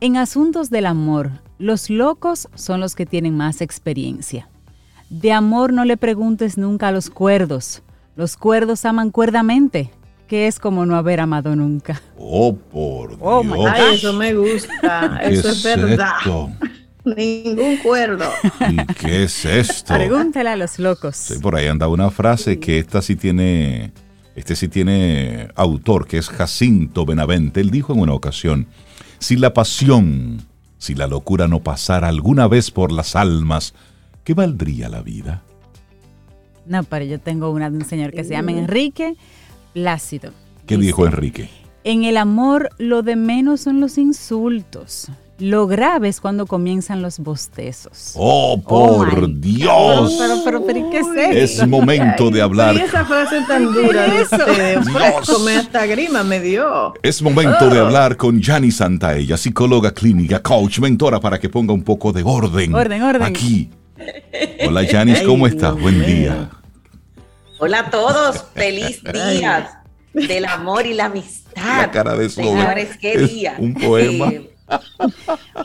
en 0.00 0.16
asuntos 0.16 0.70
del 0.70 0.86
amor, 0.86 1.30
los 1.58 1.90
locos 1.90 2.48
son 2.54 2.80
los 2.80 2.94
que 2.94 3.06
tienen 3.06 3.36
más 3.36 3.60
experiencia. 3.60 4.48
De 5.10 5.32
amor 5.32 5.72
no 5.72 5.84
le 5.84 5.96
preguntes 5.96 6.58
nunca 6.58 6.88
a 6.88 6.92
los 6.92 7.10
cuerdos. 7.10 7.82
Los 8.16 8.36
cuerdos 8.36 8.84
aman 8.84 9.10
cuerdamente, 9.10 9.90
que 10.26 10.46
es 10.46 10.58
como 10.58 10.86
no 10.86 10.96
haber 10.96 11.20
amado 11.20 11.54
nunca. 11.54 12.00
Oh, 12.16 12.56
por 12.56 13.16
oh, 13.20 13.42
Dios. 13.42 13.70
Ay, 13.70 13.94
eso 13.94 14.12
me 14.12 14.34
gusta. 14.34 15.18
eso 15.22 15.50
es 15.50 15.62
verdad. 15.62 16.14
Ningún 17.04 17.76
cuerdo. 17.78 18.24
¿Y 18.70 18.94
qué 18.94 19.24
es 19.24 19.44
esto? 19.44 19.94
Pregúntale 19.94 20.48
a 20.48 20.56
los 20.56 20.78
locos. 20.78 21.16
Sí, 21.16 21.38
por 21.38 21.54
ahí 21.54 21.66
anda 21.66 21.86
una 21.86 22.10
frase 22.10 22.58
que 22.58 22.78
esta 22.78 23.02
sí 23.02 23.14
tiene, 23.14 23.92
este 24.34 24.56
sí 24.56 24.68
tiene 24.68 25.48
autor, 25.54 26.06
que 26.06 26.18
es 26.18 26.28
Jacinto 26.28 27.06
Benavente. 27.06 27.60
Él 27.60 27.70
dijo 27.70 27.92
en 27.92 28.00
una 28.00 28.14
ocasión, 28.14 28.66
si 29.18 29.36
la 29.36 29.54
pasión, 29.54 30.42
si 30.78 30.94
la 30.94 31.06
locura 31.06 31.48
no 31.48 31.60
pasara 31.60 32.08
alguna 32.08 32.48
vez 32.48 32.70
por 32.70 32.90
las 32.92 33.16
almas, 33.16 33.74
¿qué 34.24 34.34
valdría 34.34 34.88
la 34.88 35.02
vida? 35.02 35.42
No, 36.66 36.82
pero 36.82 37.04
yo 37.04 37.20
tengo 37.20 37.50
una 37.50 37.70
de 37.70 37.76
un 37.76 37.84
señor 37.84 38.12
que 38.12 38.24
se 38.24 38.30
llama 38.30 38.52
Enrique 38.52 39.16
Plácido. 39.72 40.32
¿Qué 40.66 40.76
dijo 40.78 41.06
Enrique? 41.06 41.48
En 41.84 42.04
el 42.04 42.16
amor 42.16 42.70
lo 42.78 43.02
de 43.02 43.16
menos 43.16 43.60
son 43.60 43.80
los 43.80 43.98
insultos. 43.98 45.08
Lo 45.38 45.66
grave 45.66 46.08
es 46.08 46.20
cuando 46.20 46.46
comienzan 46.46 47.02
los 47.02 47.18
bostezos. 47.18 48.12
¡Oh, 48.14 48.62
por 48.62 49.28
my 49.28 49.34
Dios! 49.40 50.14
Pero, 50.16 50.34
pero, 50.44 50.64
pero, 50.64 50.78
¿y 50.78 50.90
¿qué 50.90 51.00
es 51.42 51.58
Es 51.58 51.66
momento 51.66 52.30
de 52.30 52.40
hablar. 52.40 52.76
Y 52.76 52.78
esa 52.78 53.04
frase 53.04 53.40
tan 53.48 53.72
dura 53.72 54.06
de 54.06 54.22
Eso. 54.22 54.36
Dios. 54.36 54.88
fresco, 54.90 55.40
me 55.40 55.56
hasta 55.56 55.86
grima 55.86 56.22
me 56.22 56.38
dio. 56.38 56.94
Es 57.02 57.20
momento 57.20 57.68
de 57.68 57.80
hablar 57.80 58.16
con 58.16 58.40
Yanni 58.40 58.70
Santaella, 58.70 59.36
psicóloga 59.36 59.92
clínica, 59.92 60.40
coach, 60.40 60.78
mentora, 60.78 61.18
para 61.18 61.40
que 61.40 61.48
ponga 61.48 61.72
un 61.72 61.82
poco 61.82 62.12
de 62.12 62.22
orden. 62.24 62.72
Orden, 62.72 63.02
orden. 63.02 63.22
Aquí. 63.22 63.70
Hola, 64.64 64.84
Yanis, 64.84 65.20
¿cómo 65.22 65.48
estás? 65.48 65.74
Dios 65.74 65.80
Buen 65.80 66.06
día. 66.06 66.48
Hola 67.58 67.80
a 67.80 67.90
todos, 67.90 68.44
feliz 68.54 69.02
día 69.12 69.82
del 70.12 70.44
amor 70.44 70.86
y 70.86 70.94
la 70.94 71.06
amistad. 71.06 71.80
La 71.82 71.90
cara 71.90 72.14
de 72.14 72.28
Señores, 72.28 72.96
qué 73.00 73.14
es 73.14 73.32
día. 73.32 73.56
un 73.58 73.74
poema. 73.74 74.28
Eh, 74.28 74.53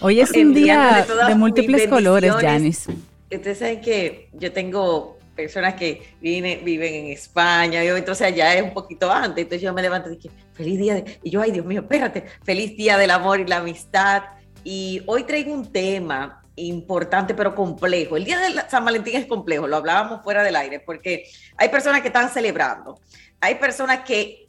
Hoy 0.01 0.19
es 0.21 0.31
un 0.31 0.53
día 0.53 1.05
de 1.07 1.27
mis 1.27 1.37
múltiples 1.37 1.87
colores. 1.87 2.33
Janis. 2.33 2.87
ustedes 3.31 3.59
saben 3.59 3.81
que 3.81 4.29
yo 4.33 4.51
tengo 4.51 5.19
personas 5.35 5.75
que 5.75 6.15
viven, 6.19 6.65
viven 6.65 6.93
en 6.93 7.05
España, 7.11 7.81
yo 7.83 7.95
entonces 7.95 8.27
allá 8.27 8.53
es 8.55 8.61
un 8.61 8.73
poquito 8.73 9.09
antes, 9.09 9.43
entonces 9.43 9.61
yo 9.61 9.73
me 9.73 9.81
levanto 9.81 10.11
y 10.11 10.17
dije, 10.17 10.29
feliz 10.53 10.77
día, 10.77 10.95
de-". 10.95 11.19
y 11.23 11.29
yo, 11.29 11.41
ay 11.41 11.51
Dios 11.51 11.65
mío, 11.65 11.79
espérate, 11.81 12.25
feliz 12.43 12.75
día 12.75 12.97
del 12.97 13.11
amor 13.11 13.39
y 13.39 13.45
la 13.45 13.57
amistad. 13.57 14.23
Y 14.65 15.01
hoy 15.05 15.23
traigo 15.23 15.53
un 15.53 15.71
tema 15.71 16.43
importante 16.57 17.33
pero 17.33 17.55
complejo. 17.55 18.17
El 18.17 18.25
día 18.25 18.37
de 18.37 18.69
San 18.69 18.83
Valentín 18.83 19.15
es 19.15 19.27
complejo, 19.27 19.65
lo 19.65 19.77
hablábamos 19.77 20.21
fuera 20.23 20.43
del 20.43 20.57
aire, 20.57 20.81
porque 20.81 21.23
hay 21.55 21.69
personas 21.69 22.01
que 22.01 22.07
están 22.07 22.29
celebrando, 22.29 22.99
hay 23.39 23.55
personas 23.55 23.99
que 23.99 24.48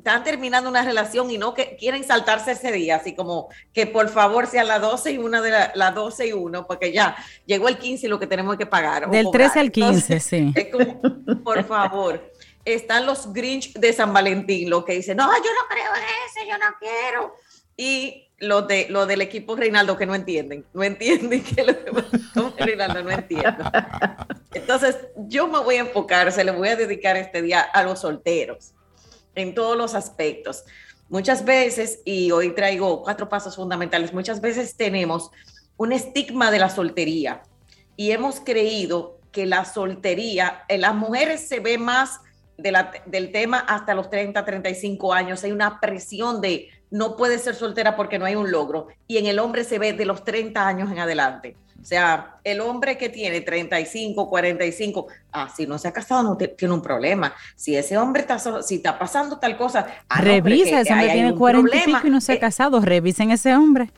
están 0.00 0.24
terminando 0.24 0.68
una 0.70 0.82
relación 0.82 1.30
y 1.30 1.36
no 1.38 1.52
que 1.52 1.76
quieren 1.76 2.02
saltarse 2.04 2.52
ese 2.52 2.72
día, 2.72 2.96
así 2.96 3.14
como 3.14 3.48
que 3.72 3.86
por 3.86 4.08
favor 4.08 4.46
sea 4.46 4.64
las 4.64 4.80
12 4.80 5.12
y 5.12 5.18
una 5.18 5.42
de 5.42 5.50
la- 5.50 5.72
las 5.74 5.94
12 5.94 6.28
y 6.28 6.32
1, 6.32 6.66
porque 6.66 6.90
ya 6.90 7.16
llegó 7.46 7.68
el 7.68 7.76
15 7.78 8.06
y 8.06 8.08
lo 8.08 8.18
que 8.18 8.26
tenemos 8.26 8.56
que 8.56 8.64
pagar. 8.66 9.10
Del 9.10 9.26
cobrar. 9.26 9.50
13 9.52 9.60
al 9.60 9.70
15, 9.70 9.90
Entonces, 10.14 10.22
sí. 10.24 10.52
es 10.56 10.68
como, 10.72 11.00
por 11.44 11.62
favor, 11.64 12.32
están 12.64 13.04
los 13.04 13.32
Grinch 13.32 13.74
de 13.74 13.92
San 13.92 14.12
Valentín, 14.12 14.70
lo 14.70 14.84
que 14.84 14.94
dicen, 14.94 15.18
no, 15.18 15.26
yo 15.26 15.38
no 15.38 15.68
creo 15.68 15.94
en 15.94 16.02
ese, 16.28 16.48
yo 16.48 16.56
no 16.58 16.66
quiero. 16.78 17.34
Y 17.76 18.26
los 18.38 18.66
de 18.66 18.86
lo 18.88 19.04
del 19.04 19.20
equipo 19.20 19.54
Reinaldo 19.54 19.98
que 19.98 20.06
no 20.06 20.14
entienden, 20.14 20.64
no 20.72 20.82
entienden 20.82 21.42
que 21.44 21.62
lo 21.62 21.74
Reinaldo 22.56 23.02
no 23.02 23.10
entiendo. 23.10 23.64
Entonces, 24.54 24.96
yo 25.28 25.46
me 25.46 25.58
voy 25.60 25.76
a 25.76 25.80
enfocar, 25.80 26.32
se 26.32 26.42
le 26.42 26.52
voy 26.52 26.68
a 26.68 26.76
dedicar 26.76 27.16
este 27.18 27.42
día 27.42 27.60
a 27.60 27.82
los 27.82 28.00
solteros 28.00 28.72
en 29.34 29.54
todos 29.54 29.76
los 29.76 29.94
aspectos. 29.94 30.64
Muchas 31.08 31.44
veces, 31.44 32.00
y 32.04 32.30
hoy 32.30 32.54
traigo 32.54 33.02
cuatro 33.02 33.28
pasos 33.28 33.56
fundamentales, 33.56 34.12
muchas 34.12 34.40
veces 34.40 34.76
tenemos 34.76 35.30
un 35.76 35.92
estigma 35.92 36.50
de 36.50 36.58
la 36.58 36.70
soltería 36.70 37.42
y 37.96 38.12
hemos 38.12 38.40
creído 38.40 39.18
que 39.32 39.46
la 39.46 39.64
soltería, 39.64 40.64
en 40.68 40.82
las 40.82 40.94
mujeres 40.94 41.48
se 41.48 41.60
ve 41.60 41.78
más 41.78 42.20
de 42.58 42.72
la- 42.72 42.92
del 43.06 43.32
tema 43.32 43.60
hasta 43.60 43.94
los 43.94 44.10
30, 44.10 44.44
35 44.44 45.12
años, 45.12 45.42
hay 45.44 45.52
una 45.52 45.80
presión 45.80 46.40
de 46.40 46.68
no 46.90 47.16
puede 47.16 47.38
ser 47.38 47.54
soltera 47.54 47.96
porque 47.96 48.18
no 48.18 48.24
hay 48.24 48.34
un 48.34 48.50
logro 48.50 48.88
y 49.06 49.18
en 49.18 49.26
el 49.26 49.38
hombre 49.38 49.64
se 49.64 49.78
ve 49.78 49.92
de 49.92 50.04
los 50.04 50.24
30 50.24 50.66
años 50.66 50.90
en 50.90 50.98
adelante. 50.98 51.56
O 51.80 51.84
sea, 51.84 52.36
el 52.44 52.60
hombre 52.60 52.98
que 52.98 53.08
tiene 53.08 53.40
35, 53.40 54.28
45, 54.28 55.06
ah, 55.32 55.48
si 55.54 55.66
no 55.66 55.78
se 55.78 55.88
ha 55.88 55.92
casado 55.92 56.22
no 56.22 56.36
te- 56.36 56.48
tiene 56.48 56.74
un 56.74 56.82
problema. 56.82 57.34
Si 57.56 57.74
ese 57.74 57.96
hombre 57.96 58.20
está 58.22 58.38
solo, 58.38 58.62
si 58.62 58.76
está 58.76 58.98
pasando 58.98 59.38
tal 59.38 59.56
cosa, 59.56 59.86
ah, 60.08 60.20
Revisa, 60.20 60.80
ese 60.82 60.92
hombre 60.92 61.10
tiene 61.10 61.32
un 61.32 61.38
40 61.38 61.66
y 61.68 61.70
problema. 61.80 61.98
pico 61.98 62.08
y 62.08 62.10
no 62.10 62.20
se 62.20 62.32
ha 62.32 62.34
Eh, 62.34 62.38
casado. 62.40 62.80
Revisen 62.80 63.30
ese 63.30 63.54
hombre. 63.56 63.90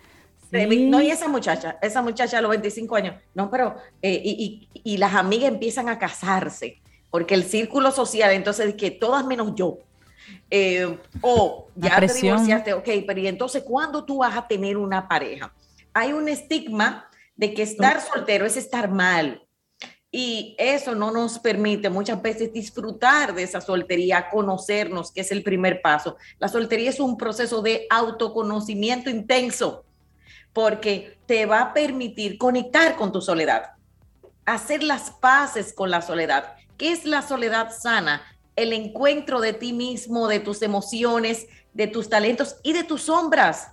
Sí. 0.52 0.86
No, 0.90 1.00
y 1.00 1.10
esa 1.10 1.28
muchacha, 1.28 1.78
esa 1.82 2.02
muchacha 2.02 2.38
a 2.38 2.40
los 2.42 2.50
25 2.50 2.94
años, 2.94 3.16
no, 3.34 3.50
pero, 3.50 3.74
eh, 4.02 4.20
y, 4.22 4.68
y- 4.74 4.80
y 4.94 4.96
las 4.98 5.14
amigas 5.14 5.48
empiezan 5.50 5.88
a 5.88 5.98
casarse, 5.98 6.78
porque 7.10 7.34
el 7.34 7.42
círculo 7.44 7.90
social, 7.90 8.30
entonces, 8.32 8.66
es 8.68 8.74
que 8.74 8.90
todas 8.90 9.24
menos 9.24 9.54
yo. 9.56 9.78
Eh, 10.50 10.98
o 11.22 11.68
La 11.74 11.88
ya 12.00 12.06
te 12.06 12.12
divorciaste, 12.14 12.74
ok, 12.74 12.88
pero 13.06 13.18
¿y 13.20 13.26
entonces 13.26 13.62
cuándo 13.64 14.04
tú 14.04 14.18
vas 14.18 14.36
a 14.36 14.46
tener 14.46 14.76
una 14.76 15.08
pareja? 15.08 15.52
Hay 15.94 16.12
un 16.12 16.28
estigma 16.28 17.06
de 17.36 17.54
que 17.54 17.62
estar 17.62 18.00
soltero 18.00 18.46
es 18.46 18.56
estar 18.56 18.90
mal. 18.90 19.46
Y 20.14 20.54
eso 20.58 20.94
no 20.94 21.10
nos 21.10 21.38
permite 21.38 21.88
muchas 21.88 22.20
veces 22.20 22.52
disfrutar 22.52 23.34
de 23.34 23.44
esa 23.44 23.62
soltería, 23.62 24.28
conocernos, 24.28 25.10
que 25.10 25.22
es 25.22 25.32
el 25.32 25.42
primer 25.42 25.80
paso. 25.80 26.18
La 26.38 26.48
soltería 26.48 26.90
es 26.90 27.00
un 27.00 27.16
proceso 27.16 27.62
de 27.62 27.86
autoconocimiento 27.88 29.08
intenso 29.08 29.86
porque 30.52 31.18
te 31.26 31.46
va 31.46 31.62
a 31.62 31.72
permitir 31.72 32.36
conectar 32.36 32.96
con 32.96 33.10
tu 33.10 33.22
soledad, 33.22 33.72
hacer 34.44 34.82
las 34.82 35.10
paces 35.10 35.72
con 35.72 35.90
la 35.90 36.02
soledad. 36.02 36.56
¿Qué 36.76 36.92
es 36.92 37.06
la 37.06 37.22
soledad 37.22 37.70
sana? 37.74 38.22
El 38.54 38.74
encuentro 38.74 39.40
de 39.40 39.54
ti 39.54 39.72
mismo, 39.72 40.28
de 40.28 40.40
tus 40.40 40.60
emociones, 40.60 41.46
de 41.72 41.86
tus 41.86 42.10
talentos 42.10 42.56
y 42.62 42.74
de 42.74 42.84
tus 42.84 43.02
sombras. 43.02 43.70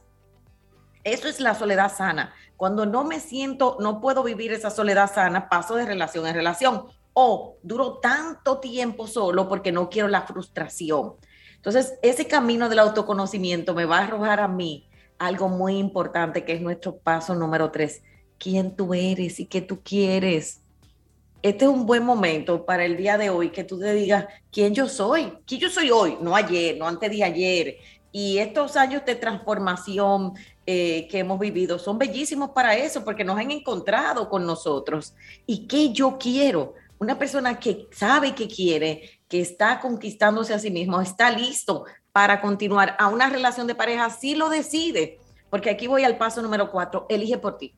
Eso 1.03 1.27
es 1.27 1.41
la 1.41 1.53
soledad 1.53 1.93
sana. 1.93 2.33
Cuando 2.59 2.85
no 2.85 3.05
me 3.05 3.21
siento, 3.21 3.77
no 3.79 4.01
puedo 4.01 4.21
vivir 4.21 4.51
esa 4.51 4.69
soledad 4.69 5.09
sana, 5.09 5.47
paso 5.47 5.75
de 5.75 5.85
relación 5.85 6.27
en 6.27 6.35
relación 6.35 6.87
o 7.13 7.55
duro 7.63 7.99
tanto 7.99 8.57
tiempo 8.57 9.07
solo 9.07 9.47
porque 9.47 9.71
no 9.71 9.89
quiero 9.89 10.09
la 10.09 10.23
frustración. 10.23 11.13
Entonces, 11.55 11.93
ese 12.01 12.27
camino 12.27 12.67
del 12.67 12.79
autoconocimiento 12.79 13.73
me 13.73 13.85
va 13.85 13.99
a 13.99 14.03
arrojar 14.03 14.41
a 14.41 14.49
mí 14.49 14.89
algo 15.19 15.47
muy 15.47 15.77
importante 15.77 16.43
que 16.43 16.51
es 16.51 16.59
nuestro 16.59 16.97
paso 16.97 17.33
número 17.33 17.71
tres. 17.71 18.03
¿Quién 18.37 18.75
tú 18.75 18.93
eres 18.93 19.39
y 19.39 19.45
qué 19.45 19.61
tú 19.61 19.79
quieres? 19.81 20.59
Este 21.41 21.63
es 21.63 21.71
un 21.71 21.85
buen 21.85 22.03
momento 22.03 22.65
para 22.65 22.83
el 22.83 22.97
día 22.97 23.17
de 23.17 23.29
hoy 23.29 23.51
que 23.51 23.63
tú 23.63 23.79
te 23.79 23.93
digas 23.93 24.25
quién 24.51 24.75
yo 24.75 24.89
soy, 24.89 25.31
quién 25.47 25.61
yo 25.61 25.69
soy 25.69 25.91
hoy, 25.91 26.17
no 26.19 26.35
ayer, 26.35 26.75
no 26.77 26.89
antes 26.89 27.09
de 27.09 27.23
ayer. 27.23 27.77
Y 28.11 28.39
estos 28.39 28.75
años 28.75 29.05
de 29.05 29.15
transformación 29.15 30.33
eh, 30.71 31.07
que 31.09 31.17
hemos 31.17 31.39
vivido 31.39 31.79
son 31.79 31.97
bellísimos 31.97 32.51
para 32.51 32.75
eso, 32.75 33.03
porque 33.03 33.23
nos 33.23 33.39
han 33.39 33.49
encontrado 33.49 34.29
con 34.29 34.45
nosotros. 34.45 35.15
¿Y 35.47 35.65
qué 35.65 35.91
yo 35.91 36.19
quiero? 36.19 36.75
Una 36.99 37.17
persona 37.17 37.59
que 37.59 37.87
sabe 37.91 38.35
que 38.35 38.47
quiere, 38.47 39.19
que 39.27 39.41
está 39.41 39.79
conquistándose 39.79 40.53
a 40.53 40.59
sí 40.59 40.69
mismo, 40.69 41.01
está 41.01 41.31
listo 41.31 41.85
para 42.11 42.39
continuar 42.39 42.95
a 42.99 43.07
una 43.07 43.31
relación 43.31 43.65
de 43.65 43.73
pareja, 43.73 44.11
si 44.11 44.35
lo 44.35 44.47
decide. 44.47 45.17
Porque 45.49 45.71
aquí 45.71 45.87
voy 45.87 46.03
al 46.03 46.19
paso 46.19 46.39
número 46.43 46.69
cuatro, 46.69 47.07
elige 47.09 47.39
por 47.39 47.57
ti. 47.57 47.73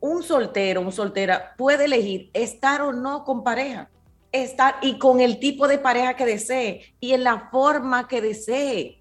Un 0.00 0.22
soltero, 0.22 0.80
un 0.80 0.92
soltera 0.92 1.54
puede 1.58 1.84
elegir 1.84 2.30
estar 2.32 2.80
o 2.80 2.94
no 2.94 3.24
con 3.24 3.44
pareja, 3.44 3.90
estar 4.32 4.76
y 4.80 4.96
con 4.96 5.20
el 5.20 5.38
tipo 5.38 5.68
de 5.68 5.76
pareja 5.76 6.16
que 6.16 6.24
desee 6.24 6.94
y 6.98 7.12
en 7.12 7.24
la 7.24 7.50
forma 7.50 8.08
que 8.08 8.22
desee, 8.22 8.97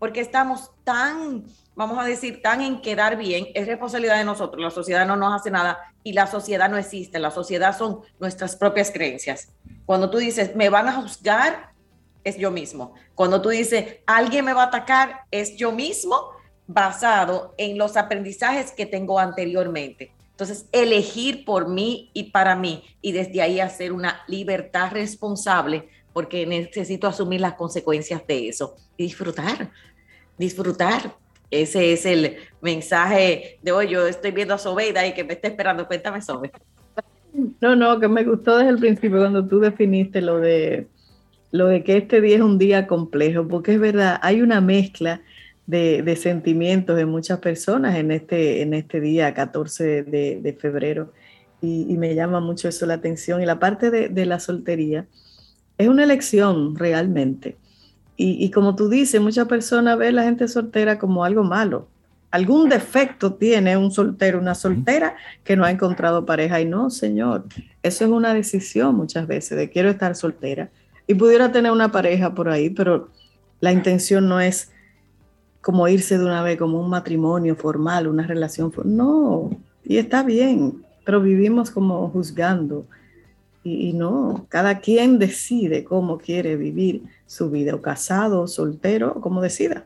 porque 0.00 0.20
estamos 0.20 0.72
tan, 0.82 1.44
vamos 1.76 1.98
a 1.98 2.04
decir, 2.04 2.40
tan 2.42 2.62
en 2.62 2.80
quedar 2.80 3.16
bien, 3.16 3.48
es 3.54 3.66
responsabilidad 3.66 4.16
de 4.16 4.24
nosotros, 4.24 4.60
la 4.60 4.70
sociedad 4.70 5.06
no 5.06 5.14
nos 5.14 5.38
hace 5.38 5.50
nada 5.50 5.78
y 6.02 6.14
la 6.14 6.26
sociedad 6.26 6.70
no 6.70 6.78
existe, 6.78 7.20
la 7.20 7.30
sociedad 7.30 7.76
son 7.76 8.00
nuestras 8.18 8.56
propias 8.56 8.90
creencias. 8.90 9.52
Cuando 9.84 10.08
tú 10.10 10.16
dices, 10.16 10.56
me 10.56 10.70
van 10.70 10.88
a 10.88 10.94
juzgar, 10.94 11.72
es 12.24 12.38
yo 12.38 12.50
mismo. 12.50 12.94
Cuando 13.14 13.42
tú 13.42 13.50
dices, 13.50 13.98
alguien 14.06 14.46
me 14.46 14.54
va 14.54 14.64
a 14.64 14.66
atacar, 14.66 15.20
es 15.30 15.56
yo 15.56 15.70
mismo 15.70 16.30
basado 16.66 17.54
en 17.58 17.76
los 17.76 17.96
aprendizajes 17.98 18.72
que 18.72 18.86
tengo 18.86 19.18
anteriormente. 19.18 20.14
Entonces, 20.30 20.66
elegir 20.72 21.44
por 21.44 21.68
mí 21.68 22.10
y 22.14 22.30
para 22.30 22.56
mí 22.56 22.84
y 23.02 23.12
desde 23.12 23.42
ahí 23.42 23.60
hacer 23.60 23.92
una 23.92 24.22
libertad 24.26 24.92
responsable 24.92 25.90
porque 26.12 26.46
necesito 26.46 27.06
asumir 27.06 27.40
las 27.40 27.54
consecuencias 27.54 28.26
de 28.26 28.48
eso 28.48 28.76
y 28.96 29.04
disfrutar, 29.04 29.70
disfrutar. 30.40 31.14
Ese 31.50 31.92
es 31.92 32.06
el 32.06 32.36
mensaje 32.60 33.58
de 33.62 33.72
hoy. 33.72 33.88
Yo 33.88 34.06
estoy 34.06 34.30
viendo 34.30 34.54
a 34.54 34.58
Sobeida 34.58 35.06
y 35.06 35.14
que 35.14 35.24
me 35.24 35.34
está 35.34 35.48
esperando. 35.48 35.86
Cuéntame, 35.86 36.22
Sobe. 36.22 36.50
No, 37.60 37.76
no, 37.76 38.00
que 38.00 38.08
me 38.08 38.24
gustó 38.24 38.58
desde 38.58 38.70
el 38.70 38.78
principio 38.78 39.18
cuando 39.18 39.46
tú 39.46 39.60
definiste 39.60 40.20
lo 40.20 40.38
de 40.38 40.88
lo 41.52 41.66
de 41.66 41.82
que 41.82 41.96
este 41.96 42.20
día 42.20 42.36
es 42.36 42.42
un 42.42 42.58
día 42.58 42.86
complejo, 42.86 43.48
porque 43.48 43.74
es 43.74 43.80
verdad, 43.80 44.20
hay 44.22 44.40
una 44.40 44.60
mezcla 44.60 45.20
de, 45.66 46.16
sentimientos 46.16 46.98
en 46.98 47.08
muchas 47.08 47.38
personas 47.38 47.96
en 47.96 48.10
este, 48.10 48.62
en 48.62 48.74
este 48.74 49.00
día 49.00 49.34
14 49.34 50.02
de, 50.02 50.56
febrero. 50.60 51.12
Y, 51.62 51.96
me 51.96 52.14
llama 52.14 52.40
mucho 52.40 52.68
eso 52.68 52.86
la 52.86 52.94
atención. 52.94 53.42
Y 53.42 53.46
la 53.46 53.58
parte 53.58 53.90
de, 53.90 54.26
la 54.26 54.40
soltería 54.40 55.06
es 55.78 55.88
una 55.88 56.04
elección 56.04 56.76
realmente. 56.76 57.56
Y, 58.22 58.44
y, 58.44 58.50
como 58.50 58.76
tú 58.76 58.90
dices, 58.90 59.18
muchas 59.18 59.48
personas 59.48 59.96
ven 59.96 60.10
a 60.10 60.12
la 60.20 60.22
gente 60.24 60.46
soltera 60.46 60.98
como 60.98 61.24
algo 61.24 61.42
malo. 61.42 61.88
Algún 62.30 62.68
defecto 62.68 63.32
tiene 63.32 63.78
un 63.78 63.90
soltero, 63.90 64.38
una 64.38 64.54
soltera 64.54 65.16
que 65.42 65.56
no 65.56 65.64
ha 65.64 65.70
encontrado 65.70 66.26
pareja. 66.26 66.60
Y 66.60 66.66
no, 66.66 66.90
señor, 66.90 67.46
eso 67.82 68.04
es 68.04 68.10
una 68.10 68.34
decisión 68.34 68.94
muchas 68.94 69.26
veces 69.26 69.56
de 69.56 69.70
quiero 69.70 69.88
estar 69.88 70.14
soltera. 70.14 70.68
Y 71.06 71.14
pudiera 71.14 71.50
tener 71.50 71.72
una 71.72 71.90
pareja 71.90 72.34
por 72.34 72.50
ahí, 72.50 72.68
pero 72.68 73.08
la 73.60 73.72
intención 73.72 74.28
no 74.28 74.38
es 74.38 74.70
como 75.62 75.88
irse 75.88 76.18
de 76.18 76.24
una 76.26 76.42
vez, 76.42 76.58
como 76.58 76.78
un 76.78 76.90
matrimonio 76.90 77.56
formal, 77.56 78.06
una 78.06 78.26
relación. 78.26 78.70
No, 78.84 79.48
y 79.82 79.96
está 79.96 80.22
bien, 80.22 80.84
pero 81.06 81.22
vivimos 81.22 81.70
como 81.70 82.06
juzgando. 82.10 82.84
Y, 83.62 83.92
no, 83.92 84.46
cada 84.48 84.80
quien 84.80 85.18
decide 85.18 85.84
cómo 85.84 86.16
quiere 86.16 86.56
vivir 86.56 87.02
su 87.26 87.50
vida, 87.50 87.74
o 87.74 87.82
casado, 87.82 88.46
soltero, 88.46 89.20
como 89.20 89.42
decida. 89.42 89.84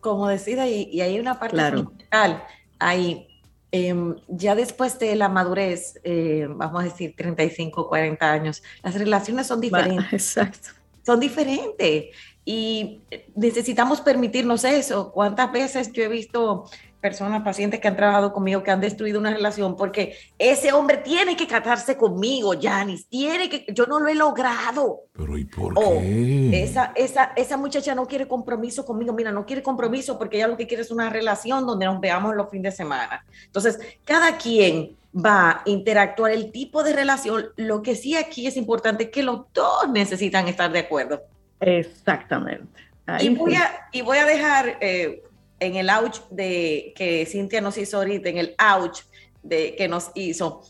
Como 0.00 0.28
decida, 0.28 0.68
y, 0.68 1.00
hay 1.00 1.18
una 1.18 1.38
parte 1.38 1.56
fundamental 1.56 2.42
ahí. 2.78 3.26
Em, 3.70 4.16
ya 4.28 4.54
después 4.54 4.98
de 4.98 5.14
la 5.16 5.28
madurez, 5.28 5.98
eh, 6.02 6.46
vamos 6.50 6.80
a 6.80 6.84
decir 6.84 7.14
35, 7.16 7.88
40 7.88 8.32
años, 8.32 8.62
las 8.82 8.94
relaciones 8.94 9.46
son 9.46 9.60
diferentes. 9.60 10.12
exacto. 10.12 10.70
Son 11.04 11.20
diferentes 11.20 12.06
y 12.44 13.02
necesitamos 13.34 14.00
permitirnos 14.00 14.64
eso. 14.64 15.12
¿Cuántas 15.12 15.52
veces 15.52 15.92
yo 15.92 16.02
he 16.02 16.08
visto 16.08 16.64
personas, 17.00 17.42
pacientes 17.42 17.80
que 17.80 17.88
han 17.88 17.96
trabajado 17.96 18.32
conmigo 18.32 18.62
que 18.62 18.70
han 18.70 18.80
destruido 18.80 19.20
una 19.20 19.30
relación 19.30 19.76
porque 19.76 20.16
ese 20.38 20.72
hombre 20.72 20.98
tiene 20.98 21.36
que 21.36 21.46
casarse 21.46 21.96
conmigo, 21.96 22.52
Janis, 22.60 23.06
tiene 23.08 23.48
que, 23.48 23.66
yo 23.72 23.86
no 23.86 24.00
lo 24.00 24.08
he 24.08 24.14
logrado. 24.14 25.00
Pero 25.12 25.38
¿y 25.38 25.44
por 25.44 25.74
qué? 25.74 26.62
Esa, 26.62 26.92
esa, 26.96 27.32
esa 27.36 27.56
muchacha 27.56 27.94
no 27.94 28.06
quiere 28.06 28.26
compromiso 28.26 28.84
conmigo, 28.84 29.12
mira, 29.12 29.30
no 29.32 29.46
quiere 29.46 29.62
compromiso 29.62 30.18
porque 30.18 30.36
ella 30.38 30.48
lo 30.48 30.56
que 30.56 30.66
quiere 30.66 30.82
es 30.82 30.90
una 30.90 31.10
relación 31.10 31.66
donde 31.66 31.86
nos 31.86 32.00
veamos 32.00 32.34
los 32.34 32.50
fines 32.50 32.72
de 32.72 32.76
semana. 32.76 33.24
Entonces, 33.46 33.78
cada 34.04 34.36
quien 34.36 34.96
va 35.14 35.50
a 35.50 35.62
interactuar 35.64 36.32
el 36.32 36.52
tipo 36.52 36.82
de 36.82 36.92
relación. 36.92 37.46
Lo 37.56 37.82
que 37.82 37.94
sí 37.94 38.16
aquí 38.16 38.46
es 38.46 38.56
importante 38.56 39.04
es 39.04 39.10
que 39.10 39.22
los 39.22 39.52
dos 39.52 39.88
necesitan 39.90 40.48
estar 40.48 40.70
de 40.70 40.80
acuerdo. 40.80 41.22
Exactamente. 41.60 42.80
y, 43.20 43.30
voy 43.30 43.54
a, 43.54 43.88
y 43.92 44.02
voy 44.02 44.18
a 44.18 44.26
dejar 44.26 44.76
eh, 44.80 45.22
en 45.60 45.76
el 45.76 45.90
ouch 45.90 46.20
de 46.30 46.92
que 46.96 47.26
Cintia 47.26 47.60
nos 47.60 47.78
hizo 47.78 47.98
ahorita, 47.98 48.28
en 48.28 48.38
el 48.38 48.54
ouch 48.58 49.00
de 49.42 49.74
que 49.76 49.88
nos 49.88 50.10
hizo, 50.14 50.62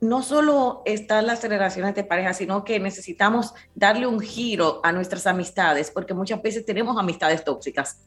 no 0.00 0.22
solo 0.22 0.82
están 0.84 1.26
las 1.26 1.40
generaciones 1.40 1.94
de 1.94 2.04
pareja, 2.04 2.34
sino 2.34 2.64
que 2.64 2.78
necesitamos 2.78 3.54
darle 3.74 4.06
un 4.06 4.20
giro 4.20 4.80
a 4.82 4.92
nuestras 4.92 5.26
amistades, 5.26 5.90
porque 5.90 6.14
muchas 6.14 6.42
veces 6.42 6.64
tenemos 6.64 6.98
amistades 6.98 7.44
tóxicas. 7.44 8.02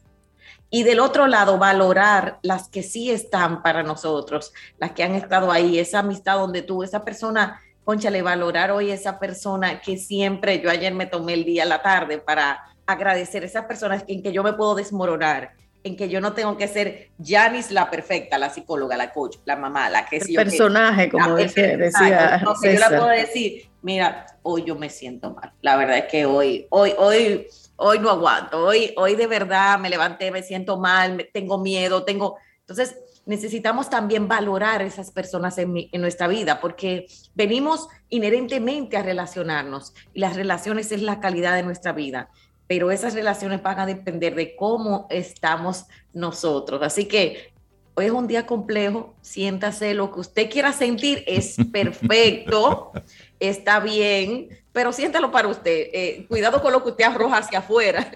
Y 0.70 0.84
del 0.84 1.00
otro 1.00 1.26
lado, 1.26 1.58
valorar 1.58 2.38
las 2.42 2.68
que 2.68 2.84
sí 2.84 3.10
están 3.10 3.62
para 3.62 3.82
nosotros, 3.82 4.52
las 4.78 4.92
que 4.92 5.02
han 5.02 5.16
estado 5.16 5.50
ahí, 5.50 5.78
esa 5.78 5.98
amistad 5.98 6.36
donde 6.36 6.62
tú, 6.62 6.84
esa 6.84 7.04
persona 7.04 7.60
conchale, 7.84 8.22
valorar 8.22 8.70
hoy 8.70 8.92
esa 8.92 9.18
persona 9.18 9.80
que 9.80 9.96
siempre, 9.96 10.60
yo 10.60 10.70
ayer 10.70 10.94
me 10.94 11.06
tomé 11.06 11.34
el 11.34 11.44
día, 11.44 11.64
la 11.64 11.82
tarde 11.82 12.18
para 12.18 12.62
agradecer 12.86 13.42
a 13.42 13.46
esas 13.46 13.64
personas 13.64 14.04
en 14.06 14.22
que 14.22 14.32
yo 14.32 14.44
me 14.44 14.52
puedo 14.52 14.76
desmoronar, 14.76 15.54
en 15.82 15.96
que 15.96 16.08
yo 16.08 16.20
no 16.20 16.32
tengo 16.32 16.56
que 16.56 16.68
ser 16.68 17.10
Janice 17.22 17.72
la 17.72 17.90
perfecta, 17.90 18.38
la 18.38 18.50
psicóloga, 18.50 18.96
la 18.96 19.12
coach, 19.12 19.38
la 19.44 19.56
mamá, 19.56 19.88
la 19.88 20.06
que 20.06 20.16
es 20.16 20.28
el 20.28 20.34
personaje, 20.34 21.08
como 21.08 21.34
decía, 21.36 21.76
decía 21.76 22.42
yo 22.42 22.78
la 22.78 22.88
puedo 22.88 23.08
decir, 23.08 23.70
mira, 23.82 24.26
hoy 24.42 24.64
yo 24.64 24.76
me 24.76 24.90
siento 24.90 25.32
mal. 25.32 25.52
La 25.62 25.76
verdad 25.76 25.98
es 25.98 26.04
que 26.04 26.26
hoy, 26.26 26.66
hoy, 26.70 26.92
hoy, 26.98 27.46
hoy 27.76 27.98
no 27.98 28.10
aguanto. 28.10 28.58
Hoy, 28.64 28.92
hoy 28.96 29.16
de 29.16 29.26
verdad 29.26 29.78
me 29.78 29.90
levanté, 29.90 30.30
me 30.30 30.42
siento 30.42 30.78
mal, 30.78 31.28
tengo 31.32 31.58
miedo, 31.58 32.04
tengo. 32.04 32.36
Entonces, 32.60 32.96
necesitamos 33.26 33.90
también 33.90 34.28
valorar 34.28 34.82
esas 34.82 35.10
personas 35.10 35.56
en, 35.58 35.88
nuestra 35.92 36.26
vida, 36.26 36.60
porque 36.60 37.06
venimos 37.34 37.88
inherentemente 38.08 38.96
a 38.96 39.02
relacionarnos 39.02 39.94
y 40.12 40.20
las 40.20 40.36
relaciones 40.36 40.90
es 40.92 41.02
la 41.02 41.20
calidad 41.20 41.54
de 41.54 41.62
nuestra 41.62 41.92
vida, 41.92 42.30
pero 42.70 42.92
esas 42.92 43.14
relaciones 43.14 43.60
van 43.64 43.80
a 43.80 43.84
depender 43.84 44.36
de 44.36 44.54
cómo 44.54 45.08
estamos 45.10 45.86
nosotros. 46.12 46.80
Así 46.84 47.06
que 47.06 47.52
hoy 47.94 48.04
es 48.04 48.12
un 48.12 48.28
día 48.28 48.46
complejo, 48.46 49.12
siéntase 49.22 49.92
lo 49.92 50.12
que 50.12 50.20
usted 50.20 50.48
quiera 50.48 50.72
sentir, 50.72 51.24
es 51.26 51.56
perfecto, 51.72 52.92
está 53.40 53.80
bien, 53.80 54.56
pero 54.70 54.92
siéntalo 54.92 55.32
para 55.32 55.48
usted. 55.48 55.88
Eh, 55.92 56.26
cuidado 56.28 56.62
con 56.62 56.70
lo 56.70 56.84
que 56.84 56.90
usted 56.90 57.06
arroja 57.06 57.38
hacia 57.38 57.58
afuera. 57.58 58.08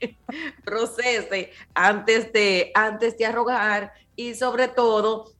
Procese 0.64 1.50
antes 1.74 2.32
de, 2.32 2.70
antes 2.76 3.18
de 3.18 3.26
arrojar 3.26 3.94
y 4.14 4.36
sobre 4.36 4.68
todo 4.68 5.32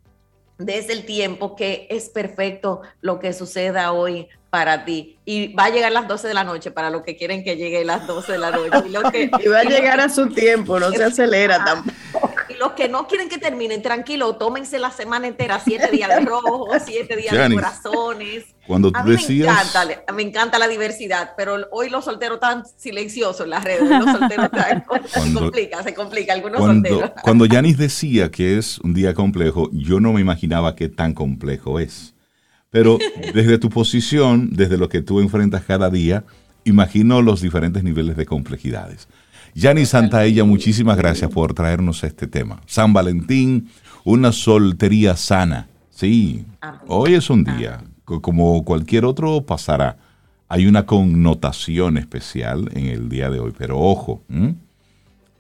desde 0.58 0.94
el 0.94 1.06
tiempo 1.06 1.54
que 1.54 1.86
es 1.90 2.08
perfecto 2.08 2.82
lo 3.02 3.20
que 3.20 3.32
suceda 3.32 3.92
hoy 3.92 4.28
para 4.50 4.84
ti. 4.84 5.16
Y 5.24 5.52
va 5.52 5.66
a 5.66 5.70
llegar 5.70 5.90
a 5.90 5.94
las 5.94 6.08
12 6.08 6.28
de 6.28 6.34
la 6.34 6.44
noche 6.44 6.70
para 6.70 6.88
los 6.90 7.02
que 7.02 7.16
quieren 7.16 7.44
que 7.44 7.56
llegue 7.56 7.82
a 7.82 7.84
las 7.84 8.06
12 8.06 8.32
de 8.32 8.38
la 8.38 8.50
noche. 8.50 8.82
Y, 8.86 8.90
lo 8.90 9.10
que, 9.10 9.28
va 9.50 9.60
a 9.60 9.64
llegar 9.64 10.00
a 10.00 10.08
su 10.08 10.28
tiempo, 10.28 10.80
no 10.80 10.90
se 10.90 11.04
acelera 11.04 11.64
tampoco. 11.64 12.32
Y 12.48 12.54
los 12.54 12.72
que 12.72 12.88
no 12.88 13.06
quieren 13.06 13.28
que 13.28 13.36
terminen, 13.36 13.82
tranquilo, 13.82 14.36
tómense 14.36 14.78
la 14.78 14.90
semana 14.90 15.26
entera, 15.26 15.60
siete 15.62 15.90
días 15.90 16.08
de 16.08 16.20
rojo, 16.20 16.68
siete 16.82 17.16
días 17.16 17.48
de 17.48 17.54
corazones. 17.54 18.44
Cuando 18.66 18.90
tú 18.90 18.98
a 18.98 19.02
mí 19.02 19.12
decías... 19.12 19.54
me, 19.54 19.60
encanta, 19.60 20.12
me 20.12 20.22
encanta 20.22 20.58
la 20.58 20.68
diversidad, 20.68 21.32
pero 21.36 21.56
hoy 21.70 21.90
los 21.90 22.06
solteros 22.06 22.36
están 22.36 22.64
silenciosos 22.76 23.42
en 23.42 23.50
las 23.50 23.64
redes. 23.64 23.88
Los 23.88 24.18
solteros 24.18 24.46
están, 24.46 24.84
se 25.06 25.34
complica, 25.34 25.82
se 25.82 25.94
complica. 25.94 26.32
Algunos 26.32 26.58
cuando, 26.60 26.88
solteros. 26.88 27.22
Cuando 27.22 27.44
Yanis 27.44 27.76
decía 27.76 28.30
que 28.30 28.56
es 28.56 28.78
un 28.78 28.94
día 28.94 29.12
complejo, 29.12 29.68
yo 29.72 30.00
no 30.00 30.14
me 30.14 30.22
imaginaba 30.22 30.74
qué 30.74 30.88
tan 30.88 31.12
complejo 31.12 31.80
es. 31.80 32.14
Pero 32.70 32.98
desde 33.34 33.58
tu 33.58 33.70
posición, 33.70 34.50
desde 34.52 34.76
lo 34.76 34.88
que 34.88 35.00
tú 35.00 35.20
enfrentas 35.20 35.64
cada 35.64 35.90
día, 35.90 36.24
imagino 36.64 37.22
los 37.22 37.40
diferentes 37.40 37.82
niveles 37.82 38.16
de 38.16 38.26
complejidades. 38.26 39.08
Yanis 39.54 39.90
Santaella, 39.90 40.44
muchísimas 40.44 40.96
gracias 40.96 41.30
por 41.30 41.54
traernos 41.54 42.04
este 42.04 42.26
tema. 42.26 42.60
San 42.66 42.92
Valentín, 42.92 43.70
una 44.04 44.32
soltería 44.32 45.16
sana. 45.16 45.68
Sí, 45.90 46.44
hoy 46.86 47.14
es 47.14 47.30
un 47.30 47.44
día 47.44 47.82
como 48.04 48.64
cualquier 48.64 49.04
otro 49.04 49.42
pasará. 49.42 49.98
Hay 50.48 50.66
una 50.66 50.86
connotación 50.86 51.98
especial 51.98 52.70
en 52.72 52.86
el 52.86 53.08
día 53.08 53.30
de 53.30 53.40
hoy, 53.40 53.52
pero 53.56 53.78
ojo, 53.78 54.22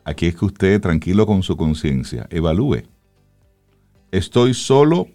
aquí 0.04 0.26
es 0.26 0.36
que 0.36 0.44
usted 0.44 0.80
tranquilo 0.80 1.26
con 1.26 1.42
su 1.42 1.56
conciencia, 1.56 2.26
evalúe. 2.30 2.82
Estoy 4.10 4.54
solo 4.54 5.08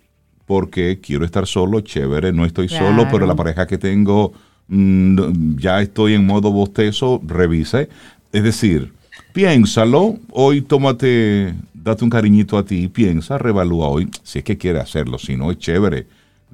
porque 0.45 0.99
quiero 1.01 1.25
estar 1.25 1.47
solo, 1.47 1.81
chévere, 1.81 2.33
no 2.33 2.45
estoy 2.45 2.69
solo, 2.69 3.07
pero 3.11 3.25
la 3.25 3.35
pareja 3.35 3.65
que 3.65 3.77
tengo 3.77 4.33
mm, 4.67 5.57
ya 5.57 5.81
estoy 5.81 6.13
en 6.13 6.25
modo 6.25 6.51
bostezo, 6.51 7.21
revise. 7.25 7.89
Es 8.31 8.43
decir, 8.43 8.93
piénsalo, 9.33 10.17
hoy 10.31 10.61
tómate, 10.61 11.53
date 11.73 12.03
un 12.03 12.09
cariñito 12.09 12.57
a 12.57 12.65
ti, 12.65 12.87
piensa, 12.87 13.37
revalúa 13.37 13.87
hoy, 13.87 14.09
si 14.23 14.39
es 14.39 14.45
que 14.45 14.57
quiere 14.57 14.79
hacerlo, 14.79 15.17
si 15.17 15.37
no 15.37 15.51
es 15.51 15.57
chévere 15.57 16.07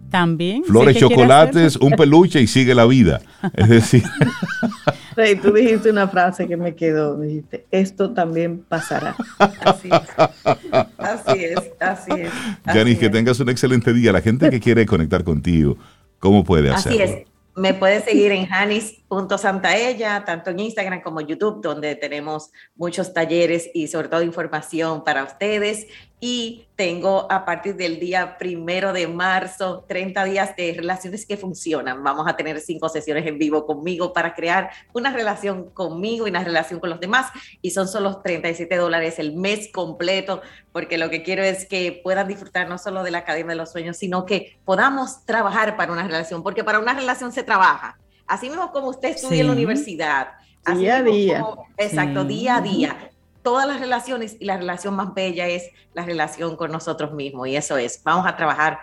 también. 0.10 0.64
Flores, 0.64 0.98
chocolates, 0.98 1.76
un 1.76 1.92
peluche 1.92 2.42
y 2.42 2.48
sigue 2.48 2.74
la 2.74 2.86
vida. 2.86 3.22
Es 3.54 3.70
decir. 3.70 4.04
Rey, 5.20 5.36
tú 5.36 5.52
dijiste 5.52 5.90
una 5.90 6.08
frase 6.08 6.48
que 6.48 6.56
me 6.56 6.76
quedó. 6.76 7.20
Dijiste, 7.20 7.66
esto 7.72 8.14
también 8.14 8.60
pasará. 8.60 9.18
Así 9.38 9.90
es. 9.92 10.54
Así 10.98 11.44
es. 11.44 11.72
Así 11.78 12.12
es. 12.14 12.32
Janis, 12.66 12.98
que 12.98 13.10
tengas 13.10 13.38
un 13.42 13.50
excelente 13.50 13.92
día. 13.92 14.14
La 14.14 14.22
gente 14.22 14.50
que 14.50 14.62
quiere 14.62 14.86
conectar 14.86 15.26
contigo, 15.26 15.78
¿cómo 16.20 16.46
puede 16.46 16.70
hacerlo? 16.70 17.04
Así 17.04 17.14
es. 17.14 17.26
Me 17.56 17.74
puede 17.74 18.00
seguir 18.00 18.32
en 18.32 18.46
janis.santaella, 18.46 20.24
tanto 20.24 20.52
en 20.52 20.62
Instagram 20.62 21.02
como 21.02 21.20
YouTube, 21.20 21.62
donde 21.62 21.96
tenemos 21.96 22.52
muchos 22.78 23.14
talleres 23.14 23.70
y 23.74 23.88
sobre 23.88 24.08
todo 24.08 24.22
información 24.22 25.04
para 25.04 25.26
ustedes 25.26 25.88
y 26.22 26.66
tengo 26.76 27.32
a 27.32 27.46
partir 27.46 27.76
del 27.76 28.00
día 28.00 28.38
primero 28.38 28.92
de 28.92 29.08
marzo 29.08 29.86
30 29.88 30.24
días 30.26 30.56
de 30.56 30.74
relaciones 30.76 31.26
que 31.26 31.38
funcionan. 31.38 32.04
Vamos 32.04 32.28
a 32.28 32.36
tener 32.36 32.60
cinco 32.60 32.90
sesiones 32.90 33.26
en 33.26 33.38
vivo 33.38 33.66
conmigo 33.66 34.12
para 34.12 34.34
crear 34.34 34.70
una 34.94 35.14
relación 35.14 35.70
conmigo 35.70 36.28
y 36.28 36.30
una 36.30 36.44
relación 36.44 36.80
con 36.80 36.90
los 36.90 37.00
demás. 37.00 37.32
Y 37.62 37.72
son 37.72 37.88
solo 37.88 38.22
37 38.22 38.76
dólares 38.76 39.18
el 39.20 39.34
mes 39.34 39.70
completo, 39.72 40.42
porque 40.74 40.98
lo 40.98 41.10
que 41.10 41.24
quiero 41.24 41.42
es 41.44 41.66
que 41.66 42.02
puedan 42.04 42.28
disfrutar 42.28 42.68
no 42.68 42.78
solo 42.78 43.04
de 43.04 43.12
la 43.12 43.20
Academia 43.20 43.52
de 43.52 43.58
los 43.58 43.72
Sueños, 43.72 43.98
sino 43.98 44.26
que 44.26 44.58
podamos 44.66 45.26
trabajar 45.26 45.78
para 45.78 45.92
una 45.94 46.04
relación, 46.04 46.44
porque 46.44 46.64
para 46.66 46.80
una 46.80 46.94
relación 46.94 47.32
se 47.32 47.44
trabaja. 47.44 47.98
Así 48.28 48.50
mismo 48.50 48.72
como 48.72 48.90
usted 48.90 49.10
estudia 49.10 49.42
en 49.42 49.48
la 49.48 49.54
universidad. 49.54 50.28
día 50.76 50.98
a 50.98 51.02
día. 51.02 51.46
exacto, 51.78 52.26
día 52.26 52.58
a 52.58 52.62
día 52.62 53.12
todas 53.50 53.68
las 53.68 53.80
relaciones 53.80 54.38
y 54.40 54.46
la 54.46 54.58
relación 54.58 54.96
más 54.96 55.12
bella 55.16 55.48
es 55.48 55.64
la 55.96 56.06
relación 56.06 56.56
con 56.56 56.72
nosotros 56.72 57.14
mismos 57.14 57.48
y 57.48 57.56
eso 57.56 57.78
es, 57.78 58.00
vamos 58.04 58.28
a 58.28 58.36
trabajar 58.36 58.78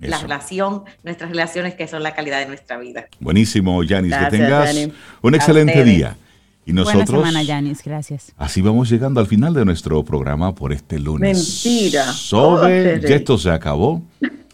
la 0.00 0.16
Eso. 0.16 0.22
relación, 0.22 0.84
nuestras 1.04 1.28
relaciones 1.30 1.74
que 1.74 1.86
son 1.86 2.02
la 2.02 2.14
calidad 2.14 2.38
de 2.38 2.46
nuestra 2.46 2.78
vida. 2.78 3.08
Buenísimo, 3.20 3.82
Yanis. 3.82 4.14
Que 4.16 4.26
tengas 4.30 4.74
un 5.20 5.34
excelente 5.34 5.84
día. 5.84 6.16
Y 6.64 6.72
Buena 6.72 6.94
nosotros, 6.94 7.20
semana, 7.20 7.42
Yanis, 7.42 7.82
gracias. 7.84 8.32
así 8.38 8.62
vamos 8.62 8.88
llegando 8.88 9.20
al 9.20 9.26
final 9.26 9.52
de 9.52 9.66
nuestro 9.66 10.02
programa 10.02 10.54
por 10.54 10.72
este 10.72 10.98
lunes. 10.98 11.62
Mentira. 11.64 12.10
Sobe, 12.12 12.96
Oh, 12.96 13.06
ya 13.06 13.16
esto 13.16 13.36
se 13.38 13.50
acabó. 13.50 14.02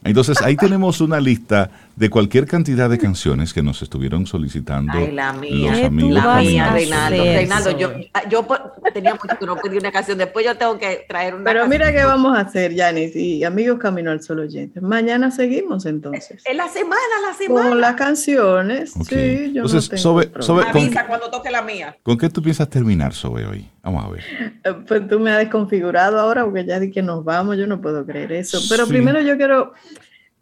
Entonces 0.04 0.42
ahí 0.42 0.56
tenemos 0.56 1.00
una 1.00 1.20
lista 1.20 1.70
de 1.96 2.08
cualquier 2.10 2.46
cantidad 2.46 2.88
de 2.88 2.98
canciones 2.98 3.52
que 3.52 3.62
nos 3.62 3.82
estuvieron 3.82 4.26
solicitando 4.26 4.92
Ay, 4.94 5.12
la 5.12 5.32
mía. 5.32 5.70
los 5.70 5.74
¿Qué 5.76 5.80
tú 5.82 5.86
amigos. 5.88 6.24
La 6.24 6.36
mía, 6.40 6.70
Reinaldo. 6.72 7.22
Reinaldo, 7.24 7.70
yo, 7.78 7.88
Zoe? 7.90 8.10
yo 8.30 8.46
tenía 8.94 9.12
mucho 9.14 9.38
que 9.38 9.46
no 9.46 9.56
pedí 9.56 9.76
una 9.78 9.92
canción. 9.92 10.16
Después 10.18 10.44
yo 10.46 10.56
tengo 10.56 10.78
que 10.78 11.04
traer 11.08 11.34
una 11.34 11.44
Pero 11.44 11.60
canción. 11.60 11.80
mira 11.80 11.92
qué 11.92 12.04
vamos 12.06 12.36
a 12.36 12.40
hacer, 12.42 12.74
Yanis 12.74 13.14
y 13.14 13.44
amigos 13.44 13.78
Camino 13.78 14.10
al 14.10 14.22
Sol 14.22 14.40
oyentes. 14.40 14.82
Mañana 14.82 15.30
seguimos 15.30 15.84
entonces. 15.86 16.42
En 16.46 16.56
la 16.56 16.68
semana, 16.68 17.00
la 17.28 17.34
semana. 17.34 17.68
Con 17.68 17.80
las 17.80 17.94
canciones. 17.94 18.96
Ok. 18.96 19.08
Sí, 19.08 19.52
yo 19.52 19.62
Entonces, 19.64 19.84
no 19.84 19.88
tengo 19.88 20.02
Sobe-. 20.02 20.32
Sobe- 20.40 20.70
con- 20.72 20.82
Avisa 20.82 21.06
cuando 21.06 21.30
toque 21.30 21.50
la 21.50 21.62
mía. 21.62 21.96
¿Con 22.02 22.16
qué 22.16 22.28
tú 22.30 22.42
piensas 22.42 22.68
terminar, 22.70 23.12
Sobe, 23.12 23.44
hoy? 23.46 23.68
Vamos 23.82 24.04
a 24.04 24.08
ver. 24.08 24.22
Eh, 24.64 24.74
Pues 24.86 25.06
tú 25.08 25.20
me 25.20 25.30
has 25.30 25.38
desconfigurado 25.38 26.18
ahora 26.20 26.44
porque 26.44 26.64
ya 26.64 26.80
di 26.80 26.90
que 26.90 27.02
nos 27.02 27.24
vamos, 27.24 27.56
yo 27.58 27.66
no 27.66 27.80
puedo 27.80 28.06
creer 28.06 28.32
eso. 28.32 28.58
Pero 28.68 28.86
Sí. 28.86 28.92
primero 28.92 29.20
yo 29.20 29.36
quiero 29.36 29.72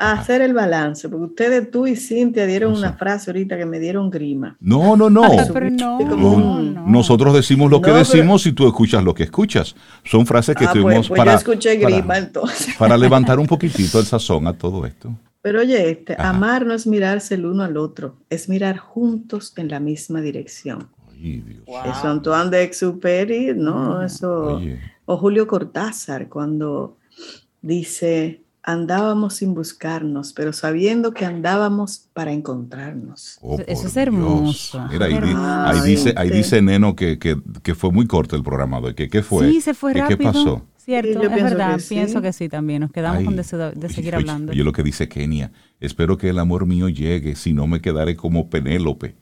hacer 0.00 0.40
el 0.42 0.54
balance, 0.54 1.08
porque 1.08 1.24
ustedes, 1.26 1.70
tú 1.70 1.86
y 1.86 1.94
Cintia, 1.96 2.46
dieron 2.46 2.72
O 2.72 2.76
sea. 2.76 2.88
una 2.88 2.96
frase 2.98 3.30
ahorita 3.30 3.56
que 3.58 3.66
me 3.66 3.78
dieron 3.78 4.08
grima. 4.10 4.56
No, 4.60 4.96
no, 4.96 5.10
no. 5.10 5.22
Pero 5.52 5.70
no, 5.70 5.98
como 5.98 6.16
No, 6.38 6.54
un- 6.56 6.74
no. 6.74 6.86
Nosotros 6.86 7.34
decimos 7.34 7.70
lo 7.70 7.80
que 7.80 7.86
pero- 7.90 7.98
decimos 7.98 8.46
y 8.46 8.52
tú 8.52 8.66
escuchas 8.66 9.04
lo 9.04 9.14
que 9.14 9.24
escuchas. 9.24 9.74
Son 10.04 10.24
frases 10.26 10.56
que 10.56 10.64
Ah, 10.64 10.70
pues, 10.72 10.82
tuvimos 10.82 11.08
pues 11.08 11.18
para, 11.18 11.32
yo 11.32 11.38
escuché 11.38 11.78
para- 11.78 11.96
grima 11.96 12.18
entonces. 12.18 12.74
para 12.78 12.96
levantar 12.96 13.38
un 13.38 13.46
poquitito 13.46 13.98
el 14.00 14.06
sazón 14.06 14.46
a 14.46 14.52
todo 14.52 14.86
esto. 14.86 15.12
Pero 15.42 15.60
oye, 15.60 15.90
este, 15.90 16.14
Ajá. 16.14 16.30
amar 16.30 16.66
no 16.66 16.74
es 16.74 16.86
mirarse 16.86 17.34
el 17.34 17.46
uno 17.46 17.62
al 17.62 17.76
otro, 17.76 18.16
es 18.28 18.48
mirar 18.48 18.76
juntos 18.78 19.52
en 19.56 19.68
la 19.68 19.80
misma 19.80 20.20
dirección. 20.20 20.88
Ay, 21.12 21.42
Dios. 21.46 21.62
Eso 21.84 22.08
Antoine 22.08 22.50
de 22.50 22.62
Exupéry, 22.62 23.52
¿no? 23.56 24.02
Eso. 24.02 24.56
Oye, 24.56 24.78
O 25.06 25.16
Julio 25.16 25.46
Cortázar, 25.46 26.28
cuando 26.28 26.96
dice, 27.62 28.42
andábamos 28.62 29.34
sin 29.34 29.54
buscarnos, 29.54 30.32
pero 30.32 30.52
sabiendo 30.52 31.12
que 31.12 31.24
andábamos 31.24 32.08
para 32.12 32.32
encontrarnos. 32.32 33.38
oh, 33.40 33.58
Eso- 33.66 33.86
es 33.86 33.96
hermoso. 33.96 34.78
Dios. 34.78 34.90
Mira, 34.92 35.06
ahí, 35.06 35.14
di- 35.20 35.34
ahí 35.36 35.80
dice, 35.90 36.14
ahí 36.16 36.30
dice 36.30 36.62
Neno 36.62 36.94
que, 36.94 37.18
que, 37.18 37.40
que 37.62 37.74
fue 37.74 37.90
muy 37.90 38.06
corto 38.06 38.36
el 38.36 38.42
programa 38.42 38.80
de 38.80 38.86
hoy. 38.88 38.94
¿Qué, 38.94 39.22
fue? 39.22 39.50
Sí, 39.50 39.60
se 39.60 39.74
fue 39.74 39.92
¿Qué, 39.94 40.00
rápido. 40.00 40.18
¿Qué 40.18 40.24
pasó? 40.24 40.66
Cierto, 40.76 41.08
Sí, 41.08 41.14
yo 41.14 41.22
es 41.22 41.28
pienso 41.34 41.44
verdad, 41.50 41.74
que 41.76 41.80
sí. 41.80 41.94
pienso 41.94 42.22
que 42.22 42.32
sí 42.32 42.48
también. 42.48 42.80
Nos 42.80 42.90
quedamos 42.92 43.18
Ay, 43.18 43.24
con 43.24 43.36
deseo 43.36 43.70
de, 43.70 43.88
seguir 43.88 44.14
oye, 44.14 44.22
hablando. 44.22 44.52
Oye, 44.52 44.64
lo 44.64 44.72
que 44.72 44.82
dice 44.82 45.08
Kenia. 45.08 45.52
Espero 45.78 46.16
que 46.16 46.28
el 46.30 46.38
amor 46.38 46.66
mío 46.66 46.88
llegue, 46.88 47.36
si 47.36 47.52
no 47.52 47.66
me 47.66 47.80
quedaré 47.80 48.16
como 48.16 48.48
Penélope. 48.50 49.14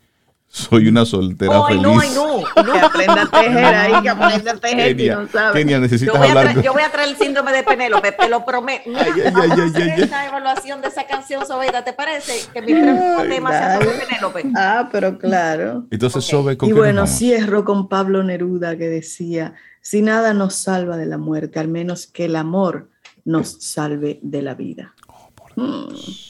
Soy 0.50 0.88
una 0.88 1.04
soltera 1.04 1.60
Ay, 1.66 1.78
feliz. 1.78 1.82
no, 1.82 2.00
ay, 2.00 2.08
no. 2.14 2.64
Que 2.72 2.78
aprenda 2.80 3.22
a 3.22 3.30
tejer 3.30 3.64
ahí, 3.74 4.02
que 4.02 4.08
aprenda 4.08 4.52
a 4.52 4.56
tejer, 4.56 4.96
Kenia, 4.96 5.16
no 5.16 5.28
sabe. 5.28 5.58
Kenia, 5.60 5.76
Yo 5.76 5.80
necesitas 5.82 6.18
voy, 6.18 6.28
hablar. 6.28 6.42
traer, 6.44 6.54
con- 6.56 6.64
yo 6.64 6.72
voy 6.72 6.82
a 6.82 6.90
traer 6.90 7.08
el 7.10 7.16
síndrome 7.16 7.52
de 7.52 7.62
Penélope, 7.62 8.12
te 8.12 8.28
lo 8.30 8.44
prometo. 8.46 8.90
Ay, 8.96 9.10
ay, 9.14 9.30
Vamos 9.30 9.42
ay, 9.42 9.50
a 9.50 9.54
ay, 9.54 9.60
hacer 9.70 9.82
ay, 9.82 9.90
ay. 9.96 10.02
esta 10.02 10.26
evaluación 10.26 10.80
de 10.80 10.88
esa 10.88 11.06
canción, 11.06 11.46
Sobeida, 11.46 11.84
¿te 11.84 11.92
parece? 11.92 12.32
Que 12.52 12.62
mi 12.62 12.72
próximo 12.72 13.22
tema 13.28 13.50
sea 13.50 13.74
sobre. 13.78 13.98
Penélope. 14.06 14.44
Ah, 14.56 14.88
pero 14.90 15.18
claro. 15.18 15.84
Entonces. 15.90 16.24
Sobe, 16.24 16.56
¿con 16.56 16.68
Y 16.68 16.72
bueno, 16.72 17.06
cierro 17.06 17.64
con 17.64 17.88
Pablo 17.88 18.22
Neruda 18.22 18.76
que 18.78 18.88
decía, 18.88 19.54
si 19.82 20.00
nada 20.02 20.32
nos 20.34 20.54
salva 20.54 20.96
de 20.96 21.06
la 21.06 21.18
muerte, 21.18 21.58
al 21.60 21.68
menos 21.68 22.06
que 22.06 22.24
el 22.24 22.36
amor 22.36 22.88
nos 23.24 23.62
salve 23.62 24.18
de 24.22 24.40
la 24.42 24.54
vida. 24.54 24.94
Oh, 25.08 25.30
por 25.34 25.52
Mm. 25.56 25.88
Dios. 25.88 26.27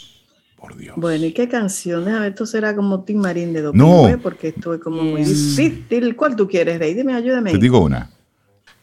Por 0.59 0.77
Dios. 0.77 0.97
Bueno, 0.97 1.25
¿y 1.25 1.33
qué 1.33 1.49
canción? 1.49 2.05
Déjame, 2.05 2.29
esto 2.29 2.45
será 2.45 2.75
como 2.75 3.05
Tim 3.05 3.19
Marín 3.21 3.53
de 3.53 3.61
No. 3.63 3.67
Domingo, 3.69 4.09
¿eh? 4.09 4.19
porque 4.19 4.49
esto 4.49 4.75
es 4.75 4.81
como 4.81 5.03
muy 5.03 5.23
Bien. 5.23 5.29
difícil. 5.29 6.17
¿Cuál 6.17 6.35
tú 6.35 6.49
quieres, 6.49 6.79
Rey? 6.81 6.95
Dime, 6.95 7.15
ayúdame. 7.15 7.53
Te 7.53 7.59
digo 7.59 7.79
una. 7.81 8.11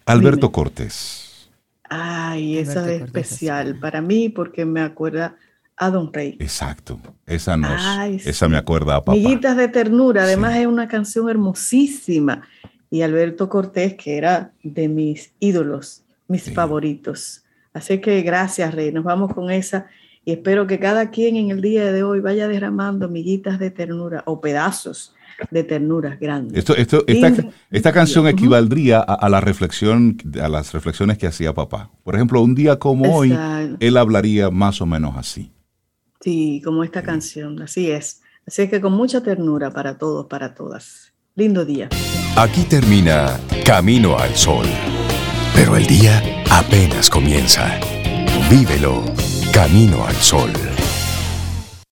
Alberto 0.05 0.47
Dime. 0.47 0.51
Cortés. 0.53 1.49
Ay, 1.89 2.57
esa 2.59 2.79
Alberto 2.79 2.91
es 2.91 2.99
Cortés, 3.01 3.23
especial 3.23 3.79
para 3.79 4.01
mí 4.01 4.29
porque 4.29 4.65
me 4.65 4.81
acuerda 4.81 5.35
a 5.77 5.89
Don 5.89 6.11
Rey. 6.13 6.37
Exacto. 6.39 6.99
Esa 7.25 7.57
nos, 7.57 7.71
Ay, 7.83 8.21
esa 8.23 8.45
sí. 8.45 8.51
me 8.51 8.57
acuerda 8.57 8.95
a 8.95 8.99
papá. 9.01 9.11
Miguitas 9.11 9.57
de 9.57 9.67
ternura, 9.67 10.23
además 10.23 10.53
Sí. 10.53 10.61
es 10.61 10.67
una 10.67 10.87
canción 10.87 11.29
hermosísima. 11.29 12.47
Y 12.89 13.01
Alberto 13.01 13.49
Cortés, 13.49 13.95
que 13.95 14.17
era 14.17 14.53
de 14.63 14.87
mis 14.87 15.33
ídolos, 15.41 16.03
mis 16.29 16.43
Sí. 16.43 16.51
favoritos. 16.51 17.43
Así 17.73 17.99
que 17.99 18.21
gracias, 18.21 18.73
Rey. 18.73 18.93
Nos 18.93 19.03
vamos 19.03 19.33
con 19.33 19.51
esa 19.51 19.87
y 20.25 20.31
espero 20.31 20.65
que 20.65 20.79
cada 20.79 21.11
quien 21.11 21.37
en 21.37 21.51
el 21.51 21.61
día 21.61 21.91
de 21.91 22.01
hoy 22.01 22.19
vaya 22.19 22.47
derramando 22.47 23.07
miguitas 23.07 23.59
de 23.59 23.69
ternura 23.69 24.23
o 24.25 24.41
pedazos 24.41 25.13
de 25.51 25.63
ternura 25.63 26.17
grandes. 26.19 26.57
Esto, 26.57 26.75
esto, 26.75 27.03
esta, 27.69 27.91
canción 27.91 28.27
equivaldría 28.27 28.99
a, 28.99 29.13
a 29.13 29.29
la 29.29 29.39
reflexión, 29.39 30.17
a 30.41 30.47
las 30.47 30.73
reflexiones 30.73 31.17
que 31.17 31.27
hacía 31.27 31.53
papá. 31.53 31.91
Por 32.03 32.15
ejemplo, 32.15 32.41
un 32.41 32.55
día 32.55 32.79
como 32.79 33.15
hoy, 33.15 33.31
Exacto. 33.31 33.77
él 33.79 33.97
hablaría 33.97 34.49
más 34.49 34.81
o 34.81 34.85
menos 34.85 35.15
así. 35.17 35.51
Sí, 36.21 36.61
como 36.65 36.83
esta 36.83 37.03
canción, 37.03 37.61
así 37.61 37.91
es. 37.91 38.21
Así 38.47 38.67
que 38.67 38.81
con 38.81 38.93
mucha 38.93 39.21
ternura 39.21 39.71
para 39.71 39.97
todos, 39.97 40.25
para 40.25 40.55
todas. 40.55 41.13
Lindo 41.35 41.65
día. 41.65 41.89
Aquí 42.37 42.63
termina 42.63 43.39
Camino 43.65 44.17
al 44.17 44.33
Sol. 44.35 44.65
Pero 45.53 45.75
el 45.75 45.85
día 45.85 46.21
apenas 46.49 47.09
comienza. 47.09 47.79
Vívelo 48.49 49.03
Camino 49.55 50.05
al 50.05 50.17
Sol. 50.17 50.74